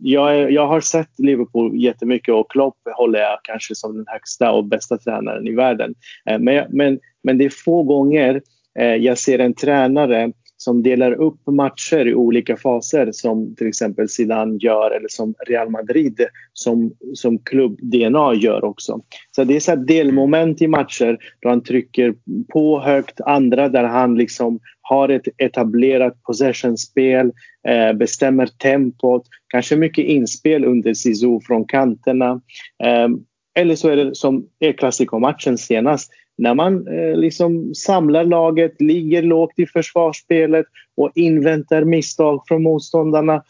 jag, 0.00 0.52
jag 0.52 0.66
har 0.66 0.80
sett 0.80 1.18
Liverpool 1.18 1.76
jättemycket 1.76 2.34
och 2.34 2.50
Klopp 2.50 2.76
håller 2.96 3.18
jag 3.18 3.38
kanske 3.42 3.74
som 3.74 3.96
den 3.96 4.06
högsta 4.08 4.52
och 4.52 4.64
bästa 4.64 4.98
tränaren 4.98 5.46
i 5.46 5.54
världen. 5.54 5.94
Eh, 6.30 6.38
men, 6.38 6.66
men, 6.70 6.98
men 7.22 7.38
det 7.38 7.44
är 7.44 7.64
få 7.64 7.82
gånger 7.82 8.42
eh, 8.78 8.94
jag 8.94 9.18
ser 9.18 9.38
en 9.38 9.54
tränare 9.54 10.32
som 10.64 10.82
delar 10.82 11.12
upp 11.12 11.46
matcher 11.46 12.08
i 12.08 12.14
olika 12.14 12.56
faser 12.56 13.12
som 13.12 13.54
till 13.56 13.68
exempel 13.68 14.08
Zidane 14.08 14.58
gör 14.60 14.90
eller 14.90 15.08
som 15.08 15.34
Real 15.46 15.70
Madrid 15.70 16.26
som, 16.52 16.92
som 17.14 17.38
klubb-DNA 17.38 18.34
gör 18.34 18.64
också. 18.64 19.00
Så 19.30 19.44
det 19.44 19.56
är 19.56 19.60
så 19.60 19.76
delmoment 19.76 20.62
i 20.62 20.68
matcher 20.68 21.18
då 21.40 21.48
han 21.48 21.62
trycker 21.62 22.14
på 22.52 22.80
högt, 22.80 23.20
andra 23.20 23.68
där 23.68 23.84
han 23.84 24.14
liksom 24.14 24.60
har 24.80 25.08
ett 25.08 25.28
etablerat 25.38 26.22
possessionspel, 26.22 27.32
eh, 27.68 27.92
bestämmer 27.92 28.46
tempot, 28.46 29.22
kanske 29.48 29.76
mycket 29.76 30.04
inspel 30.04 30.64
under 30.64 30.94
Sisu 30.94 31.40
från 31.46 31.64
kanterna. 31.64 32.40
Eh, 32.84 33.08
eller 33.54 33.76
så 33.76 33.88
är 33.88 33.96
det 33.96 34.14
som 34.14 34.46
är 34.60 34.72
klassikomatchen 34.72 35.58
senast 35.58 36.10
när 36.36 36.54
man 36.54 36.88
eh, 36.88 37.16
liksom 37.16 37.74
samlar 37.74 38.24
laget, 38.24 38.80
ligger 38.80 39.22
lågt 39.22 39.58
i 39.58 39.66
försvarsspelet 39.66 40.66
och 40.96 41.10
inväntar 41.14 41.84
misstag 41.84 42.42
från 42.48 42.62
motståndarna 42.62 43.42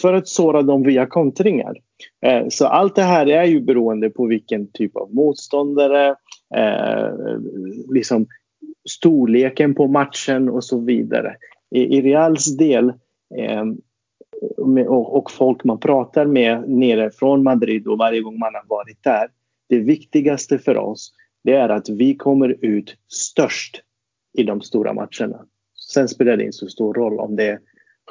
för 0.00 0.14
att 0.14 0.28
såra 0.28 0.62
dem 0.62 0.82
via 0.82 1.06
kontringar. 1.06 1.76
Eh, 2.26 2.48
så 2.48 2.66
allt 2.66 2.94
det 2.94 3.02
här 3.02 3.26
är 3.26 3.44
ju 3.44 3.60
beroende 3.60 4.10
på 4.10 4.26
vilken 4.26 4.72
typ 4.72 4.96
av 4.96 5.14
motståndare, 5.14 6.16
eh, 6.56 7.08
liksom 7.88 8.26
storleken 8.90 9.74
på 9.74 9.86
matchen 9.86 10.48
och 10.48 10.64
så 10.64 10.80
vidare. 10.80 11.36
I, 11.70 11.80
i 11.80 12.02
Reals 12.02 12.56
del 12.56 12.88
eh, 13.36 13.64
och, 14.86 15.16
och 15.16 15.30
folk 15.30 15.64
man 15.64 15.80
pratar 15.80 16.26
med 16.26 16.68
nere 16.68 17.10
från 17.10 17.42
Madrid 17.42 17.86
och 17.86 17.98
varje 17.98 18.20
gång 18.20 18.38
man 18.38 18.54
har 18.54 18.64
varit 18.68 19.04
där. 19.04 19.28
Det 19.68 19.78
viktigaste 19.78 20.58
för 20.58 20.76
oss 20.76 21.12
det 21.44 21.52
är 21.52 21.68
att 21.68 21.88
vi 21.88 22.16
kommer 22.16 22.64
ut 22.64 22.96
störst 23.08 23.82
i 24.38 24.42
de 24.42 24.60
stora 24.60 24.92
matcherna. 24.92 25.46
Sen 25.92 26.08
spelar 26.08 26.36
det 26.36 26.44
inte 26.44 26.56
så 26.56 26.68
stor 26.68 26.94
roll 26.94 27.20
om 27.20 27.36
det 27.36 27.46
är 27.46 27.60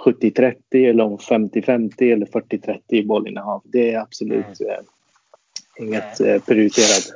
70-30 0.05 0.55
eller 0.71 1.03
om 1.03 1.17
50-50 1.17 2.13
eller 2.13 2.25
40-30 2.25 2.81
i 2.87 3.03
bollinnehav. 3.03 3.61
Det 3.65 3.93
är 3.93 3.99
absolut 3.99 4.59
mm. 4.61 4.73
eh, 4.73 4.79
inget 5.79 6.19
eh, 6.19 6.41
prioriterat. 6.41 7.13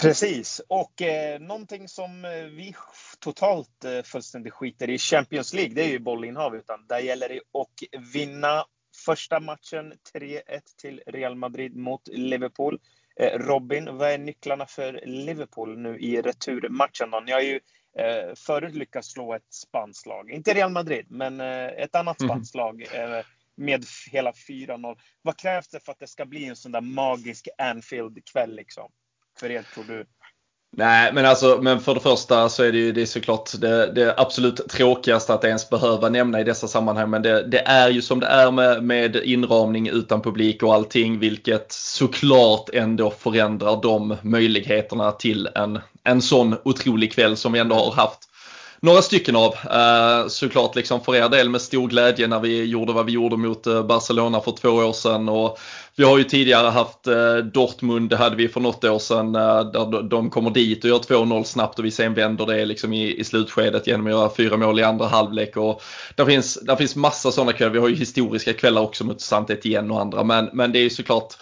Precis, 0.00 0.60
och 0.68 1.02
eh, 1.02 1.40
någonting 1.40 1.88
som 1.88 2.24
eh, 2.24 2.30
vi 2.30 2.74
totalt 3.18 3.84
eh, 3.84 4.02
fullständigt 4.02 4.52
skiter 4.52 4.90
i 4.90 4.98
Champions 4.98 5.54
League, 5.54 5.74
det 5.74 5.82
är 5.82 5.88
ju 5.88 5.98
bollinnehav. 5.98 6.56
Utan 6.56 6.86
där 6.86 6.98
gäller 6.98 7.28
det 7.28 7.40
att 7.60 8.02
vinna 8.14 8.64
första 9.04 9.40
matchen 9.40 9.92
3-1 10.14 10.40
till 10.76 11.02
Real 11.06 11.36
Madrid 11.36 11.76
mot 11.76 12.08
Liverpool. 12.08 12.78
Eh, 13.20 13.38
Robin, 13.38 13.96
vad 13.96 14.10
är 14.10 14.18
nycklarna 14.18 14.66
för 14.66 15.00
Liverpool 15.04 15.78
nu 15.78 15.98
i 15.98 16.22
returmatchen? 16.22 17.10
Ni 17.26 17.32
har 17.32 17.40
ju 17.40 17.60
eh, 17.98 18.34
förut 18.34 18.74
lyckats 18.74 19.08
slå 19.08 19.34
ett 19.34 19.52
spanskt 19.52 20.06
lag. 20.06 20.30
Inte 20.30 20.54
Real 20.54 20.70
Madrid, 20.70 21.06
men 21.08 21.40
eh, 21.40 21.66
ett 21.66 21.94
annat 21.94 22.20
mhm. 22.20 22.28
spanskt 22.28 22.54
lag 22.54 22.86
med 23.56 23.84
hela 24.12 24.32
4-0. 24.32 24.98
Vad 25.22 25.38
krävs 25.38 25.68
det 25.68 25.80
för 25.80 25.92
att 25.92 25.98
det 25.98 26.06
ska 26.06 26.24
bli 26.24 26.44
en 26.44 26.56
sån 26.56 26.72
där 26.72 26.80
magisk 26.80 27.48
Anfield-kväll 27.58 28.56
liksom? 28.56 28.90
För 29.38 29.50
er, 29.50 29.62
tror 29.62 29.84
du? 29.84 30.06
Nej, 30.76 31.12
men 31.12 31.26
alltså, 31.26 31.58
men 31.62 31.80
för 31.80 31.94
det 31.94 32.00
första 32.00 32.48
så 32.48 32.62
är 32.62 32.72
det 32.72 32.78
ju 32.78 32.92
det 32.92 33.02
är 33.02 33.06
såklart 33.06 33.50
det, 33.60 33.92
det 33.92 34.14
absolut 34.16 34.68
tråkigaste 34.68 35.34
att 35.34 35.44
ens 35.44 35.70
behöva 35.70 36.08
nämna 36.08 36.40
i 36.40 36.44
dessa 36.44 36.68
sammanhang. 36.68 37.10
Men 37.10 37.22
det, 37.22 37.46
det, 37.46 37.58
är 37.58 37.90
ju 37.90 38.02
som 38.02 38.20
det 38.20 38.26
är 38.26 38.50
med, 38.50 38.82
med 38.82 39.16
inramning 39.16 39.88
utan 39.88 40.22
publik 40.22 40.62
och 40.62 40.74
allting, 40.74 41.18
vilket 41.18 41.72
såklart 41.72 42.70
ändå 42.72 43.10
förändrar 43.10 43.82
de 43.82 44.16
möjligheterna 44.22 45.12
till 45.12 45.48
en, 45.54 45.80
en 46.04 46.22
sån 46.22 46.56
otrolig 46.64 47.12
kväll 47.12 47.36
som 47.36 47.52
vi 47.52 47.58
ändå 47.58 47.74
har 47.74 47.92
haft 47.92 48.23
några 48.84 49.02
stycken 49.02 49.36
av. 49.36 49.54
Eh, 49.70 50.28
såklart 50.28 50.76
liksom 50.76 51.00
för 51.00 51.16
er 51.16 51.28
del 51.28 51.48
med 51.48 51.60
stor 51.60 51.88
glädje 51.88 52.26
när 52.26 52.40
vi 52.40 52.64
gjorde 52.64 52.92
vad 52.92 53.06
vi 53.06 53.12
gjorde 53.12 53.36
mot 53.36 53.66
eh, 53.66 53.82
Barcelona 53.82 54.40
för 54.40 54.52
två 54.52 54.68
år 54.68 54.92
sedan. 54.92 55.28
Och 55.28 55.58
vi 55.96 56.04
har 56.04 56.18
ju 56.18 56.24
tidigare 56.24 56.68
haft 56.68 57.06
eh, 57.06 57.36
Dortmund, 57.36 58.10
det 58.10 58.16
hade 58.16 58.36
vi 58.36 58.48
för 58.48 58.60
något 58.60 58.84
år 58.84 58.98
sedan, 58.98 59.34
eh, 59.34 59.64
där 59.64 60.02
de 60.02 60.30
kommer 60.30 60.50
dit 60.50 60.84
och 60.84 60.90
gör 60.90 60.98
2-0 60.98 61.44
snabbt 61.44 61.78
och 61.78 61.84
vi 61.84 61.90
sen 61.90 62.14
vänder 62.14 62.46
det 62.46 62.64
liksom 62.64 62.92
i, 62.92 63.20
i 63.20 63.24
slutskedet 63.24 63.86
genom 63.86 64.06
att 64.06 64.12
göra 64.12 64.30
fyra 64.36 64.56
mål 64.56 64.80
i 64.80 64.82
andra 64.82 65.06
halvlek. 65.06 65.56
Och 65.56 65.82
där, 66.14 66.24
finns, 66.24 66.54
där 66.54 66.76
finns 66.76 66.96
massa 66.96 67.32
sådana 67.32 67.52
kvällar. 67.52 67.72
Vi 67.72 67.78
har 67.78 67.88
ju 67.88 67.94
historiska 67.94 68.52
kvällar 68.52 68.82
också 68.82 69.04
mot 69.04 69.20
Santet 69.20 69.66
igen 69.66 69.90
och 69.90 70.00
andra. 70.00 70.24
Men, 70.24 70.50
men 70.52 70.72
det 70.72 70.78
är 70.78 70.82
ju 70.84 70.90
såklart 70.90 71.34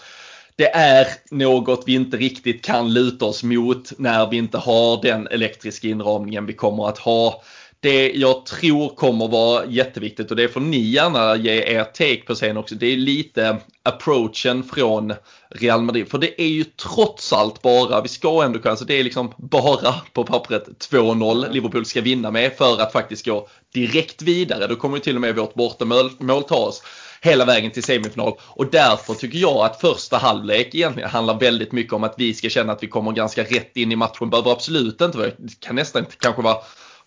det 0.56 0.74
är 0.74 1.06
något 1.30 1.84
vi 1.86 1.94
inte 1.94 2.16
riktigt 2.16 2.64
kan 2.64 2.92
luta 2.92 3.24
oss 3.24 3.42
mot 3.42 3.92
när 3.98 4.30
vi 4.30 4.36
inte 4.36 4.58
har 4.58 5.02
den 5.02 5.26
elektriska 5.26 5.88
inramningen 5.88 6.46
vi 6.46 6.52
kommer 6.52 6.88
att 6.88 6.98
ha. 6.98 7.42
Det 7.80 8.12
jag 8.12 8.46
tror 8.46 8.88
kommer 8.88 9.28
vara 9.28 9.66
jätteviktigt 9.66 10.30
och 10.30 10.36
det 10.36 10.48
får 10.48 10.60
ni 10.60 10.78
gärna 10.78 11.36
ge 11.36 11.62
er 11.62 11.84
take 11.84 12.22
på 12.26 12.34
sen 12.34 12.56
också. 12.56 12.74
Det 12.74 12.86
är 12.86 12.96
lite 12.96 13.56
approachen 13.82 14.62
från 14.62 15.14
Real 15.50 15.82
Madrid. 15.82 16.08
För 16.08 16.18
det 16.18 16.42
är 16.42 16.46
ju 16.46 16.64
trots 16.64 17.32
allt 17.32 17.62
bara, 17.62 18.00
vi 18.00 18.08
ska 18.08 18.42
ändå 18.42 18.58
kunna, 18.58 18.76
så 18.76 18.84
det 18.84 19.00
är 19.00 19.04
liksom 19.04 19.32
bara 19.36 19.94
på 20.12 20.24
pappret 20.24 20.88
2-0 20.90 21.52
Liverpool 21.52 21.84
ska 21.84 22.00
vinna 22.00 22.30
med 22.30 22.52
för 22.52 22.80
att 22.82 22.92
faktiskt 22.92 23.26
gå 23.26 23.48
direkt 23.74 24.22
vidare. 24.22 24.66
Då 24.66 24.76
kommer 24.76 24.96
ju 24.96 25.02
till 25.02 25.14
och 25.14 25.20
med 25.20 25.36
vårt 25.36 25.54
bortamål 25.54 26.42
tas 26.48 26.82
hela 27.24 27.44
vägen 27.44 27.70
till 27.70 27.82
semifinal. 27.82 28.34
Och 28.40 28.66
därför 28.66 29.14
tycker 29.14 29.38
jag 29.38 29.56
att 29.56 29.80
första 29.80 30.16
halvlek 30.16 30.74
egentligen 30.74 31.10
handlar 31.10 31.40
väldigt 31.40 31.72
mycket 31.72 31.92
om 31.92 32.04
att 32.04 32.14
vi 32.16 32.34
ska 32.34 32.48
känna 32.48 32.72
att 32.72 32.82
vi 32.82 32.86
kommer 32.86 33.12
ganska 33.12 33.42
rätt 33.42 33.76
in 33.76 33.92
i 33.92 33.96
matchen. 33.96 34.30
Behöver 34.30 34.52
absolut 34.52 35.00
inte 35.00 35.18
vara, 35.18 35.30
det 35.38 35.60
kan 35.60 35.76
nästan 35.76 36.02
inte 36.02 36.16
kanske 36.16 36.42
vara 36.42 36.56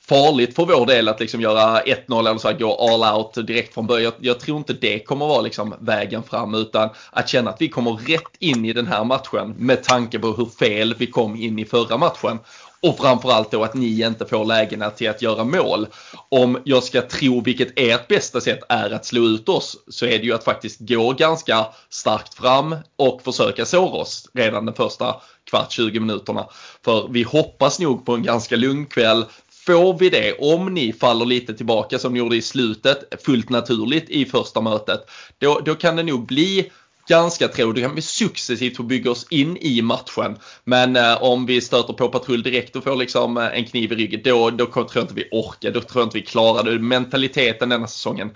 farligt 0.09 0.55
för 0.55 0.66
vår 0.66 0.86
del 0.86 1.09
att 1.09 1.20
liksom 1.20 1.41
göra 1.41 1.82
1-0 1.82 2.20
eller 2.20 2.38
så 2.38 2.47
här, 2.47 2.59
gå 2.59 2.76
all 2.76 3.18
out 3.18 3.47
direkt 3.47 3.74
från 3.74 3.88
början. 3.88 4.13
Jag, 4.20 4.30
jag, 4.30 4.39
tror 4.39 4.57
inte 4.57 4.74
det 4.74 4.99
kommer 4.99 5.28
vara 5.28 5.41
liksom 5.41 5.76
vägen 5.80 6.24
fram 6.24 6.53
utan 6.53 6.89
att 7.11 7.30
känna 7.30 7.49
att 7.49 7.61
vi 7.61 7.70
kommer 7.70 7.91
rätt 7.91 8.36
in 8.39 8.66
i 8.66 8.74
den 8.74 8.88
här 8.88 9.03
matchen 9.03 9.53
med 9.57 9.84
tanke 9.84 10.20
på 10.20 10.28
hur 10.28 10.45
fel 10.45 10.95
vi 10.97 11.07
kom 11.07 11.36
in 11.36 11.59
i 11.59 11.66
förra 11.66 11.97
matchen. 11.97 12.39
Och 12.86 12.97
framförallt 12.97 13.51
då 13.51 13.63
att 13.63 13.73
ni 13.73 14.01
inte 14.01 14.25
får 14.25 14.45
lägena 14.45 14.89
till 14.89 15.09
att 15.09 15.21
göra 15.21 15.43
mål. 15.43 15.88
Om 16.29 16.61
jag 16.63 16.83
ska 16.83 17.01
tro 17.01 17.41
vilket 17.41 17.79
ert 17.79 18.07
bästa 18.07 18.41
sätt 18.41 18.59
är 18.69 18.89
att 18.89 19.05
slå 19.05 19.21
ut 19.21 19.49
oss 19.49 19.77
så 19.88 20.05
är 20.05 20.19
det 20.19 20.25
ju 20.25 20.33
att 20.33 20.43
faktiskt 20.43 20.79
gå 20.79 21.13
ganska 21.13 21.67
starkt 21.89 22.33
fram 22.33 22.75
och 22.95 23.21
försöka 23.21 23.65
såra 23.65 24.01
oss 24.01 24.29
redan 24.33 24.65
den 24.65 24.75
första 24.75 25.15
kvart 25.49 25.71
20 25.71 25.99
minuterna. 25.99 26.47
För 26.86 27.07
vi 27.11 27.23
hoppas 27.23 27.79
nog 27.79 28.05
på 28.05 28.13
en 28.13 28.23
ganska 28.23 28.55
lugn 28.55 28.86
kväll. 28.86 29.25
Får 29.65 29.99
vi 29.99 30.09
det, 30.09 30.33
om 30.33 30.73
ni 30.73 30.93
faller 30.93 31.25
lite 31.25 31.53
tillbaka 31.53 31.99
som 31.99 32.13
ni 32.13 32.19
gjorde 32.19 32.36
i 32.36 32.41
slutet, 32.41 33.23
fullt 33.25 33.49
naturligt 33.49 34.09
i 34.09 34.25
första 34.25 34.61
mötet, 34.61 35.09
då, 35.38 35.61
då 35.65 35.75
kan 35.75 35.95
det 35.95 36.03
nog 36.03 36.25
bli 36.25 36.71
ganska 37.08 37.47
tro. 37.47 37.72
Då 37.72 37.82
kan 37.82 37.95
vi 37.95 38.01
successivt 38.01 38.78
få 38.78 38.84
bygga 38.84 39.12
oss 39.12 39.28
in 39.30 39.58
i 39.58 39.82
matchen. 39.82 40.38
Men 40.64 40.95
eh, 40.95 41.24
om 41.24 41.45
vi 41.45 41.62
stöter 41.62 41.93
på 41.93 42.10
patrull 42.10 42.43
direkt 42.43 42.76
och 42.76 42.84
får 42.84 42.95
liksom 42.95 43.38
eh, 43.38 43.45
en 43.45 43.66
kniv 43.66 43.91
i 43.91 43.95
ryggen, 43.95 44.22
då, 44.24 44.49
då 44.49 44.66
tror 44.66 44.88
jag 44.93 45.03
inte 45.03 45.14
vi 45.14 45.30
orkar. 45.32 45.72
Då 45.72 45.82
tror 45.82 46.01
jag 46.01 46.06
inte 46.06 46.18
vi 46.18 46.26
klarar 46.26 46.64
det. 46.64 46.80
Mentaliteten 46.80 47.70
denna 47.70 47.88
säsongen 47.88 48.32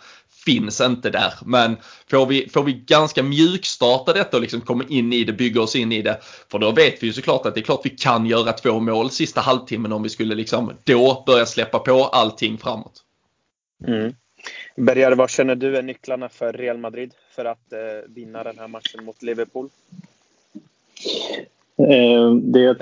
finns 0.45 0.81
inte 0.81 1.09
där. 1.09 1.33
Men 1.45 1.77
får 2.11 2.25
vi, 2.25 2.49
får 2.49 2.63
vi 2.63 2.73
ganska 2.73 3.23
mjukstarta 3.23 4.13
detta 4.13 4.37
och 4.37 4.41
liksom 4.41 4.61
komma 4.61 4.83
in 4.89 5.13
i 5.13 5.23
det, 5.23 5.33
bygga 5.33 5.61
oss 5.61 5.75
in 5.75 5.91
i 5.91 6.01
det. 6.01 6.19
För 6.51 6.59
då 6.59 6.71
vet 6.71 7.03
vi 7.03 7.07
ju 7.07 7.13
såklart 7.13 7.45
att 7.45 7.53
det 7.55 7.59
är 7.59 7.63
klart 7.63 7.81
vi 7.83 7.89
kan 7.89 8.25
göra 8.25 8.53
två 8.53 8.79
mål 8.79 9.09
sista 9.11 9.41
halvtimmen 9.41 9.91
om 9.91 10.03
vi 10.03 10.09
skulle 10.09 10.35
liksom 10.35 10.73
då 10.83 11.23
börja 11.25 11.45
släppa 11.45 11.79
på 11.79 12.05
allting 12.05 12.57
framåt. 12.57 13.03
Mm. 13.87 14.13
Bergare, 14.79 15.15
vad 15.15 15.29
känner 15.29 15.55
du 15.55 15.77
är 15.77 15.81
nycklarna 15.81 16.29
för 16.29 16.53
Real 16.53 16.77
Madrid 16.77 17.13
för 17.35 17.45
att 17.45 17.73
eh, 17.73 17.79
vinna 18.07 18.43
den 18.43 18.59
här 18.59 18.67
matchen 18.67 19.05
mot 19.05 19.23
Liverpool? 19.23 19.69
Eh, 21.89 22.33
det, 22.33 22.63
är 22.65 22.71
ett, 22.71 22.79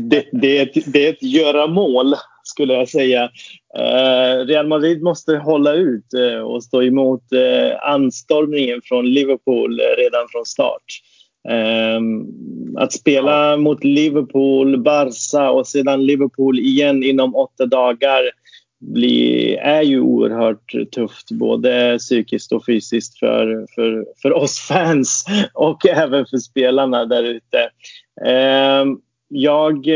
det, 0.00 0.24
det, 0.32 0.58
är 0.58 0.62
ett, 0.62 0.92
det 0.92 1.06
är 1.06 1.10
ett 1.10 1.22
göra 1.22 1.66
mål, 1.66 2.14
skulle 2.42 2.74
jag 2.74 2.88
säga. 2.88 3.30
Eh, 3.78 4.46
Real 4.46 4.66
Madrid 4.66 5.02
måste 5.02 5.36
hålla 5.36 5.72
ut 5.72 6.14
eh, 6.14 6.40
och 6.40 6.64
stå 6.64 6.82
emot 6.82 7.22
anstormningen 7.82 8.80
från 8.84 9.06
Liverpool 9.06 9.80
redan 9.98 10.28
från 10.28 10.46
start. 10.46 10.84
Att 12.76 12.92
spela 12.92 13.56
mot 13.56 13.84
Liverpool, 13.84 14.82
Barca 14.82 15.50
och 15.50 15.66
sedan 15.66 16.06
Liverpool 16.06 16.58
igen 16.58 17.02
inom 17.02 17.34
åtta 17.34 17.66
dagar 17.66 18.22
bli, 18.92 19.56
är 19.56 19.82
ju 19.82 20.00
oerhört 20.00 20.74
tufft 20.92 21.30
både 21.30 21.98
psykiskt 21.98 22.52
och 22.52 22.64
fysiskt 22.66 23.18
för, 23.18 23.66
för, 23.74 24.06
för 24.22 24.32
oss 24.32 24.58
fans 24.58 25.24
och 25.54 25.86
även 25.86 26.26
för 26.26 26.38
spelarna 26.38 27.04
där 27.04 27.22
ute. 27.22 27.70
Ehm, 28.26 28.90
eh, 28.90 28.96
jag 29.28 29.88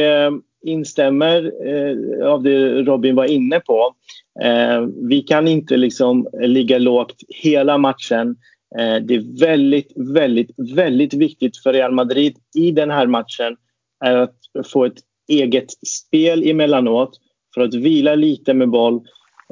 instämmer 0.64 1.52
eh, 1.66 2.26
av 2.26 2.42
det 2.42 2.82
Robin 2.82 3.14
var 3.14 3.24
inne 3.24 3.60
på. 3.60 3.94
Eh, 4.42 4.86
vi 5.08 5.22
kan 5.22 5.48
inte 5.48 5.76
liksom 5.76 6.28
ligga 6.40 6.78
lågt 6.78 7.16
hela 7.28 7.78
matchen. 7.78 8.36
Eh, 8.78 8.96
det 8.96 9.14
är 9.14 9.40
väldigt, 9.40 9.92
väldigt, 9.96 10.50
väldigt 10.74 11.14
viktigt 11.14 11.56
för 11.56 11.72
Real 11.72 11.92
Madrid 11.92 12.36
i 12.54 12.70
den 12.70 12.90
här 12.90 13.06
matchen 13.06 13.56
att 14.04 14.36
få 14.66 14.84
ett 14.84 14.98
eget 15.28 15.70
spel 15.86 16.50
emellanåt 16.50 17.10
för 17.54 17.60
att 17.60 17.74
vila 17.74 18.14
lite 18.14 18.54
med 18.54 18.70
boll. 18.70 19.00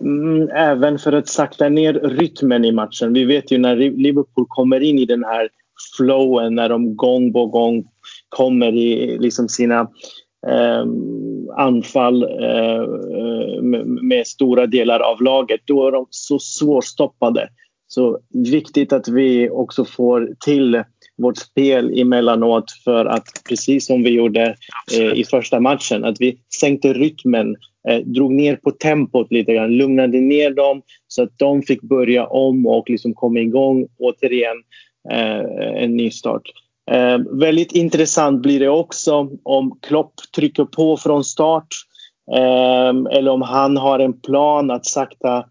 Mm, 0.02 0.48
även 0.48 0.98
för 0.98 1.12
att 1.12 1.28
sakta 1.28 1.68
ner 1.68 1.92
rytmen 1.92 2.64
i 2.64 2.72
matchen. 2.72 3.12
Vi 3.12 3.24
vet 3.24 3.50
ju 3.50 3.58
när 3.58 3.76
Liverpool 3.76 4.46
kommer 4.48 4.80
in 4.80 4.98
i 4.98 5.04
den 5.04 5.24
här 5.24 5.48
flowen 5.96 6.54
när 6.54 6.68
de 6.68 6.96
gång 6.96 7.32
på 7.32 7.46
gång 7.46 7.84
kommer 8.28 8.72
i 8.72 9.18
liksom 9.18 9.48
sina 9.48 9.80
ehm, 10.46 10.48
eh, 10.48 10.84
anfall 11.56 12.22
eh, 12.22 12.86
med, 13.62 13.86
med, 13.86 14.26
stora 14.26 14.66
delar 14.66 15.00
av 15.00 15.22
laget. 15.22 15.60
Då 15.64 15.86
är 15.86 15.92
de 15.92 16.06
så 16.10 16.38
svårstoppade. 16.38 17.48
Så 17.88 18.18
viktigt 18.28 18.92
att 18.92 19.08
vi 19.08 19.50
också 19.50 19.84
får 19.84 20.28
till 20.44 20.82
vårt 21.18 21.38
spel 21.38 22.00
emellanåt 22.00 22.70
för 22.84 23.06
att 23.06 23.24
precis 23.48 23.86
som 23.86 24.02
vi 24.02 24.10
gjorde 24.10 24.56
eh, 24.96 25.12
i 25.12 25.24
första 25.24 25.60
matchen, 25.60 26.04
att 26.04 26.20
vi 26.20 26.38
sänkte 26.60 26.92
rytmen 26.92 27.56
eh, 27.88 27.98
drog 27.98 28.32
ner 28.32 28.56
på 28.56 28.70
tempot 28.70 29.32
lite 29.32 29.54
grann, 29.54 29.76
lugnade 29.76 30.20
ner 30.20 30.50
dem 30.50 30.82
så 31.08 31.22
att 31.22 31.38
de 31.38 31.62
fick 31.62 31.82
börja 31.82 32.26
om 32.26 32.66
och 32.66 32.90
liksom 32.90 33.14
komma 33.14 33.40
igång 33.40 33.86
återigen 33.98 34.56
eh, 35.10 35.82
en 35.82 35.96
ny 35.96 36.10
start. 36.10 36.42
Eh, 36.90 37.18
väldigt 37.40 37.72
intressant 37.72 38.42
blir 38.42 38.60
det 38.60 38.68
också 38.68 39.30
om 39.42 39.78
Klopp 39.82 40.14
trycker 40.36 40.64
på 40.64 40.96
från 40.96 41.24
start 41.24 41.68
eh, 42.36 43.16
eller 43.18 43.28
om 43.28 43.42
han 43.42 43.76
har 43.76 43.98
en 43.98 44.20
plan 44.20 44.70
att 44.70 44.86
sakta 44.86 45.44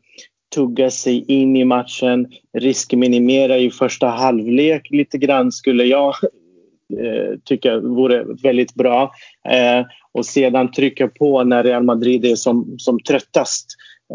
tugga 0.55 0.91
sig 0.91 1.25
in 1.27 1.55
i 1.55 1.65
matchen, 1.65 2.27
riskminimera 2.57 3.57
i 3.57 3.71
första 3.71 4.07
halvlek 4.07 4.87
lite 4.89 5.17
grann 5.17 5.51
skulle 5.51 5.83
jag 5.83 6.07
eh, 6.99 7.39
tycka 7.43 7.79
vore 7.79 8.25
väldigt 8.43 8.73
bra. 8.73 9.11
Eh, 9.49 9.85
och 10.11 10.25
sedan 10.25 10.71
trycka 10.71 11.07
på 11.07 11.43
när 11.43 11.63
Real 11.63 11.83
Madrid 11.83 12.25
är 12.25 12.35
som, 12.35 12.75
som 12.77 12.99
tröttast. 12.99 13.65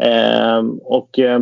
Eh, 0.03 0.63
och 0.83 1.19
eh, 1.19 1.41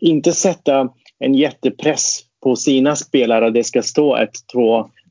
inte 0.00 0.32
sätta 0.32 0.88
en 1.18 1.34
jättepress 1.34 2.20
på 2.42 2.56
sina 2.56 2.96
spelare 2.96 3.46
att 3.46 3.54
det 3.54 3.64
ska 3.64 3.82
stå 3.82 4.16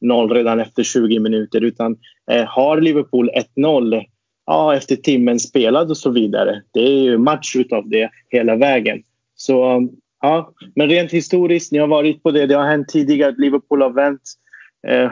1-2-0 0.04 0.34
redan 0.34 0.60
efter 0.60 0.84
20 0.84 1.20
minuter 1.20 1.62
utan 1.62 1.98
eh, 2.32 2.46
har 2.46 2.82
Liverpool 2.82 3.30
1-0 3.58 4.04
ja, 4.46 4.76
efter 4.76 4.96
timmen 4.96 5.40
spelad 5.40 5.90
och 5.90 5.98
så 5.98 6.10
vidare. 6.10 6.62
Det 6.74 6.80
är 6.80 7.04
ju 7.04 7.18
match 7.18 7.56
utav 7.56 7.90
det 7.90 8.10
hela 8.30 8.56
vägen. 8.56 9.04
Så 9.36 9.88
ja, 10.22 10.54
men 10.76 10.90
rent 10.90 11.12
historiskt, 11.12 11.72
ni 11.72 11.80
har 11.80 11.88
varit 11.88 12.24
på 12.24 12.32
det. 12.32 12.46
Det 12.46 12.56
har 12.56 12.66
hänt 12.66 12.88
tidigare 12.88 13.30
att 13.30 13.40
Liverpool 13.40 13.82
har 13.82 13.90
vänt 13.90 14.22
eh, 14.88 15.12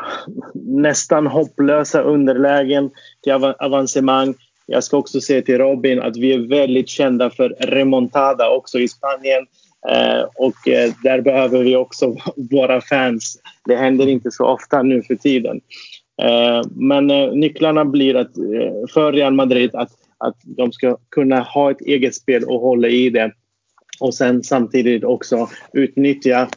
nästan 0.53 1.27
hopplösa 1.27 2.01
underlägen 2.01 2.89
till 3.23 3.33
av 3.33 3.53
avancemang. 3.59 4.33
Jag 4.65 4.83
ska 4.83 4.97
också 4.97 5.21
säga 5.21 5.41
till 5.41 5.57
Robin 5.57 6.01
att 6.01 6.17
vi 6.17 6.33
är 6.33 6.47
väldigt 6.49 6.89
kända 6.89 7.29
för 7.29 7.49
remontada 7.49 8.49
också 8.49 8.79
i 8.79 8.87
Spanien. 8.87 9.45
Eh, 9.89 10.21
och 10.35 10.67
eh, 10.67 10.93
där 11.03 11.21
behöver 11.21 11.63
vi 11.63 11.75
också 11.75 12.15
våra 12.51 12.81
fans. 12.81 13.37
Det 13.65 13.75
händer 13.75 14.07
inte 14.07 14.31
så 14.31 14.45
ofta 14.45 14.83
nu 14.83 15.03
för 15.03 15.15
tiden. 15.15 15.61
Eh, 16.21 16.61
men 16.71 17.11
eh, 17.11 17.31
nycklarna 17.31 17.85
blir 17.85 18.15
att, 18.15 18.37
eh, 18.37 18.87
för 18.93 19.11
Real 19.11 19.33
Madrid 19.33 19.69
att, 19.73 19.91
att 20.17 20.35
de 20.43 20.71
ska 20.71 20.97
kunna 21.09 21.39
ha 21.39 21.71
ett 21.71 21.81
eget 21.81 22.15
spel 22.15 22.43
och 22.43 22.59
hålla 22.59 22.87
i 22.87 23.09
det. 23.09 23.31
Och 23.99 24.13
sen 24.13 24.43
samtidigt 24.43 25.03
också 25.03 25.49
utnyttja 25.73 26.47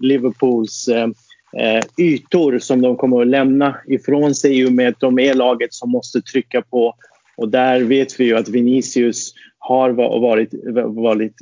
Liverpools 0.00 0.88
eh, 0.88 1.82
ytor 1.98 2.58
som 2.58 2.80
de 2.80 2.96
kommer 2.96 3.20
att 3.20 3.26
lämna 3.26 3.76
ifrån 3.86 4.34
sig 4.34 4.58
i 4.58 4.66
och 4.66 4.72
med 4.72 4.88
att 4.88 5.00
de 5.00 5.18
är 5.18 5.34
laget 5.34 5.74
som 5.74 5.90
måste 5.90 6.22
trycka 6.22 6.62
på. 6.62 6.94
Och 7.36 7.48
där 7.48 7.80
vet 7.80 8.20
vi 8.20 8.24
ju 8.24 8.36
att 8.36 8.48
Vinicius 8.48 9.34
har 9.58 9.90
varit, 9.90 10.54
varit 10.94 11.34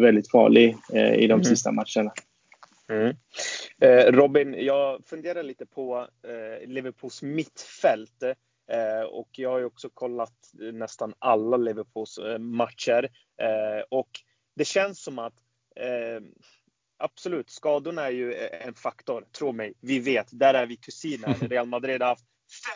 väldigt 0.00 0.30
farlig 0.30 0.76
i 1.16 1.26
de 1.26 1.32
mm. 1.32 1.44
sista 1.44 1.72
matcherna. 1.72 2.12
Mm. 2.90 3.16
Eh, 3.80 4.12
Robin, 4.12 4.54
jag 4.64 5.06
funderar 5.06 5.42
lite 5.42 5.66
på 5.66 6.08
eh, 6.22 6.68
Liverpools 6.68 7.22
mittfält. 7.22 8.22
Eh, 8.70 9.02
och 9.10 9.28
jag 9.32 9.50
har 9.50 9.58
ju 9.58 9.64
också 9.64 9.90
kollat 9.90 10.50
nästan 10.52 11.14
alla 11.18 11.56
Liverpools 11.56 12.18
eh, 12.18 12.38
matcher. 12.38 13.08
och 13.90 14.10
det 14.56 14.64
känns 14.64 15.02
som 15.02 15.18
att 15.18 15.34
absolut, 16.98 17.50
skadorna 17.50 18.06
är 18.06 18.10
ju 18.10 18.34
en 18.34 18.74
faktor. 18.74 19.26
Tro 19.38 19.52
mig, 19.52 19.74
vi 19.80 19.98
vet. 19.98 20.28
Där 20.30 20.54
är 20.54 20.66
vi 20.66 20.76
kusiner. 20.76 21.34
Real 21.48 21.66
Madrid 21.66 22.02
har 22.02 22.08
haft 22.08 22.26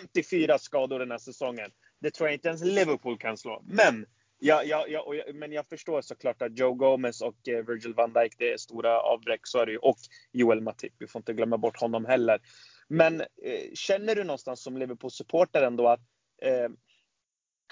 54 0.01 0.59
skador 0.59 0.99
den 0.99 1.11
här 1.11 1.19
säsongen. 1.19 1.71
Det 2.01 2.11
tror 2.11 2.29
jag 2.29 2.35
inte 2.35 2.49
ens 2.49 2.65
Liverpool 2.65 3.19
kan 3.19 3.37
slå. 3.37 3.63
Men 3.67 4.07
Ja, 4.41 4.63
ja, 4.65 4.85
ja, 4.89 5.15
jag, 5.15 5.35
men 5.35 5.53
jag 5.53 5.67
förstår 5.67 6.01
såklart 6.01 6.43
att 6.43 6.59
Joe 6.59 6.75
Gomez 6.75 7.21
och 7.21 7.49
eh, 7.49 7.67
Virgil 7.67 7.95
van 7.95 8.13
Dijk, 8.13 8.35
det 8.39 8.53
är 8.53 8.57
stora 8.57 9.01
avbräck. 9.01 9.41
Så 9.43 9.59
är 9.59 9.67
det 9.67 9.73
ju. 9.73 9.79
Och 9.79 9.99
Joel 10.33 10.61
Matip, 10.61 10.93
vi 10.99 11.07
får 11.07 11.19
inte 11.19 11.33
glömma 11.33 11.59
bort 11.59 11.81
honom 11.81 12.05
heller. 12.05 12.41
Men 12.89 13.21
eh, 13.21 13.73
känner 13.75 14.15
du 14.15 14.25
någonstans 14.25 14.63
som 14.63 14.77
Liverpool-supporter 14.77 15.63
ändå 15.63 15.89
att 15.89 16.01
eh, 16.43 16.69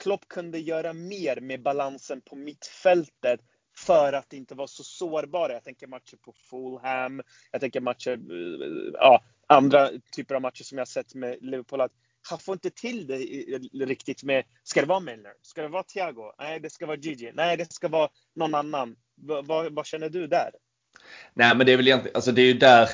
Klopp 0.03 0.29
kunde 0.29 0.59
göra 0.59 0.93
mer 0.93 1.41
med 1.41 1.62
balansen 1.62 2.21
på 2.21 2.37
mittfältet 2.37 3.41
för 3.79 4.12
att 4.12 4.33
inte 4.33 4.55
vara 4.55 4.67
så 4.67 4.85
sårbara. 4.85 5.53
Jag 5.53 5.64
tänker 5.64 5.87
matcher 5.87 6.17
på 6.17 6.33
Fulham, 6.33 7.23
jag 7.53 7.61
tänker 7.61 7.81
matcher, 7.81 8.12
eh, 8.12 8.93
ja, 8.93 9.23
andra 9.47 9.91
typer 10.17 10.35
av 10.35 10.43
matcher 10.43 10.64
som 10.64 10.79
jag 10.79 10.89
sett 10.89 11.14
med 11.14 11.39
Liverpool. 11.41 11.81
Att 11.81 11.93
han 12.31 12.39
får 12.39 12.53
inte 12.53 12.70
till 12.70 13.07
det 13.07 13.16
riktigt 13.85 14.22
med, 14.22 14.45
ska 14.64 14.81
det 14.81 14.87
vara 14.87 15.01
Milner? 15.01 15.33
Ska 15.43 15.62
det 15.62 15.68
vara 15.68 15.83
Thiago? 15.83 16.33
Nej, 16.39 16.61
det 16.61 16.70
ska 16.70 16.87
vara 16.87 16.97
Gigi. 16.97 17.33
Nej, 17.35 17.57
det 17.57 17.72
ska 17.72 17.89
vara 17.89 18.09
någon 18.37 18.55
annan. 18.55 18.97
vad, 19.45 19.74
vad 19.74 19.87
känner 19.87 20.09
du 20.09 20.27
där? 20.27 20.51
Nej, 21.35 21.57
men 21.57 21.66
det 21.66 21.72
är 21.72 21.77
väl 21.77 21.89
egentligen, 21.89 22.16
alltså 22.16 22.33
det 22.33 22.43
är 22.43 22.47
ju 22.47 22.59
där, 22.59 22.89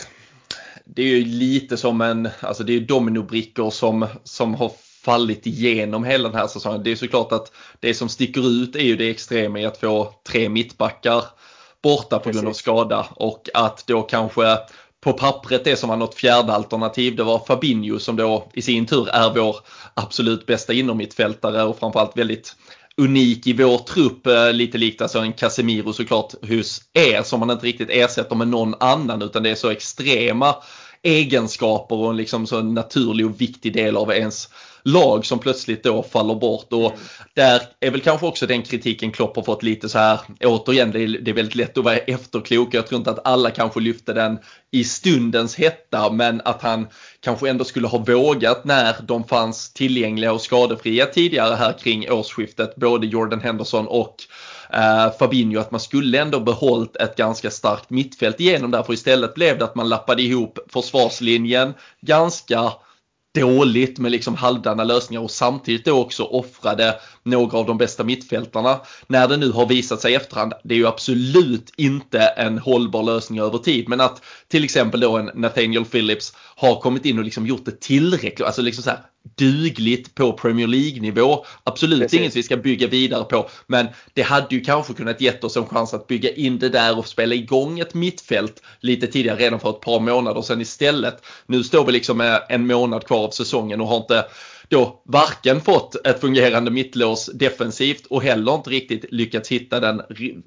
det 0.85 1.03
är 1.03 1.07
ju 1.07 1.24
lite 1.24 1.76
som 1.76 2.01
en, 2.01 2.28
alltså 2.41 2.64
det 2.64 2.72
är 2.72 2.78
ju 2.78 2.87
dominobrickor 2.87 3.70
som, 3.70 4.07
som 4.24 4.55
har 4.55 4.72
fallit 5.05 5.47
igenom 5.47 6.05
hela 6.05 6.28
den 6.28 6.39
här 6.39 6.47
säsongen. 6.47 6.83
Det 6.83 6.93
är 6.93 6.97
såklart 6.97 7.33
att 7.33 7.53
det 7.80 7.95
som 7.95 8.09
sticker 8.09 8.49
ut 8.49 8.76
är 8.76 8.85
ju 8.85 8.97
det 8.97 9.11
extrema 9.11 9.61
i 9.61 9.64
att 9.64 9.78
få 9.78 10.14
tre 10.28 10.49
mittbackar 10.49 11.24
borta 11.83 12.18
på 12.18 12.30
grund 12.30 12.49
av 12.49 12.53
skada 12.53 13.07
och 13.11 13.49
att 13.55 13.87
då 13.87 14.03
kanske 14.03 14.59
på 15.05 15.12
pappret 15.12 15.64
det 15.64 15.76
som 15.76 15.88
var 15.88 15.96
något 15.96 16.14
fjärde 16.14 16.53
alternativ 16.53 17.16
det 17.16 17.22
var 17.22 17.44
Fabinho 17.46 17.98
som 17.98 18.16
då 18.16 18.48
i 18.55 18.62
sin 18.62 18.86
tur 18.86 19.09
är 19.09 19.34
vår 19.34 19.57
absolut 19.94 20.46
bästa 20.46 20.72
innermittfältare 20.72 21.62
och 21.62 21.78
framförallt 21.78 22.16
väldigt 22.16 22.57
unik 22.96 23.46
i 23.46 23.53
vår 23.53 23.78
trupp. 23.78 24.26
Eh, 24.26 24.53
lite 24.53 24.78
likt 24.78 25.03
alltså 25.03 25.18
en 25.18 25.32
Casemiro 25.32 25.92
såklart 25.92 26.34
hos 26.48 26.82
er 26.92 27.22
som 27.22 27.40
man 27.40 27.50
inte 27.50 27.66
riktigt 27.66 27.90
ersätter 27.90 28.36
med 28.36 28.48
någon 28.48 28.74
annan 28.80 29.22
utan 29.22 29.42
det 29.42 29.50
är 29.50 29.55
så 29.55 29.70
extrema 29.70 30.57
egenskaper 31.03 31.96
och 31.96 32.14
liksom 32.14 32.46
så 32.46 32.59
en 32.59 32.74
naturlig 32.74 33.26
och 33.26 33.40
viktig 33.40 33.72
del 33.72 33.96
av 33.96 34.12
ens 34.12 34.48
lag 34.85 35.26
som 35.26 35.39
plötsligt 35.39 35.85
då 35.85 36.03
faller 36.03 36.35
bort. 36.35 36.72
Och 36.72 36.87
mm. 36.87 36.99
där 37.35 37.62
är 37.80 37.91
väl 37.91 38.01
kanske 38.01 38.26
också 38.26 38.47
den 38.47 38.62
kritiken 38.62 39.12
Klopp 39.12 39.37
har 39.37 39.43
fått 39.43 39.62
lite 39.62 39.89
så 39.89 39.99
här, 39.99 40.20
återigen 40.45 40.91
det 40.91 41.03
är, 41.03 41.09
det 41.09 41.30
är 41.30 41.35
väldigt 41.35 41.55
lätt 41.55 41.78
att 41.78 41.85
vara 41.85 41.97
efterklok. 41.97 42.74
Jag 42.74 42.87
tror 42.87 42.99
inte 42.99 43.11
att 43.11 43.26
alla 43.26 43.51
kanske 43.51 43.80
lyfte 43.80 44.12
den 44.12 44.39
i 44.70 44.85
stundens 44.85 45.57
hetta 45.57 46.12
men 46.12 46.41
att 46.45 46.62
han 46.62 46.89
kanske 47.20 47.51
ändå 47.51 47.64
skulle 47.64 47.87
ha 47.87 47.99
vågat 47.99 48.64
när 48.64 48.97
de 49.03 49.24
fanns 49.24 49.72
tillgängliga 49.72 50.33
och 50.33 50.41
skadefria 50.41 51.07
tidigare 51.07 51.55
här 51.55 51.72
kring 51.72 52.11
årsskiftet. 52.11 52.76
Både 52.76 53.07
Jordan 53.07 53.41
Henderson 53.41 53.87
och 53.87 54.16
Uh, 54.74 55.18
Fabinho 55.18 55.61
att 55.61 55.70
man 55.70 55.80
skulle 55.80 56.20
ändå 56.20 56.41
behållit 56.41 56.97
ett 56.97 57.16
ganska 57.16 57.51
starkt 57.51 57.91
mittfält 57.91 58.41
igenom 58.41 58.70
där 58.70 58.83
för 58.83 58.93
istället 58.93 59.35
blev 59.35 59.59
det 59.59 59.64
att 59.64 59.74
man 59.74 59.89
lappade 59.89 60.22
ihop 60.22 60.59
försvarslinjen 60.68 61.74
ganska 62.01 62.72
dåligt 63.35 63.99
med 63.99 64.12
liksom 64.12 64.35
halvdana 64.35 64.85
lösningar 64.85 65.20
och 65.20 65.30
samtidigt 65.30 65.85
då 65.85 66.01
också 66.01 66.24
offrade 66.24 67.01
några 67.23 67.59
av 67.59 67.66
de 67.66 67.79
bästa 67.79 68.05
mittfältarna. 68.05 68.81
När 69.07 69.29
det 69.29 69.37
nu 69.37 69.51
har 69.51 69.66
visat 69.66 70.01
sig 70.01 70.12
i 70.12 70.14
efterhand, 70.14 70.53
det 70.64 70.75
är 70.75 70.79
ju 70.79 70.87
absolut 70.87 71.73
inte 71.77 72.18
en 72.18 72.59
hållbar 72.59 73.03
lösning 73.03 73.41
över 73.41 73.59
tid, 73.59 73.89
men 73.89 74.01
att 74.01 74.23
till 74.49 74.64
exempel 74.64 75.01
då 75.01 75.16
en 75.16 75.31
Nathaniel 75.35 75.85
Phillips 75.85 76.33
har 76.37 76.81
kommit 76.81 77.05
in 77.05 77.18
och 77.18 77.25
liksom 77.25 77.47
gjort 77.47 77.64
det 77.64 77.81
tillräckligt, 77.81 78.47
alltså 78.47 78.62
liksom 78.62 78.85
så 78.85 78.91
här, 78.91 79.01
dugligt 79.37 80.14
på 80.14 80.33
Premier 80.33 80.66
League-nivå. 80.66 81.45
Absolut 81.64 82.01
Precis. 82.01 82.20
inget 82.20 82.37
vi 82.37 82.43
ska 82.43 82.57
bygga 82.57 82.87
vidare 82.87 83.25
på. 83.25 83.49
Men 83.66 83.87
det 84.12 84.23
hade 84.23 84.55
ju 84.55 84.61
kanske 84.61 84.95
kunnat 84.95 85.20
gett 85.20 85.45
oss 85.45 85.57
en 85.57 85.66
chans 85.66 85.95
att 85.95 86.07
bygga 86.07 86.35
in 86.35 86.59
det 86.59 86.68
där 86.68 86.99
och 86.99 87.09
spela 87.09 87.35
igång 87.35 87.79
ett 87.79 87.95
mittfält 87.95 88.62
lite 88.81 89.07
tidigare, 89.07 89.39
redan 89.39 89.61
för 89.61 89.70
ett 89.70 89.81
par 89.81 90.01
månader 90.01 90.43
sedan 90.43 90.61
istället. 90.61 91.25
Nu 91.47 91.64
står 91.64 91.87
vi 91.87 91.93
liksom 91.93 92.16
med 92.16 92.43
en 92.49 92.66
månad 92.66 93.07
kvar 93.07 93.25
av 93.25 93.31
säsongen 93.31 93.81
och 93.81 93.87
har 93.87 93.97
inte 93.97 94.25
då 94.73 95.03
varken 95.05 95.61
fått 95.61 96.07
ett 96.07 96.20
fungerande 96.20 96.70
mittlås 96.70 97.31
defensivt 97.35 98.07
och 98.07 98.23
heller 98.23 98.55
inte 98.55 98.70
riktigt 98.70 99.05
lyckats 99.12 99.49
hitta 99.49 99.81
den 99.81 100.03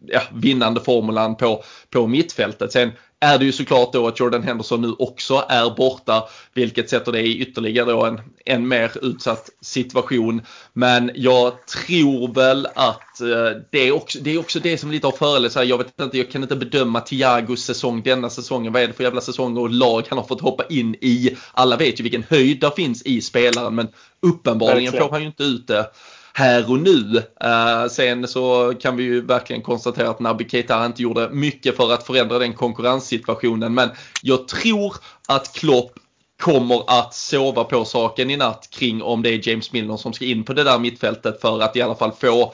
ja, 0.06 0.22
vinnande 0.34 0.82
formulan 0.82 1.38
på, 1.38 1.64
på 1.90 2.08
mittfältet. 2.08 2.72
Sen 2.72 2.92
är 3.26 3.40
det 3.40 3.46
ju 3.46 3.52
såklart 3.52 3.94
då 3.94 4.08
att 4.08 4.20
Jordan 4.20 4.44
Henderson 4.44 4.82
nu 4.82 4.96
också 5.00 5.46
är 5.50 5.76
borta, 5.76 6.24
vilket 6.54 6.90
sätter 6.90 7.12
det 7.12 7.22
i 7.22 7.40
ytterligare 7.40 7.92
då 7.92 8.06
en, 8.06 8.22
en 8.46 8.68
mer 8.68 8.92
utsatt 9.02 9.50
situation. 9.62 10.42
Men 10.74 11.12
jag 11.16 11.68
tror 11.68 12.34
väl 12.34 12.68
att 12.76 13.22
eh, 13.22 13.62
det, 13.72 13.88
är 13.88 13.92
också, 13.92 14.20
det 14.22 14.32
är 14.32 14.40
också 14.40 14.60
det 14.60 14.78
som 14.78 14.92
lite 14.92 15.08
har 15.08 15.12
föreläst 15.12 15.56
Jag 15.56 15.78
vet 15.78 16.02
inte, 16.02 16.18
jag 16.18 16.32
kan 16.32 16.44
inte 16.44 16.56
bedöma 16.56 17.02
Thiagos 17.02 17.64
säsong 17.64 18.02
denna 18.04 18.30
säsongen. 18.30 18.74
Vad 18.74 18.82
är 18.82 18.88
det 18.88 18.94
för 18.94 19.04
jävla 19.04 19.22
säsong 19.22 19.58
och 19.58 19.70
lag 19.70 20.06
han 20.10 20.18
har 20.18 20.26
fått 20.26 20.42
hoppa 20.42 20.64
in 20.70 20.96
i? 20.96 21.36
Alla 21.52 21.78
vet 21.78 22.00
ju 22.00 22.04
vilken 22.04 22.26
höjd 22.30 22.60
det 22.60 22.72
finns 22.76 23.02
i 23.02 23.22
spelaren, 23.22 23.76
men 23.76 23.88
uppenbarligen 24.22 24.92
får 24.92 25.10
han 25.12 25.22
ju 25.22 25.28
inte 25.28 25.44
ut 25.44 25.68
det 25.68 25.86
här 26.38 26.72
och 26.72 26.80
nu. 26.80 27.24
Eh, 27.42 27.88
sen 27.90 28.28
så 28.28 28.74
kan 28.80 28.98
vi 28.98 29.04
ju 29.04 29.22
verkligen 29.22 29.62
konstatera 29.62 30.10
att 30.10 30.20
Naby 30.20 30.50
Keita 30.50 30.86
inte 30.86 31.02
gjorde 31.02 31.30
mycket 31.30 31.78
för 31.78 31.94
att 31.94 32.04
förändra 32.04 32.40
den 32.40 32.54
konkurrenssituationen. 32.54 33.74
Men 33.74 33.90
jag 34.22 34.48
tror 34.48 34.96
att 35.28 35.54
Klopp 35.54 35.92
kommer 36.42 36.84
att 36.88 37.14
sova 37.14 37.64
på 37.64 37.86
saken 37.86 38.30
i 38.30 38.38
natt 38.38 38.68
kring 38.70 39.02
om 39.02 39.22
det 39.22 39.30
är 39.30 39.50
James 39.50 39.74
Milner 39.74 39.98
som 39.98 40.14
ska 40.14 40.26
in 40.26 40.44
på 40.44 40.54
det 40.54 40.64
där 40.64 40.80
mittfältet 40.80 41.42
för 41.42 41.62
att 41.62 41.76
i 41.76 41.82
alla 41.82 41.96
fall 41.96 42.12
få 42.12 42.54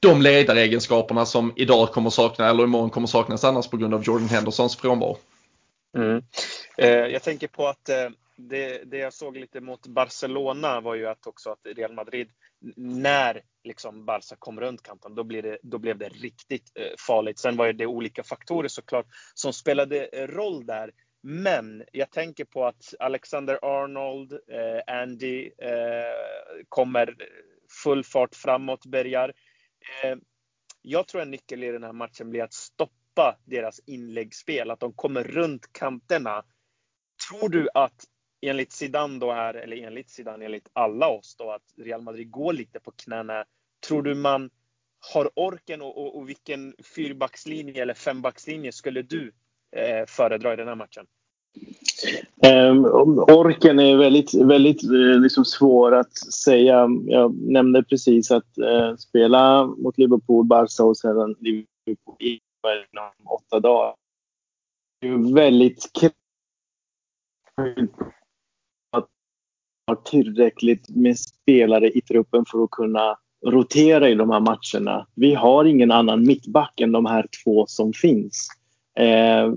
de 0.00 0.22
ledaregenskaperna 0.22 1.26
som 1.26 1.52
idag 1.56 1.90
kommer 1.92 2.10
sakna 2.10 2.48
eller 2.48 2.64
imorgon 2.64 2.90
kommer 2.90 3.06
saknas 3.06 3.44
annars 3.44 3.68
på 3.68 3.76
grund 3.76 3.94
av 3.94 4.02
Jordan 4.04 4.28
Hendersons 4.28 4.76
frånvaro. 4.76 5.16
Mm. 5.96 6.22
Eh, 6.78 6.88
jag 6.88 7.22
tänker 7.22 7.48
på 7.48 7.68
att 7.68 7.88
eh, 7.88 7.96
det, 8.38 8.84
det, 8.84 8.98
jag 8.98 9.12
såg 9.12 9.36
lite 9.36 9.60
mot 9.60 9.86
Barcelona 9.86 10.80
var 10.80 10.94
ju 10.94 11.06
att 11.06 11.26
också 11.26 11.50
att 11.50 11.66
Real 11.76 11.92
Madrid 11.92 12.28
när 12.76 13.42
liksom 13.64 14.04
Barca 14.04 14.36
kom 14.38 14.60
runt 14.60 14.82
kanten, 14.82 15.14
då, 15.14 15.24
blev 15.24 15.42
det, 15.42 15.58
då 15.62 15.78
blev 15.78 15.98
det 15.98 16.08
riktigt 16.08 16.72
eh, 16.74 16.96
farligt. 17.06 17.38
Sen 17.38 17.56
var 17.56 17.72
det 17.72 17.86
olika 17.86 18.22
faktorer 18.22 18.68
såklart 18.68 19.06
som 19.34 19.52
spelade 19.52 20.06
eh, 20.06 20.26
roll 20.26 20.66
där. 20.66 20.92
Men 21.22 21.84
jag 21.92 22.10
tänker 22.10 22.44
på 22.44 22.66
att 22.66 22.94
Alexander 22.98 23.58
Arnold, 23.62 24.32
eh, 24.32 24.94
Andy 25.00 25.50
eh, 25.58 26.64
kommer 26.68 27.16
full 27.84 28.04
fart 28.04 28.34
framåt, 28.34 28.86
börjar. 28.86 29.32
Eh, 30.02 30.16
jag 30.82 31.08
tror 31.08 31.22
en 31.22 31.30
nyckel 31.30 31.64
i 31.64 31.72
den 31.72 31.84
här 31.84 31.92
matchen 31.92 32.30
blir 32.30 32.42
att 32.42 32.52
stoppa 32.52 33.38
deras 33.44 33.80
inläggsspel, 33.86 34.70
att 34.70 34.80
de 34.80 34.92
kommer 34.92 35.24
runt 35.24 35.72
kanterna. 35.72 36.44
Tror 37.28 37.48
du 37.48 37.68
att 37.74 38.04
enligt 38.40 38.72
Zidane 38.72 39.18
då 39.18 39.30
är, 39.30 39.54
eller 39.54 39.76
enligt 39.76 40.10
Zidane, 40.10 40.44
enligt 40.44 40.68
alla 40.72 41.08
oss 41.08 41.36
då, 41.38 41.50
att 41.50 41.62
Real 41.76 42.02
Madrid 42.02 42.30
går 42.30 42.52
lite 42.52 42.80
på 42.80 42.90
knäna. 42.90 43.44
Tror 43.88 44.02
du 44.02 44.14
man 44.14 44.50
har 45.12 45.30
orken 45.34 45.82
och, 45.82 45.98
och, 45.98 46.16
och 46.16 46.28
vilken 46.28 46.74
fyrbackslinje 46.94 47.82
eller 47.82 47.94
fembackslinje 47.94 48.72
skulle 48.72 49.02
du 49.02 49.32
eh, 49.76 50.06
föredra 50.06 50.52
i 50.52 50.56
den 50.56 50.68
här 50.68 50.74
matchen? 50.74 51.06
Um, 52.46 52.84
orken 53.18 53.78
är 53.78 53.96
väldigt, 53.96 54.34
väldigt 54.34 54.84
eh, 54.84 55.20
liksom 55.20 55.44
svår 55.44 55.94
att 55.94 56.16
säga. 56.16 56.88
Jag 57.06 57.34
nämnde 57.34 57.82
precis 57.82 58.30
att 58.30 58.58
uh, 58.58 58.96
spela 58.96 59.66
mot 59.66 59.98
Liverpool, 59.98 60.44
Barca 60.46 60.84
och 60.84 60.96
sedan 60.96 61.36
Liverpool 61.40 62.16
inom 62.18 63.12
åtta 63.26 63.60
dagar. 63.60 63.94
Det 65.00 65.08
är 65.08 65.34
väldigt 65.34 65.92
har 69.88 69.96
tillräckligt 69.96 70.88
med 70.88 71.18
spelare 71.18 71.90
i 71.90 72.00
truppen 72.00 72.44
för 72.50 72.64
att 72.64 72.70
kunna 72.70 73.16
rotera 73.46 74.08
i 74.08 74.14
de 74.14 74.30
här 74.30 74.40
matcherna. 74.40 75.06
Vi 75.14 75.34
har 75.34 75.64
ingen 75.64 75.90
annan 75.90 76.26
mittback 76.26 76.80
än 76.80 76.92
de 76.92 77.06
här 77.06 77.26
två 77.44 77.66
som 77.66 77.92
finns. 77.92 78.48
Eh, 78.98 79.52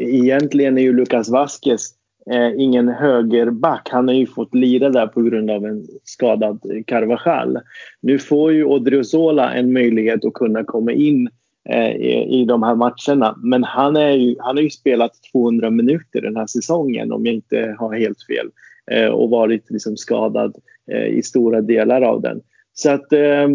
egentligen 0.00 0.78
är 0.78 0.82
ju 0.82 0.92
Lucas 0.92 1.28
Vasquez 1.28 1.90
eh, 2.30 2.52
ingen 2.58 2.88
högerback. 2.88 3.88
Han 3.90 4.08
har 4.08 4.14
ju 4.14 4.26
fått 4.26 4.54
lira 4.54 4.90
där 4.90 5.06
på 5.06 5.22
grund 5.22 5.50
av 5.50 5.64
en 5.64 5.86
skadad 6.04 6.60
Carvajal. 6.86 7.58
Nu 8.00 8.18
får 8.18 8.52
ju 8.52 8.64
Odriozola 8.64 9.54
en 9.54 9.72
möjlighet 9.72 10.24
att 10.24 10.34
kunna 10.34 10.64
komma 10.64 10.92
in 10.92 11.28
eh, 11.68 11.90
i, 11.90 12.40
i 12.40 12.44
de 12.44 12.62
här 12.62 12.74
matcherna. 12.74 13.38
Men 13.42 13.64
han, 13.64 13.96
är 13.96 14.10
ju, 14.10 14.36
han 14.38 14.56
har 14.56 14.62
ju 14.62 14.70
spelat 14.70 15.12
200 15.32 15.70
minuter 15.70 16.20
den 16.20 16.36
här 16.36 16.46
säsongen 16.46 17.12
om 17.12 17.26
jag 17.26 17.34
inte 17.34 17.76
har 17.78 17.94
helt 17.94 18.22
fel. 18.22 18.50
Eh, 18.90 19.08
och 19.08 19.30
varit 19.30 19.70
liksom 19.70 19.96
skadad 19.96 20.56
eh, 20.92 21.06
i 21.06 21.22
stora 21.22 21.60
delar 21.60 22.02
av 22.02 22.22
den. 22.22 22.40
Så 22.74 22.90
att 22.90 23.12
eh, 23.12 23.48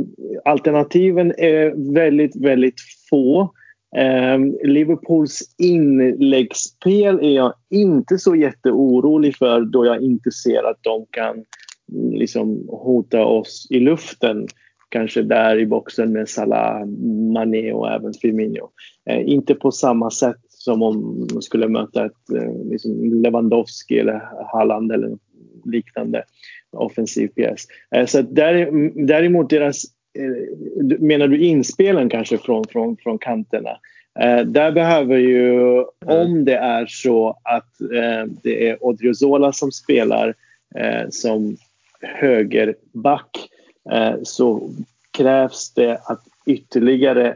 alternativen 0.46 1.34
är 1.38 1.94
väldigt, 1.94 2.36
väldigt 2.36 2.80
få. 3.10 3.54
Eh, 3.96 4.40
Liverpools 4.64 5.56
inläggsspel 5.58 7.20
är 7.20 7.36
jag 7.36 7.54
inte 7.70 8.18
så 8.18 8.36
jätteorolig 8.36 9.38
för 9.38 9.62
då 9.62 9.86
jag 9.86 10.02
inte 10.02 10.32
ser 10.32 10.64
att 10.64 10.80
de 10.82 11.06
kan 11.12 11.36
mm, 11.94 12.14
liksom 12.14 12.68
hota 12.68 13.26
oss 13.26 13.68
i 13.70 13.80
luften. 13.80 14.48
Kanske 14.90 15.22
där 15.22 15.60
i 15.60 15.66
boxen 15.66 16.14
med 16.14 16.30
Salah, 16.30 16.86
Mané 17.34 17.74
och 17.74 17.92
även 17.92 18.14
Firmino. 18.14 18.70
Eh, 19.10 19.30
inte 19.30 19.56
på 19.56 19.72
samma 19.72 20.12
sätt 20.12 20.49
som 20.70 20.82
om 20.82 21.28
man 21.34 21.42
skulle 21.42 21.68
möta 21.68 22.06
ett 22.06 22.30
eh, 22.36 22.66
liksom 22.66 23.22
Lewandowski 23.22 24.00
eller 24.00 24.22
Halland 24.52 24.92
eller 24.92 25.18
liknande 25.66 26.24
offensiv 26.72 27.28
pjäs. 27.28 27.68
Eh, 27.96 28.06
så 28.06 28.22
däremot 28.22 29.50
deras, 29.50 29.84
eh, 30.20 31.00
menar 31.00 31.28
du 31.28 31.38
inspelen 31.38 32.10
kanske 32.10 32.38
från, 32.38 32.64
från, 32.66 32.98
från 32.98 33.18
kanterna? 33.18 33.78
Där 34.46 34.72
behöver 34.72 35.18
ju, 35.18 35.84
om 36.06 36.46
det 36.46 36.56
är 36.56 36.86
så 36.86 37.38
att 37.44 37.70
det 38.44 38.70
är 38.70 38.86
Odriozola 38.86 39.54
som 39.54 39.72
spelar 39.72 40.34
som 41.10 41.58
högerback 42.02 43.50
så 44.24 44.70
krävs 45.12 45.74
det 45.74 46.02
att 46.06 46.22
ytterligare 46.46 47.36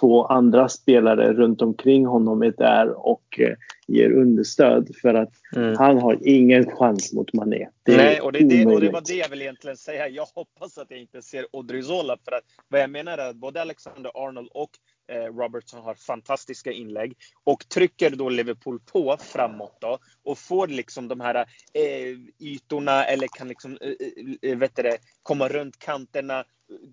två 0.00 0.26
andra 0.26 0.68
spelare 0.68 1.32
runt 1.32 1.62
omkring 1.62 2.06
honom 2.06 2.42
är 2.42 2.50
där 2.50 3.06
och 3.06 3.40
eh, 3.40 3.54
ger 3.86 4.10
understöd 4.10 4.90
för 5.02 5.14
att 5.14 5.32
mm. 5.56 5.76
han 5.78 5.98
har 5.98 6.18
ingen 6.22 6.70
chans 6.70 7.12
mot 7.12 7.32
Mané. 7.32 7.68
Det 7.82 7.96
Nej, 7.96 8.20
och 8.20 8.32
det, 8.32 8.38
det, 8.38 8.66
och 8.66 8.80
det, 8.80 8.90
var 8.90 9.02
det 9.06 9.14
jag 9.14 9.28
vill 9.28 9.42
egentligen 9.42 9.76
säga. 9.76 10.08
Jag 10.08 10.26
hoppas 10.34 10.78
att 10.78 10.90
jag 10.90 11.00
inte 11.00 11.22
ser 11.22 11.46
Odrizola 11.52 12.16
för 12.24 12.32
att 12.32 12.44
vad 12.68 12.80
jag 12.80 12.90
menar 12.90 13.18
är 13.18 13.30
att 13.30 13.36
både 13.36 13.62
Alexander 13.62 14.10
Arnold 14.14 14.48
och 14.54 14.70
Eh, 15.08 15.36
Robertson 15.36 15.82
har 15.82 15.94
fantastiska 15.94 16.72
inlägg 16.72 17.16
och 17.44 17.68
trycker 17.68 18.10
då 18.10 18.28
Liverpool 18.28 18.80
på 18.80 19.16
framåt 19.20 19.76
då 19.80 19.98
och 20.22 20.38
får 20.38 20.68
liksom 20.68 21.08
de 21.08 21.20
här 21.20 21.34
eh, 21.72 22.18
ytorna 22.38 23.04
eller 23.04 23.28
kan 23.28 23.48
liksom 23.48 23.78
eh, 23.80 23.88
eh, 23.90 24.50
eh 24.50 24.58
vet 24.58 24.76
det, 24.76 24.98
komma 25.22 25.48
runt 25.48 25.78
kanterna. 25.78 26.44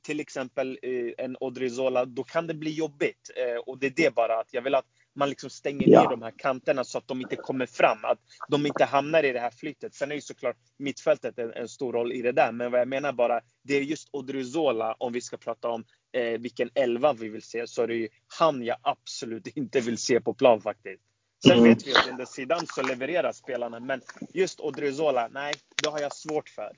Till 0.04 0.20
exempel 0.20 0.80
eh, 0.82 1.26
en 1.26 1.38
Odrizola, 1.40 2.06
då 2.06 2.24
kan 2.24 2.48
det 2.48 2.54
bli 2.54 2.72
jobbigt. 2.72 3.32
Eh, 3.36 3.56
och 3.56 3.80
det 3.80 3.88
är 3.88 3.94
det 3.96 4.16
bara 4.16 4.40
att 4.40 4.54
jag 4.54 4.62
vill 4.62 4.76
att 4.76 4.86
man 5.16 5.30
liksom 5.30 5.50
stänger 5.50 5.88
ja. 5.90 6.02
ner 6.02 6.10
de 6.10 6.22
här 6.22 6.34
kanterna 6.38 6.84
så 6.84 6.98
att 6.98 7.08
de 7.08 7.22
inte 7.22 7.36
kommer 7.36 7.66
fram. 7.66 8.06
Att 8.06 8.20
de 8.50 8.66
inte 8.66 8.86
hamnar 8.86 9.24
i 9.24 9.32
det 9.32 9.40
här 9.40 9.52
flyttet. 9.52 9.96
Sen 9.96 10.12
är 10.12 10.16
ju 10.16 10.22
såklart 10.22 10.58
mittfältet 10.78 11.40
en, 11.40 11.54
en 11.54 11.68
stor 11.68 11.94
roll 11.94 12.12
i 12.12 12.22
det 12.22 12.32
där. 12.32 12.52
Men 12.52 12.72
vad 12.72 12.82
jag 12.82 12.88
menar 12.88 13.14
bara, 13.14 13.42
det 13.64 13.74
är 13.74 13.82
just 13.82 14.10
Odrizola, 14.12 14.96
om 15.00 15.14
vi 15.14 15.22
ska 15.22 15.38
prata 15.38 15.70
om 15.70 15.84
eh, 16.12 16.40
vilken 16.40 16.70
elva 16.76 17.14
vi 17.14 17.30
vill 17.30 17.42
se, 17.42 17.68
så 17.68 17.82
är 17.82 17.88
det 17.88 17.96
ju 17.96 18.08
han 18.40 18.64
jag 18.64 18.78
absolut 18.82 19.48
inte 19.56 19.80
vill 19.80 19.98
se 19.98 20.22
på 20.22 20.34
plan 20.34 20.62
faktiskt. 20.62 21.04
Sen 21.44 21.58
mm. 21.58 21.64
vet 21.64 21.88
vi 21.88 21.94
att 21.94 22.10
under 22.10 22.26
sidan 22.26 22.68
så 22.68 22.82
levererar 22.82 23.32
spelarna, 23.32 23.80
men 23.80 24.02
just 24.34 24.60
Odrizola, 24.60 25.28
nej, 25.32 25.54
det 25.84 25.90
har 25.90 26.00
jag 26.00 26.16
svårt 26.16 26.50
för. 26.50 26.72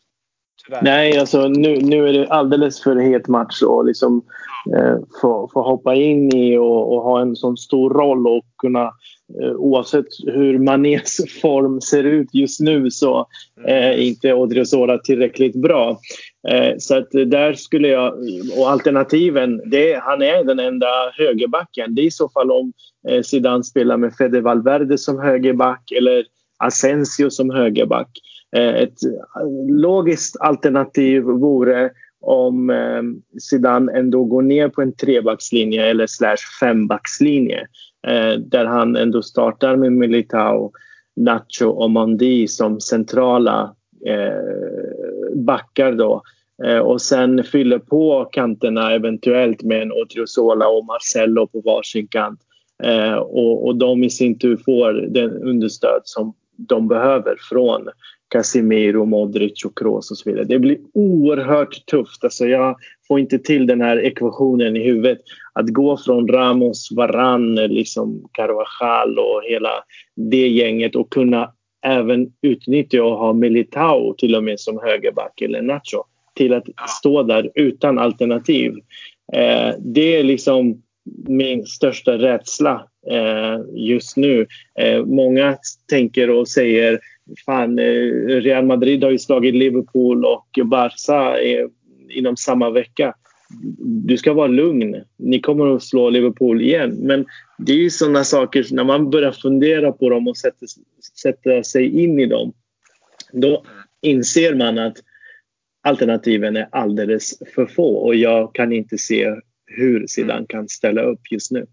Tyvärr. 0.66 0.82
Nej, 0.82 1.18
alltså 1.18 1.48
nu, 1.48 1.82
nu 1.82 2.10
är 2.10 2.14
det 2.14 2.28
alldeles 2.28 2.84
för 2.84 2.96
het 2.96 3.28
match 3.28 3.64
att 3.64 3.86
liksom, 3.86 4.24
eh, 4.78 4.98
få, 5.22 5.50
få 5.54 5.62
hoppa 5.62 5.96
in 5.96 6.36
i 6.36 6.58
och, 6.58 6.94
och, 6.94 7.02
ha 7.02 7.22
en 7.22 7.36
sån 7.36 7.58
stor 7.58 7.90
roll 7.90 8.28
och 8.28 8.46
kunna 8.58 8.84
eh, 9.42 9.52
oavsett 9.56 10.06
hur 10.26 10.60
Manés 10.60 11.18
form 11.42 11.82
ser 11.82 12.04
ut 12.04 12.30
just 12.34 12.60
nu 12.60 12.92
så 12.92 13.28
är 13.68 13.92
eh, 13.92 14.08
inte 14.08 14.34
Odriozola 14.34 14.98
tillräckligt 14.98 15.56
bra. 15.56 16.00
Eh, 16.48 16.74
så 16.78 16.98
att 16.98 17.12
där 17.12 17.54
skulle 17.54 17.88
jag, 17.88 18.14
och 18.58 18.70
alternativen, 18.70 19.62
det, 19.66 20.00
han 20.04 20.22
är 20.22 20.44
den 20.44 20.60
enda 20.60 20.88
högerbacken. 21.18 21.96
Det 21.96 22.02
är 22.02 22.06
i 22.06 22.12
så 22.12 22.30
fall 22.30 22.52
om 22.52 22.74
eh, 23.10 23.22
Zidane 23.22 23.64
spelar 23.64 23.98
med 23.98 24.16
Fede 24.16 24.42
Valverde 24.42 24.98
som 24.98 25.20
högerback 25.20 25.92
eller 25.92 26.24
Asensio 26.58 27.30
som 27.30 27.50
högerback. 27.50 28.10
Eh, 28.56 28.76
ett 28.76 29.04
eh, 29.04 29.48
logiskt 29.68 30.38
alternativ 30.40 31.24
vore 31.24 31.92
om 32.22 32.70
eh, 32.70 33.02
Zidane 33.40 33.98
ändå 33.98 34.24
går 34.24 34.42
ner 34.42 34.70
på 34.70 34.82
en 34.82 34.96
trebackslinje 34.96 35.86
eller 35.86 36.08
slash 36.08 36.60
fembackslinje 36.60 37.68
där 38.38 38.66
han 38.66 38.96
ändå 38.96 39.22
startar 39.22 39.76
med 39.76 39.92
Militao, 39.92 40.72
Nacho 41.16 41.66
och 41.66 41.92
Mondi 41.92 42.48
som 42.48 42.82
centrala 42.82 43.76
backar 45.36 45.92
då 45.92 46.22
och 46.84 47.02
sen 47.02 47.44
fyller 47.44 47.80
på 47.80 48.30
kanterna 48.32 48.92
eventuellt 48.92 49.64
med 49.64 49.82
en 49.82 49.92
Otriozola 49.92 50.68
och 50.68 50.86
Marcello 50.86 51.48
på 51.48 51.62
varsin 51.62 52.08
kant 52.08 52.40
och, 53.20 53.66
och 53.68 53.76
de 53.76 54.04
i 54.04 54.10
sin 54.10 54.40
tur 54.40 54.58
får 54.66 54.94
den 54.94 55.44
understöd 55.44 56.02
som 56.04 56.34
de 56.58 56.88
behöver 56.88 57.36
från 57.50 57.90
Casemiro, 58.34 59.06
Modric 59.06 59.66
och 59.66 59.78
Kroos 59.78 60.12
och 60.12 60.18
så 60.18 60.30
vidare. 60.30 60.46
Det 60.46 60.60
blir 60.60 60.78
oerhört 60.94 61.86
tufft. 61.86 62.24
Alltså 62.24 62.46
jag 62.46 62.76
får 63.08 63.20
inte 63.20 63.40
till 63.40 63.68
den 63.68 63.82
här 63.82 64.06
ekvationen 64.06 64.78
i 64.78 64.84
huvudet. 64.84 65.18
Att 65.54 65.70
gå 65.70 65.98
från 65.98 66.28
Ramos, 66.28 66.92
Varan, 66.92 67.56
liksom 67.56 68.30
Carvajal 68.32 69.20
och 69.20 69.44
hela 69.44 69.70
det 70.16 70.48
gänget 70.48 70.96
och 70.96 71.10
kunna 71.10 71.52
även 71.86 72.28
utnyttja 72.42 73.04
och 73.04 73.18
ha 73.18 73.34
Militao 73.34 74.14
till 74.14 74.36
och 74.36 74.44
med 74.44 74.60
som 74.60 74.80
högerback 74.84 75.42
eller 75.42 75.62
Nacho 75.62 76.04
till 76.36 76.54
att 76.54 76.66
stå 76.90 77.24
där 77.24 77.52
utan 77.56 78.00
alternativ. 78.00 78.74
Eh, 79.34 79.76
det 79.80 80.16
är 80.16 80.24
liksom 80.24 80.82
min 81.28 81.66
största 81.66 82.18
rädsla 82.18 82.88
eh, 83.12 83.60
just 83.74 84.18
nu. 84.18 84.48
Eh, 84.80 85.06
många 85.06 85.58
tänker 85.90 86.30
och 86.30 86.48
säger 86.48 87.00
fan, 87.46 87.80
eh, 87.80 87.86
Real 88.42 88.66
Madrid 88.66 89.04
har 89.04 89.12
ju 89.12 89.20
slagit 89.20 89.56
Liverpool 89.56 90.26
och 90.26 90.60
Barca 90.66 91.38
inom 92.10 92.38
samma 92.38 92.70
vecka. 92.70 93.14
Du 93.80 94.18
ska 94.18 94.34
vara 94.34 94.48
lugn. 94.48 95.04
Ni 95.18 95.40
kommer 95.40 95.76
att 95.76 95.84
slå 95.84 96.10
Liverpool 96.10 96.62
igen. 96.62 96.96
Men 96.96 97.26
det 97.58 97.72
är 97.72 97.78
ju 97.78 97.90
sådana 97.90 98.24
saker, 98.24 98.66
när 98.72 98.84
man 98.84 99.10
börjar 99.10 99.32
fundera 99.32 99.92
på 99.92 100.10
dem 100.10 100.28
och 100.28 100.38
sätta, 100.38 100.66
sätta 101.22 101.64
sig 101.64 102.04
in 102.04 102.20
i 102.20 102.26
dem, 102.26 102.54
då 103.32 103.66
inser 104.02 104.56
man 104.56 104.80
att 104.80 104.98
alternativen 105.84 106.56
är 106.56 106.68
alldeles 106.72 107.34
för 107.56 107.66
få 107.66 107.96
och 107.96 108.16
jag 108.16 108.56
kan 108.56 108.74
inte 108.74 108.98
se 108.98 109.36
hur 109.66 110.08
Zidane 110.08 110.46
kan 110.50 110.70
ställa 110.70 111.02
upp 111.02 111.32
just 111.32 111.52
nu. 111.52 111.66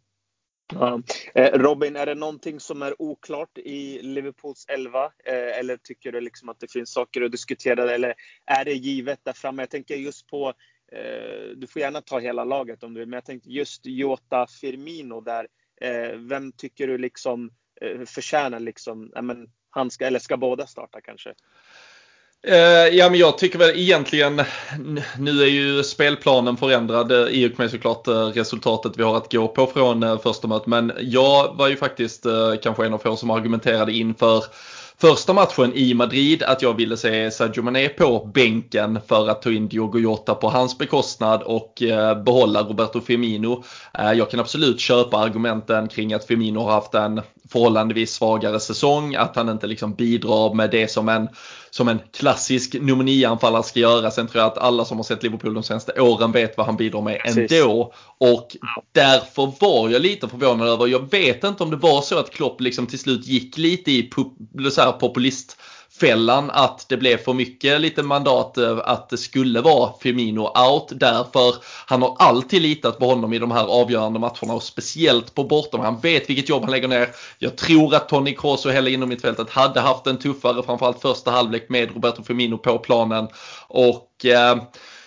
Ja. 0.72 1.02
Eh, 1.34 1.58
Robin, 1.58 1.96
är 1.96 2.06
det 2.06 2.14
någonting 2.14 2.60
som 2.60 2.82
är 2.82 3.02
oklart 3.02 3.58
i 3.58 4.02
Liverpools 4.02 4.66
elva? 4.68 5.04
Eh, 5.04 5.58
eller 5.58 5.76
tycker 5.76 6.12
du 6.12 6.20
liksom 6.20 6.48
att 6.48 6.60
det 6.60 6.72
finns 6.72 6.92
saker 6.92 7.22
att 7.22 7.32
diskutera? 7.32 7.94
Eller 7.94 8.14
är 8.46 8.64
det 8.64 8.72
givet 8.72 9.20
där 9.24 9.32
framme? 9.32 9.62
Jag 9.62 9.70
tänker 9.70 9.96
just 9.96 10.26
på, 10.26 10.48
eh, 10.92 11.48
du 11.56 11.66
får 11.66 11.82
gärna 11.82 12.00
ta 12.00 12.18
hela 12.18 12.44
laget 12.44 12.82
om 12.82 12.94
du 12.94 13.00
vill, 13.00 13.08
men 13.08 13.16
jag 13.16 13.24
tänkte 13.24 13.50
just 13.50 13.86
Jota 13.86 14.46
Firmino 14.60 15.20
där. 15.20 15.46
Vem 16.16 16.52
tycker 16.52 16.86
du 16.86 16.98
liksom 16.98 17.50
förtjänar 18.06 18.60
liksom, 18.60 19.12
men, 19.22 19.50
han 19.70 19.90
ska, 19.90 20.06
eller 20.06 20.18
ska 20.18 20.36
båda 20.36 20.66
starta 20.66 21.00
kanske? 21.00 21.34
Uh, 22.48 22.96
ja 22.96 23.10
men 23.10 23.18
jag 23.18 23.38
tycker 23.38 23.58
väl 23.58 23.78
egentligen, 23.78 24.42
nu 25.18 25.42
är 25.42 25.46
ju 25.46 25.82
spelplanen 25.82 26.56
förändrad 26.56 27.12
eh, 27.12 27.18
i 27.18 27.48
och 27.48 27.58
med 27.58 27.70
såklart 27.70 28.08
eh, 28.08 28.26
resultatet 28.26 28.92
vi 28.96 29.02
har 29.02 29.16
att 29.16 29.32
gå 29.32 29.48
på 29.48 29.66
från 29.66 30.18
första 30.18 30.48
mötet. 30.48 30.66
Men 30.66 30.92
jag 31.00 31.56
var 31.56 31.68
ju 31.68 31.76
faktiskt 31.76 32.26
kanske 32.62 32.86
en 32.86 32.94
av 32.94 32.98
få 32.98 33.16
som 33.16 33.30
argumenterade 33.30 33.92
inför 33.92 34.44
första 35.00 35.32
matchen 35.32 35.72
i 35.74 35.94
Madrid 35.94 36.42
att 36.42 36.62
jag 36.62 36.74
ville 36.74 36.96
se 36.96 37.30
Sadio 37.30 37.62
Mané 37.62 37.88
på 37.88 38.30
bänken 38.34 38.98
för 39.08 39.28
att 39.28 39.42
ta 39.42 39.50
in 39.50 39.68
Diogo 39.68 39.98
Jota 39.98 40.34
på 40.34 40.48
hans 40.48 40.78
bekostnad 40.78 41.42
och 41.42 41.82
eh, 41.82 42.22
behålla 42.22 42.62
Roberto 42.62 43.00
Firmino. 43.00 43.64
Eh, 43.98 44.12
jag 44.12 44.30
kan 44.30 44.40
absolut 44.40 44.80
köpa 44.80 45.18
argumenten 45.18 45.88
kring 45.88 46.12
att 46.12 46.24
Firmino 46.24 46.60
har 46.60 46.72
haft 46.72 46.94
en 46.94 47.20
förhållandevis 47.52 48.12
svagare 48.12 48.60
säsong, 48.60 49.14
att 49.14 49.36
han 49.36 49.48
inte 49.48 49.66
liksom 49.66 49.94
bidrar 49.94 50.54
med 50.54 50.70
det 50.70 50.90
som 50.90 51.08
en, 51.08 51.28
som 51.70 51.88
en 51.88 51.98
klassisk 52.12 52.74
nummer 52.80 53.04
9-anfallare 53.04 53.62
ska 53.62 53.80
göra. 53.80 54.10
Sen 54.10 54.26
tror 54.26 54.42
jag 54.42 54.52
att 54.52 54.58
alla 54.58 54.84
som 54.84 54.96
har 54.96 55.04
sett 55.04 55.22
Liverpool 55.22 55.54
de 55.54 55.62
senaste 55.62 56.00
åren 56.00 56.32
vet 56.32 56.56
vad 56.56 56.66
han 56.66 56.76
bidrar 56.76 57.02
med 57.02 57.20
ändå. 57.24 57.92
Och 58.18 58.56
därför 58.92 59.52
var 59.60 59.88
jag 59.88 60.02
lite 60.02 60.28
förvånad 60.28 60.68
över, 60.68 60.86
jag 60.86 61.10
vet 61.10 61.44
inte 61.44 61.62
om 61.62 61.70
det 61.70 61.76
var 61.76 62.02
så 62.02 62.18
att 62.18 62.30
Klopp 62.30 62.60
liksom 62.60 62.86
till 62.86 62.98
slut 62.98 63.26
gick 63.26 63.58
lite 63.58 63.90
i 63.90 64.10
så 64.70 64.80
här 64.90 64.98
populist 64.98 65.56
fällan 66.00 66.50
att 66.50 66.88
det 66.88 66.96
blev 66.96 67.16
för 67.16 67.32
mycket 67.32 67.80
lite 67.80 68.02
mandat 68.02 68.58
att 68.84 69.08
det 69.08 69.18
skulle 69.18 69.60
vara 69.60 69.92
Firmino 70.00 70.40
out 70.40 70.88
därför 70.90 71.54
han 71.86 72.02
har 72.02 72.16
alltid 72.18 72.62
litat 72.62 72.98
på 72.98 73.06
honom 73.06 73.32
i 73.32 73.38
de 73.38 73.50
här 73.50 73.66
avgörande 73.66 74.18
matcherna 74.18 74.54
och 74.54 74.62
speciellt 74.62 75.34
på 75.34 75.44
bortom. 75.44 75.80
Han 75.80 76.00
vet 76.00 76.30
vilket 76.30 76.48
jobb 76.48 76.62
han 76.62 76.70
lägger 76.70 76.88
ner. 76.88 77.08
Jag 77.38 77.56
tror 77.56 77.94
att 77.94 78.08
Tony 78.08 78.34
Kroos 78.34 78.66
och 78.66 78.72
hela 78.72 78.90
innermittfältet 78.90 79.38
mittfältet 79.38 79.62
hade 79.62 79.80
haft 79.80 80.06
en 80.06 80.18
tuffare 80.18 80.62
framförallt 80.62 81.00
första 81.02 81.30
halvlek 81.30 81.68
med 81.68 81.94
Roberto 81.94 82.22
Firmino 82.22 82.58
på 82.58 82.78
planen 82.78 83.28
och 83.68 84.24
eh, 84.24 84.56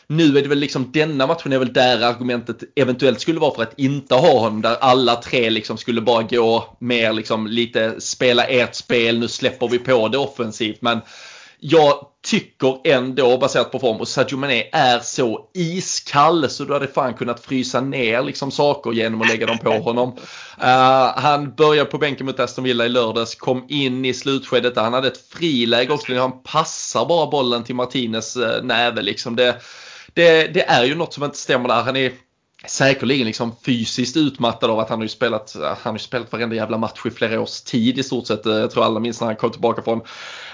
nu 0.07 0.37
är 0.37 0.41
det 0.41 0.49
väl 0.49 0.59
liksom 0.59 0.91
denna 0.91 1.27
matchen 1.27 1.53
är 1.53 1.59
väl 1.59 1.73
där 1.73 2.01
argumentet 2.01 2.63
eventuellt 2.75 3.21
skulle 3.21 3.39
vara 3.39 3.55
för 3.55 3.63
att 3.63 3.79
inte 3.79 4.15
ha 4.15 4.39
honom. 4.39 4.61
Där 4.61 4.77
alla 4.81 5.15
tre 5.15 5.49
liksom 5.49 5.77
skulle 5.77 6.01
bara 6.01 6.23
gå 6.23 6.77
mer 6.79 7.13
liksom 7.13 7.47
lite 7.47 8.01
spela 8.01 8.43
ert 8.43 8.75
spel, 8.75 9.19
nu 9.19 9.27
släpper 9.27 9.67
vi 9.67 9.79
på 9.79 10.07
det 10.07 10.17
offensivt. 10.17 10.81
Men 10.81 10.99
jag 11.65 12.05
tycker 12.23 12.79
ändå 12.83 13.37
baserat 13.37 13.71
på 13.71 13.79
form 13.79 13.97
och 13.97 14.07
Sadio 14.07 14.37
Mané 14.37 14.69
är 14.71 14.99
så 14.99 15.49
iskall 15.53 16.49
så 16.49 16.63
du 16.63 16.73
hade 16.73 16.87
fan 16.87 17.13
kunnat 17.13 17.45
frysa 17.45 17.81
ner 17.81 18.21
liksom 18.21 18.51
saker 18.51 18.91
genom 18.91 19.21
att 19.21 19.27
lägga 19.27 19.45
dem 19.45 19.57
på 19.57 19.71
honom. 19.71 20.09
Uh, 20.57 21.19
han 21.19 21.55
började 21.55 21.89
på 21.89 21.97
bänken 21.97 22.25
mot 22.25 22.39
Aston 22.39 22.63
Villa 22.63 22.85
i 22.85 22.89
lördags, 22.89 23.35
kom 23.35 23.65
in 23.69 24.05
i 24.05 24.13
slutskedet 24.13 24.75
han 24.75 24.93
hade 24.93 25.07
ett 25.07 25.29
friläge 25.29 25.93
också. 25.93 26.15
Han 26.15 26.43
passar 26.43 27.05
bara 27.05 27.27
bollen 27.27 27.63
till 27.63 27.75
Martinez 27.75 28.37
uh, 28.37 28.63
näve 28.63 29.01
liksom. 29.01 29.35
Det, 29.35 29.55
det, 30.13 30.47
det 30.47 30.63
är 30.63 30.83
ju 30.83 30.95
något 30.95 31.13
som 31.13 31.23
inte 31.23 31.37
stämmer 31.37 31.69
där. 31.69 31.81
Han 31.83 31.95
är 31.95 32.11
säkerligen 32.67 33.27
liksom 33.27 33.55
fysiskt 33.65 34.17
utmattad 34.17 34.69
av 34.69 34.79
att 34.79 34.89
han 34.89 34.99
har 34.99 35.03
ju 35.03 35.09
spelat, 35.09 35.55
han 35.83 35.93
har 35.93 35.97
spelat 35.97 36.31
varenda 36.31 36.55
jävla 36.55 36.77
match 36.77 37.05
i 37.05 37.09
flera 37.09 37.41
års 37.41 37.61
tid 37.61 37.99
i 37.99 38.03
stort 38.03 38.27
sett. 38.27 38.45
Jag 38.45 38.71
tror 38.71 38.83
alla 38.83 38.99
minns 38.99 39.21
när 39.21 39.27
han 39.27 39.35
kom 39.35 39.51
tillbaka 39.51 39.81
från 39.81 40.01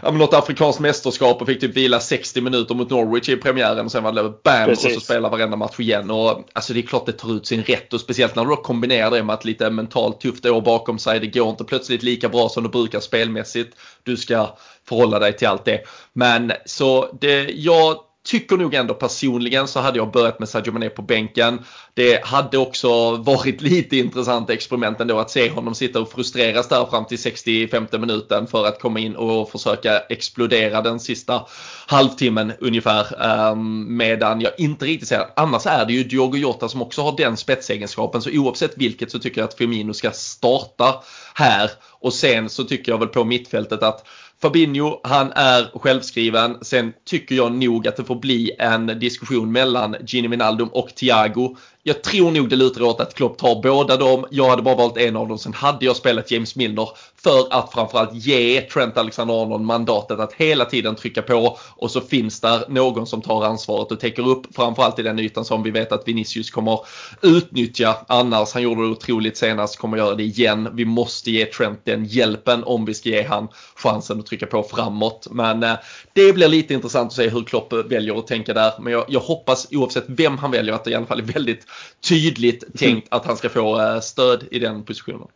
ja, 0.03 0.11
något 0.11 0.33
afrikanskt 0.33 0.79
mästerskap 0.81 1.41
och 1.41 1.47
fick 1.47 1.59
typ 1.59 1.77
vila 1.77 1.99
60 1.99 2.41
minuter 2.41 2.75
mot 2.75 2.89
Norwich 2.89 3.29
i 3.29 3.35
premiären 3.35 3.85
och 3.85 3.91
sen 3.91 4.03
var 4.03 4.11
det 4.11 4.23
bam 4.43 4.65
Precis. 4.65 4.85
och 4.85 4.91
så 4.91 4.99
spela 4.99 5.29
varenda 5.29 5.57
match 5.57 5.79
igen. 5.79 6.11
Och, 6.11 6.43
alltså 6.53 6.73
det 6.73 6.79
är 6.79 6.87
klart 6.87 7.05
det 7.05 7.11
tar 7.11 7.35
ut 7.35 7.47
sin 7.47 7.63
rätt 7.63 7.93
och 7.93 8.01
speciellt 8.01 8.35
när 8.35 8.45
du 8.45 8.55
kombinerar 8.55 9.11
det 9.11 9.23
med 9.23 9.33
att 9.33 9.45
lite 9.45 9.69
mentalt 9.69 10.21
tufft 10.21 10.45
år 10.45 10.61
bakom 10.61 10.99
sig. 10.99 11.19
Det 11.19 11.27
går 11.27 11.49
inte 11.49 11.63
plötsligt 11.63 12.03
lika 12.03 12.29
bra 12.29 12.49
som 12.49 12.63
det 12.63 12.69
brukar 12.69 12.99
spelmässigt. 12.99 13.77
Du 14.03 14.17
ska 14.17 14.57
förhålla 14.89 15.19
dig 15.19 15.37
till 15.37 15.47
allt 15.47 15.65
det. 15.65 15.81
Men 16.13 16.51
så 16.65 17.17
det, 17.21 17.49
jag 17.49 17.97
tycker 18.29 18.57
nog 18.57 18.73
ändå 18.73 18.93
personligen 18.93 19.67
så 19.67 19.79
hade 19.79 19.97
jag 19.97 20.11
börjat 20.11 20.39
med 20.39 20.49
Sadio 20.49 20.71
Mané 20.71 20.89
på 20.89 21.01
bänken. 21.01 21.59
Det 21.93 22.25
hade 22.25 22.57
också 22.57 23.15
varit 23.15 23.61
lite 23.61 23.97
intressant 23.97 24.49
experiment 24.49 24.99
ändå 24.99 25.19
att 25.19 25.31
se 25.31 25.49
honom 25.49 25.75
sitta 25.75 26.01
och 26.01 26.11
frustreras 26.11 26.67
där 26.67 26.85
fram 26.85 27.05
till 27.05 27.19
65 27.19 27.87
minuten 27.91 28.47
för 28.47 28.65
att 28.65 28.81
komma 28.81 28.99
in 28.99 29.15
och 29.15 29.51
försöka 29.51 29.99
explodera 29.99 30.81
den 30.81 30.99
sista 30.99 31.45
halvtimmen 31.87 32.53
ungefär. 32.59 33.21
Ehm, 33.21 33.97
medan 33.97 34.41
jag 34.41 34.51
inte 34.57 34.85
riktigt 34.85 35.09
ser, 35.09 35.19
att 35.19 35.39
annars 35.39 35.65
är 35.65 35.85
det 35.85 35.93
ju 35.93 36.03
Diogo 36.03 36.37
Jota 36.37 36.69
som 36.69 36.81
också 36.81 37.01
har 37.01 37.17
den 37.17 37.37
spetsegenskapen 37.37 38.21
så 38.21 38.29
oavsett 38.29 38.77
vilket 38.77 39.11
så 39.11 39.19
tycker 39.19 39.41
jag 39.41 39.47
att 39.47 39.57
Firmino 39.57 39.93
ska 39.93 40.11
starta 40.11 41.03
här 41.33 41.69
och 42.01 42.13
sen 42.13 42.49
så 42.49 42.63
tycker 42.63 42.91
jag 42.91 42.99
väl 42.99 43.07
på 43.07 43.23
mittfältet 43.23 43.83
att 43.83 44.07
Fabinho, 44.41 44.99
han 45.03 45.31
är 45.31 45.79
självskriven. 45.79 46.57
Sen 46.61 46.93
tycker 47.05 47.35
jag 47.35 47.51
nog 47.51 47.87
att 47.87 47.97
det 47.97 48.03
får 48.03 48.15
bli 48.15 48.51
en 48.59 48.87
diskussion 48.87 49.51
mellan 49.51 49.95
Gini 50.07 50.27
Wijnaldum 50.27 50.67
och 50.67 50.95
Thiago 50.95 51.57
jag 51.89 52.01
tror 52.01 52.31
nog 52.31 52.49
det 52.49 52.55
lutar 52.55 52.81
åt 52.81 52.99
att 52.99 53.13
Klopp 53.13 53.37
tar 53.37 53.61
båda 53.61 53.97
dem. 53.97 54.25
Jag 54.31 54.49
hade 54.49 54.61
bara 54.61 54.75
valt 54.75 54.97
en 54.97 55.15
av 55.15 55.27
dem. 55.27 55.37
Sen 55.37 55.53
hade 55.53 55.85
jag 55.85 55.95
spelat 55.95 56.31
James 56.31 56.55
Milner 56.55 56.89
för 57.23 57.47
att 57.53 57.73
framförallt 57.73 58.13
ge 58.13 58.61
Trent 58.61 58.97
Alexander-Arnold 58.97 59.65
mandatet 59.65 60.19
att 60.19 60.33
hela 60.33 60.65
tiden 60.65 60.95
trycka 60.95 61.21
på 61.21 61.57
och 61.75 61.91
så 61.91 62.01
finns 62.01 62.41
där 62.41 62.63
någon 62.69 63.07
som 63.07 63.21
tar 63.21 63.45
ansvaret 63.45 63.91
och 63.91 63.99
täcker 63.99 64.27
upp 64.27 64.55
framförallt 64.55 64.99
i 64.99 65.01
den 65.01 65.19
ytan 65.19 65.45
som 65.45 65.63
vi 65.63 65.71
vet 65.71 65.91
att 65.91 66.07
Vinicius 66.07 66.51
kommer 66.51 66.79
utnyttja 67.21 67.95
annars. 68.07 68.53
Han 68.53 68.61
gjorde 68.61 68.81
det 68.81 68.87
otroligt 68.87 69.37
senast, 69.37 69.77
kommer 69.77 69.97
göra 69.97 70.15
det 70.15 70.23
igen. 70.23 70.69
Vi 70.73 70.85
måste 70.85 71.31
ge 71.31 71.45
Trent 71.45 71.85
den 71.85 72.05
hjälpen 72.05 72.63
om 72.63 72.85
vi 72.85 72.93
ska 72.93 73.09
ge 73.09 73.23
han 73.23 73.47
chansen 73.75 74.19
att 74.19 74.25
trycka 74.25 74.45
på 74.45 74.63
framåt. 74.63 75.27
Men 75.31 75.63
eh, 75.63 75.73
det 76.13 76.33
blir 76.33 76.47
lite 76.47 76.73
intressant 76.73 77.07
att 77.07 77.15
se 77.15 77.29
hur 77.29 77.43
Klopp 77.43 77.73
väljer 77.73 78.19
att 78.19 78.27
tänka 78.27 78.53
där. 78.53 78.73
Men 78.79 78.93
jag, 78.93 79.05
jag 79.07 79.19
hoppas 79.19 79.67
oavsett 79.71 80.05
vem 80.07 80.37
han 80.37 80.51
väljer 80.51 80.73
att 80.73 80.83
det 80.83 80.91
i 80.91 80.95
alla 80.95 81.05
fall 81.05 81.19
är 81.19 81.23
väldigt 81.23 81.65
tydligt 82.09 82.79
tänkt 82.79 83.07
att 83.11 83.25
han 83.25 83.37
ska 83.37 83.49
få 83.49 83.81
eh, 83.81 83.99
stöd 83.99 84.47
i 84.51 84.59
den 84.59 84.83
positionen. 84.83 85.27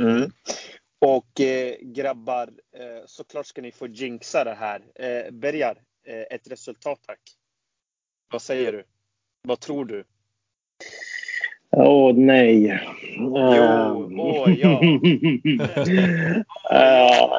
Mm. 0.00 0.30
Och 0.98 1.40
eh, 1.40 1.74
grabbar, 1.80 2.48
eh, 2.76 3.02
såklart 3.06 3.46
ska 3.46 3.62
ni 3.62 3.72
få 3.72 3.86
jinxa 3.86 4.44
det 4.44 4.54
här. 4.54 4.82
Eh, 4.94 5.32
Bergar, 5.32 5.76
eh, 6.06 6.36
ett 6.36 6.50
resultat 6.50 6.98
tack. 7.06 7.20
Vad 8.32 8.42
säger 8.42 8.72
du? 8.72 8.84
Vad 9.42 9.60
tror 9.60 9.84
du? 9.84 10.04
Åh 11.76 12.10
oh, 12.10 12.14
nej. 12.14 12.80
Jo, 13.16 13.36
åh 13.36 14.46
oh, 14.46 14.52
ja. 14.60 14.80
oh, 14.80 14.94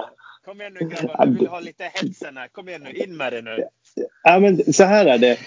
Kom 0.46 0.62
igen 0.62 0.74
nu 0.80 0.88
grabbar, 0.88 1.26
vi 1.26 1.39
vill 1.39 1.48
ha 1.48 1.60
lite 1.60 1.84
hetsen 1.84 2.38
här. 2.38 2.48
Kom 2.48 2.70
igen 2.70 2.82
nu, 2.84 2.91
in 2.91 3.18
med 3.18 3.34
det 3.34 3.41
nu. 3.41 3.64
Ja, 4.24 4.39
men 4.39 4.74
så 4.74 4.84
här 4.84 5.06
är 5.06 5.18
det. 5.18 5.38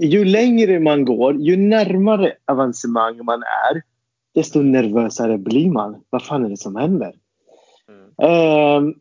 Ju 0.00 0.24
längre 0.24 0.80
man 0.80 1.04
går, 1.04 1.36
ju 1.36 1.56
närmare 1.56 2.32
avancemang 2.44 3.24
man 3.24 3.42
är, 3.42 3.82
desto 4.34 4.62
nervösare 4.62 5.38
blir 5.38 5.70
man. 5.70 6.04
Vad 6.10 6.24
fan 6.24 6.44
är 6.44 6.48
det 6.48 6.56
som 6.56 6.76
händer? 6.76 7.14
Mm. 7.88 8.32
Uh, 8.32 8.94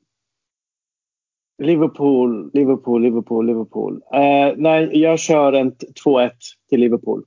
Liverpool, 1.61 2.51
Liverpool, 2.53 3.01
Liverpool, 3.01 3.45
Liverpool. 3.45 3.93
Uh, 3.93 4.53
nej, 4.57 5.01
jag 5.01 5.19
kör 5.19 5.53
en 5.53 5.71
2-1 5.71 6.31
till 6.69 6.79
Liverpool. 6.79 7.23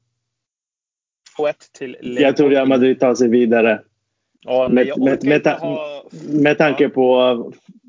2-1 1.39 1.53
till 1.73 1.91
Liverpool. 1.91 2.23
Jag 2.23 2.37
tror 2.37 2.51
Real 2.51 2.69
Madrid 2.69 3.01
tar 3.01 3.15
sig 3.15 3.29
vidare. 3.29 3.83
Ja, 4.45 4.69
med, 4.69 4.99
med, 4.99 5.25
med, 5.25 5.47
ha... 5.47 6.05
med, 6.29 6.59
tanke 6.59 6.89
på, 6.89 7.03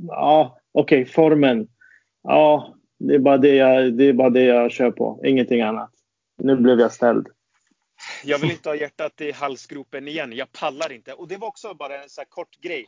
ja, 0.08 0.60
okej, 0.72 1.02
okay, 1.02 1.14
formen. 1.14 1.68
Ja, 2.24 2.76
det 3.00 3.16
är, 3.16 3.20
bara 3.20 3.38
det, 3.38 3.56
jag, 3.56 3.94
det 3.94 4.04
är 4.04 4.14
bara 4.14 4.30
det 4.30 4.44
jag 4.44 4.72
kör 4.72 4.92
på, 4.92 5.22
ingenting 5.26 5.62
annat. 5.62 5.92
Nu 6.38 6.56
blev 6.56 6.80
jag 6.80 6.92
ställd. 6.92 7.28
Jag 8.24 8.40
vill 8.40 8.52
inte 8.52 8.70
ha 8.70 8.76
hjärtat 8.76 9.22
i 9.22 9.32
halsgropen 9.32 10.08
igen. 10.08 10.34
Jag 10.34 10.52
pallar 10.52 10.92
inte. 10.92 11.14
Och 11.14 11.28
det 11.28 11.38
var 11.38 11.48
också 11.48 11.74
bara 11.74 12.04
en 12.04 12.10
så 12.10 12.22
kort 12.30 12.62
grej. 12.62 12.86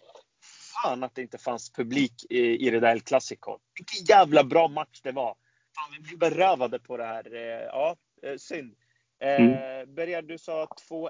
Fan 0.83 1.03
att 1.03 1.15
det 1.15 1.21
inte 1.21 1.37
fanns 1.37 1.71
publik 1.73 2.13
i, 2.29 2.67
i 2.67 2.69
det 2.69 2.79
där 2.79 2.91
El 2.91 3.01
Clasico. 3.01 3.57
Vilken 3.79 4.15
jävla 4.15 4.43
bra 4.43 4.67
match 4.67 5.01
det 5.03 5.11
var. 5.11 5.35
Fan, 5.75 5.97
vi 5.97 6.07
blev 6.07 6.19
berövade 6.19 6.79
på 6.79 6.97
det 6.97 7.03
här. 7.03 7.35
Eh, 7.35 7.63
ja, 7.63 7.95
eh, 8.23 8.37
synd. 8.37 8.75
Mm. 9.19 9.53
Eh, 9.53 9.85
Bergar, 9.85 10.21
du 10.21 10.37
sa 10.37 10.67
2-1. 10.89 11.09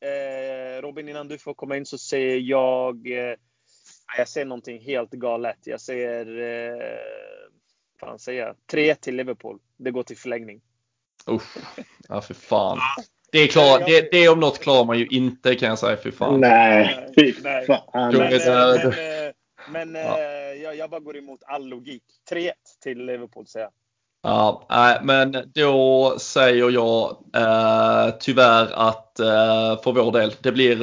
Eh, 0.00 0.82
Robin, 0.82 1.08
innan 1.08 1.28
du 1.28 1.38
får 1.38 1.54
komma 1.54 1.76
in 1.76 1.86
så 1.86 1.98
säger 1.98 2.36
jag... 2.36 3.10
Eh, 3.10 3.34
jag 4.18 4.28
säger 4.28 4.46
någonting 4.46 4.80
helt 4.80 5.10
galet. 5.10 5.58
Jag 5.64 5.80
säger... 5.80 6.40
Eh, 6.40 6.98
fan 8.00 8.18
säger 8.18 8.46
jag? 8.46 8.56
3-1 8.72 8.94
till 8.94 9.16
Liverpool. 9.16 9.58
Det 9.76 9.90
går 9.90 10.02
till 10.02 10.16
förlängning. 10.16 10.60
Usch. 11.30 11.56
Ja, 12.08 12.20
för 12.20 12.34
fan. 12.34 12.78
Det, 13.32 13.38
är 13.38 13.46
klar, 13.46 13.78
det, 13.86 14.10
det 14.10 14.28
om 14.28 14.40
något 14.40 14.58
klarar 14.58 14.84
man 14.84 14.98
ju 14.98 15.06
inte 15.06 15.54
kan 15.54 15.68
jag 15.68 15.78
säga. 15.78 15.96
För 15.96 16.10
fan. 16.10 16.40
Nej, 16.40 17.08
fy 17.18 17.32
fan. 17.32 17.64
Men, 17.92 18.18
men, 18.18 18.30
men, 19.72 19.92
men 19.92 19.94
ja. 19.94 20.20
jag, 20.54 20.76
jag 20.76 20.90
bara 20.90 21.00
går 21.00 21.16
emot 21.16 21.42
all 21.46 21.68
logik. 21.68 22.02
3-1 22.30 22.52
till 22.82 23.06
Liverpool 23.06 23.46
säger 23.46 23.66
jag. 23.66 23.72
Ja, 24.28 24.98
men 25.02 25.36
då 25.54 26.16
säger 26.18 26.70
jag 26.70 27.16
eh, 27.34 28.14
tyvärr 28.20 28.72
att 28.72 29.20
eh, 29.20 29.82
för 29.82 29.92
vår 29.92 30.12
del, 30.12 30.32
det 30.40 30.52
blir 30.52 30.76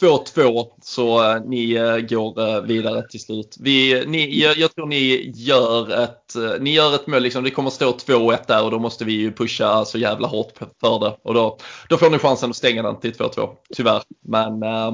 2-2 0.00 0.58
eh, 0.58 0.64
så 0.82 1.32
eh, 1.32 1.40
ni 1.44 1.72
eh, 1.72 1.96
går 1.96 2.48
eh, 2.48 2.62
vidare 2.62 3.08
till 3.08 3.20
slut. 3.20 3.56
Vi, 3.60 4.04
ni, 4.06 4.40
jag, 4.40 4.58
jag, 4.58 4.74
tror 4.74 4.86
ni 4.86 5.32
gör 5.34 6.02
ett, 6.02 6.36
eh, 6.36 6.60
ni 6.60 6.70
gör 6.74 6.94
ett 6.94 7.06
mål, 7.06 7.22
liksom, 7.22 7.44
det 7.44 7.50
kommer 7.50 7.70
stå 7.70 7.90
2-1 7.90 8.38
där 8.46 8.64
och 8.64 8.70
då 8.70 8.78
måste 8.78 9.04
vi 9.04 9.12
ju 9.12 9.32
pusha 9.32 9.84
så 9.84 9.98
jävla 9.98 10.28
hårt 10.28 10.52
för 10.80 10.98
det. 10.98 11.16
Och 11.22 11.34
då, 11.34 11.58
då 11.88 11.96
får 11.96 12.10
ni 12.10 12.18
chansen 12.18 12.50
att 12.50 12.56
stänga 12.56 12.82
den 12.82 13.00
till 13.00 13.12
2-2, 13.12 13.48
tyvärr. 13.76 14.02
Men 14.24 14.62
eh, 14.62 14.92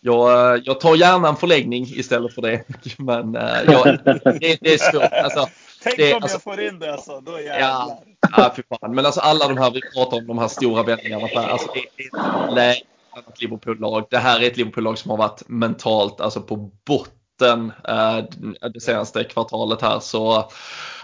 jag, 0.00 0.60
jag 0.64 0.80
tar 0.80 0.96
gärna 0.96 1.28
en 1.28 1.36
förlängning 1.36 1.84
istället 1.84 2.34
för 2.34 2.42
det. 2.42 2.64
Men 2.98 3.34
jag, 3.66 3.98
det, 4.40 4.58
det 4.60 4.74
är 4.74 4.90
svårt. 4.92 5.12
Alltså, 5.12 5.48
Tänk 5.82 5.96
det, 5.96 6.14
om 6.14 6.22
alltså, 6.22 6.34
jag 6.34 6.42
får 6.42 6.60
in 6.60 6.78
det 6.78 6.92
alltså, 6.92 7.20
då 7.20 7.40
jävlar. 7.40 7.58
Ja, 7.58 8.02
ja 8.36 8.52
fy 8.56 8.62
fan. 8.62 8.94
Men 8.94 9.06
alltså 9.06 9.20
alla 9.20 9.48
de 9.48 9.58
här, 9.58 9.70
vi 9.70 9.80
pratar 9.94 10.16
om 10.16 10.26
de 10.26 10.38
här 10.38 10.48
stora 10.48 10.82
vändningarna. 10.82 11.28
Alltså, 11.34 11.68
det, 11.74 12.08
det 12.54 12.62
är 12.62 12.70
ett 12.72 13.40
Liverpool-lag. 13.40 14.06
Det 14.10 14.18
här 14.18 14.40
är 14.40 14.46
ett 14.46 14.56
Liverpool-lag 14.56 14.98
som 14.98 15.10
har 15.10 15.18
varit 15.18 15.42
mentalt 15.46 16.20
alltså 16.20 16.40
på 16.40 16.56
botten 16.86 17.72
äh, 17.88 18.18
det 18.74 18.80
senaste 18.80 19.24
kvartalet 19.24 19.82
här. 19.82 20.00
Så 20.00 20.38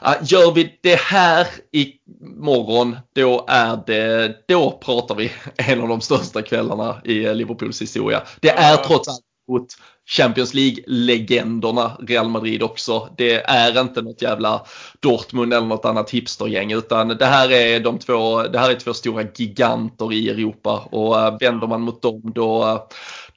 äh, 0.04 0.14
gör 0.22 0.52
vi 0.52 0.78
det 0.82 0.98
här 1.00 1.46
i 1.72 1.92
morgon, 2.20 2.96
då 3.14 3.44
är 3.48 3.82
det, 3.86 4.34
då 4.48 4.70
pratar 4.70 5.14
vi 5.14 5.32
en 5.56 5.82
av 5.82 5.88
de 5.88 6.00
största 6.00 6.42
kvällarna 6.42 7.00
i 7.04 7.34
Liverpools 7.34 7.82
historia. 7.82 8.22
Det 8.40 8.50
är 8.50 8.76
trots 8.76 9.08
allt 9.08 9.27
mot 9.48 9.66
Champions 10.06 10.54
League-legenderna 10.54 11.96
Real 12.00 12.28
Madrid 12.28 12.62
också. 12.62 13.14
Det 13.16 13.34
är 13.34 13.80
inte 13.80 14.02
något 14.02 14.22
jävla 14.22 14.66
Dortmund 15.00 15.54
eller 15.54 15.66
något 15.66 15.84
annat 15.84 16.10
hipstergäng 16.10 16.72
utan 16.72 17.08
det 17.08 17.26
här 17.26 17.52
är 17.52 17.80
de 17.80 17.98
två, 17.98 18.42
det 18.42 18.58
här 18.58 18.70
är 18.70 18.74
två 18.74 18.94
stora 18.94 19.26
giganter 19.34 20.12
i 20.12 20.28
Europa 20.28 20.88
och 20.90 21.20
eh, 21.20 21.38
vänder 21.40 21.66
man 21.66 21.80
mot 21.80 22.02
dem 22.02 22.32
då, 22.34 22.66
eh, 22.66 22.82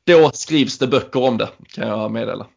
då 0.03 0.31
skrivs 0.33 0.77
det 0.77 0.87
böcker 0.87 1.23
om 1.23 1.37
det 1.37 1.49
kan 1.73 1.87
jag 1.87 2.11
meddela. 2.11 2.47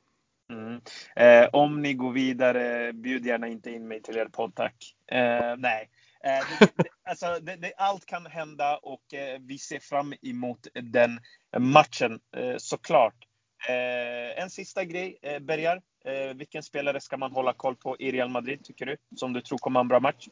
Mm. 0.53 0.81
Eh, 1.17 1.49
om 1.53 1.83
ni 1.83 1.95
går 1.95 2.13
vidare, 2.13 2.93
bjud 2.93 3.27
gärna 3.27 3.49
inte 3.49 3.71
in 3.71 3.89
mig 3.89 4.03
till 4.03 4.17
er 4.17 4.27
podd 4.27 4.55
tack. 4.55 4.75
Eh, 5.13 5.57
nej. 5.59 5.91
Eh, 6.25 6.47
det, 6.61 6.73
det, 6.77 6.89
alltså, 7.11 7.39
det, 7.41 7.73
allt 7.77 8.07
kan 8.07 8.27
hända 8.27 8.77
och 8.77 9.15
eh, 9.15 9.41
vi 9.41 9.59
ser 9.59 9.79
fram 9.79 10.15
emot 10.23 10.67
den 10.75 11.21
matchen 11.59 12.21
eh, 12.37 12.57
såklart. 12.57 13.24
Eh, 13.69 14.43
en 14.43 14.51
sista 14.51 14.85
grej, 14.85 15.19
eh, 15.23 15.39
Bergar. 15.39 15.83
Eh, 16.05 16.35
vilken 16.37 16.63
spelare 16.63 17.01
ska 17.01 17.17
man 17.17 17.33
hålla 17.33 17.53
koll 17.53 17.77
på 17.77 17.97
i 17.99 18.13
Real 18.13 18.29
Madrid, 18.29 18.65
tycker 18.65 18.87
du? 18.87 18.97
Som 19.17 19.33
du 19.33 19.41
tror 19.41 19.59
kommer 19.59 19.81
ha 19.81 19.85
en 19.85 19.89
bra 19.89 20.01
match? 20.01 20.29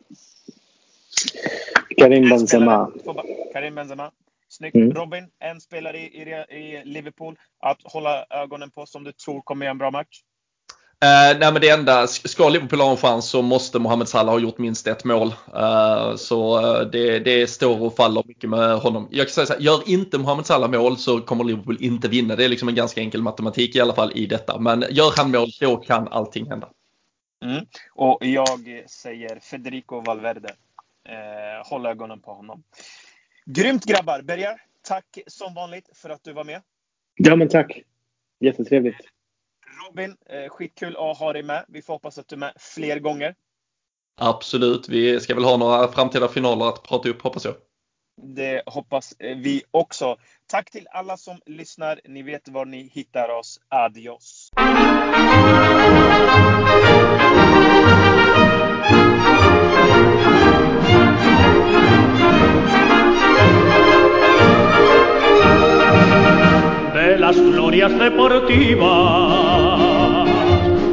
Karim 1.99 2.29
Benzema. 2.29 2.93
Karim 3.53 3.75
Benzema. 3.75 4.11
Snyggt. 4.49 4.75
Mm. 4.75 4.95
Robin, 4.95 5.31
en 5.39 5.61
spelare 5.61 5.99
i, 5.99 6.23
i, 6.23 6.57
i 6.57 6.83
Liverpool 6.85 7.39
att 7.59 7.79
hålla 7.85 8.27
ögonen 8.31 8.71
på 8.71 8.87
som 8.87 9.05
du 9.05 9.13
tror 9.13 9.43
kommer 9.43 9.67
göra 9.67 9.71
en 9.71 9.79
bra 9.79 9.91
match? 9.91 10.23
Uh, 11.03 11.39
nej 11.39 11.53
men 11.53 11.61
det 11.61 11.69
enda, 11.69 12.07
ska 12.07 12.49
Liverpool 12.49 12.81
ha 12.81 12.91
en 12.91 12.97
chans 12.97 13.29
så 13.29 13.43
måste 13.43 13.79
Mohamed 13.79 14.09
Salah 14.09 14.35
ha 14.35 14.41
gjort 14.41 14.59
minst 14.59 14.87
ett 14.87 15.05
mål. 15.05 15.29
Uh, 15.29 16.17
så 16.17 16.61
uh, 16.61 16.91
det, 16.91 17.19
det 17.19 17.47
står 17.47 17.83
och 17.83 17.97
faller 17.97 18.23
mycket 18.27 18.51
med 18.51 18.79
honom. 18.79 19.09
Jag 19.11 19.27
kan 19.27 19.33
säga 19.33 19.47
så 19.47 19.53
här, 19.53 19.61
gör 19.61 19.83
inte 19.87 20.19
Mohamed 20.19 20.47
Salah 20.47 20.71
mål 20.71 20.97
så 20.97 21.21
kommer 21.21 21.45
Liverpool 21.45 21.77
inte 21.81 22.09
vinna. 22.09 22.37
Det 22.37 22.45
är 22.45 22.49
liksom 22.49 22.69
en 22.69 22.75
ganska 22.75 23.01
enkel 23.01 23.23
matematik 23.23 23.77
i 23.77 23.81
alla 23.81 23.95
fall 23.95 24.13
i 24.15 24.27
detta. 24.27 24.59
Men 24.59 24.85
gör 24.91 25.13
han 25.17 25.31
mål 25.31 25.49
då 25.61 25.77
kan 25.77 26.09
allting 26.09 26.51
hända. 26.51 26.69
Mm. 27.45 27.67
Och 27.95 28.19
jag 28.21 28.85
säger 28.89 29.41
Federico 29.41 30.01
Valverde. 30.01 30.55
Eh, 31.09 31.71
håll 31.71 31.87
ögonen 31.87 32.21
på 32.21 32.33
honom. 32.33 32.63
Grymt 33.47 33.85
grabbar! 33.85 34.23
Bergar, 34.23 34.61
tack 34.83 35.19
som 35.27 35.55
vanligt 35.55 35.89
för 35.95 36.11
att 36.11 36.25
du 36.25 36.33
var 36.33 36.45
med. 36.45 36.63
Ja 37.15 37.37
men 37.37 37.49
tack! 37.49 37.83
Jättetrevligt. 38.41 38.97
Robin, 39.89 40.17
eh, 40.27 40.49
skitkul 40.49 40.97
att 40.97 41.19
ha 41.19 41.33
dig 41.33 41.43
med. 41.43 41.65
Vi 41.69 41.83
får 41.83 41.93
hoppas 41.93 42.19
att 42.19 42.29
du 42.29 42.35
är 42.35 42.39
med 42.39 42.53
fler 42.57 42.99
gånger. 42.99 43.35
Absolut, 44.21 44.89
vi 44.89 45.21
ska 45.21 45.35
väl 45.35 45.45
ha 45.45 45.57
några 45.57 45.89
framtida 45.89 46.29
finaler 46.29 46.69
att 46.69 46.83
prata 46.83 47.09
upp 47.09 47.23
hoppas 47.23 47.45
jag. 47.45 47.55
Det 48.23 48.63
hoppas 48.67 49.15
vi 49.19 49.63
också. 49.71 50.17
Tack 50.47 50.71
till 50.71 50.87
alla 50.91 51.17
som 51.17 51.41
lyssnar. 51.47 52.01
Ni 52.05 52.23
vet 52.23 52.49
var 52.49 52.65
ni 52.65 52.91
hittar 52.93 53.29
oss. 53.29 53.61
Adios! 53.69 54.51
De 66.95 67.17
las 67.17 67.37
glorias 67.37 67.93
deportivas 67.93 69.72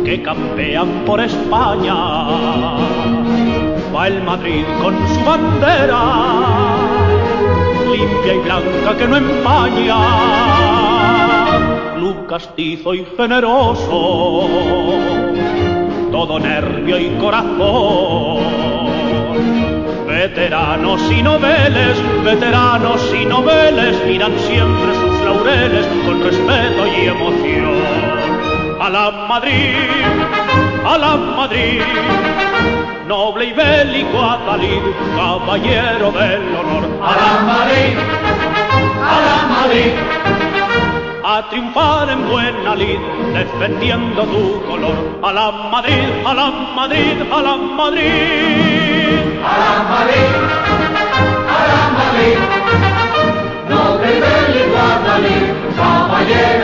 que 0.10 0.24
campean 0.24 1.06
por 1.06 1.20
España 1.22 1.94
va 3.94 4.08
el 4.08 4.24
Madrid 4.24 4.66
con 4.82 4.96
su 5.08 5.24
bandera 5.24 6.02
limpia 7.92 8.34
y 8.34 8.40
blanca 8.40 8.98
que 8.98 9.08
no 9.08 9.18
empaña, 9.18 10.00
club 11.94 12.26
castizo 12.26 12.96
y 12.96 13.06
generoso, 13.16 14.48
todo 16.12 16.40
nervio 16.40 16.98
y 16.98 17.10
corazón. 17.22 18.40
Veteranos 20.08 21.02
y 21.12 21.22
noveles, 21.22 21.96
veteranos 22.24 23.14
y 23.14 23.26
noveles 23.28 24.04
miran 24.08 24.34
siempre 24.40 24.96
sus 24.96 25.22
laureles 25.24 25.86
con 26.04 26.24
respeto 26.24 26.88
y 26.88 27.06
emoción 27.06 28.39
a 28.80 28.90
la 28.90 29.12
Madrid, 29.28 29.76
a 30.86 30.98
la 30.98 31.16
Madrid. 31.18 31.82
Noble 33.08 33.46
y 33.46 33.54
bélico 33.54 34.24
Atalid, 34.24 34.84
caballero 35.16 36.12
del 36.12 36.56
honor. 36.56 36.84
A 37.04 37.12
la 37.22 37.32
Madrid, 37.52 37.98
a 39.14 39.16
la 39.28 39.38
Madrid. 39.56 39.94
A 41.26 41.50
triunfar 41.50 42.10
en 42.10 42.30
buena 42.30 42.76
lid, 42.76 43.00
defendiendo 43.34 44.24
tu 44.24 44.62
color. 44.68 44.98
A 45.24 45.34
la 45.34 45.52
Madrid, 45.52 46.08
a 46.26 46.34
la 46.34 46.50
Madrid, 46.76 47.18
a 47.32 47.42
la 47.42 47.56
Madrid. 47.56 49.20
A 49.44 49.54
la 49.64 49.74
Madrid, 49.94 50.32
a 51.56 51.60
la 51.72 51.82
Madrid. 52.00 52.38
Noble 53.70 54.08
y 54.18 54.20
bélico 54.26 54.78
Atalid, 54.94 55.46
caballero 55.78 56.59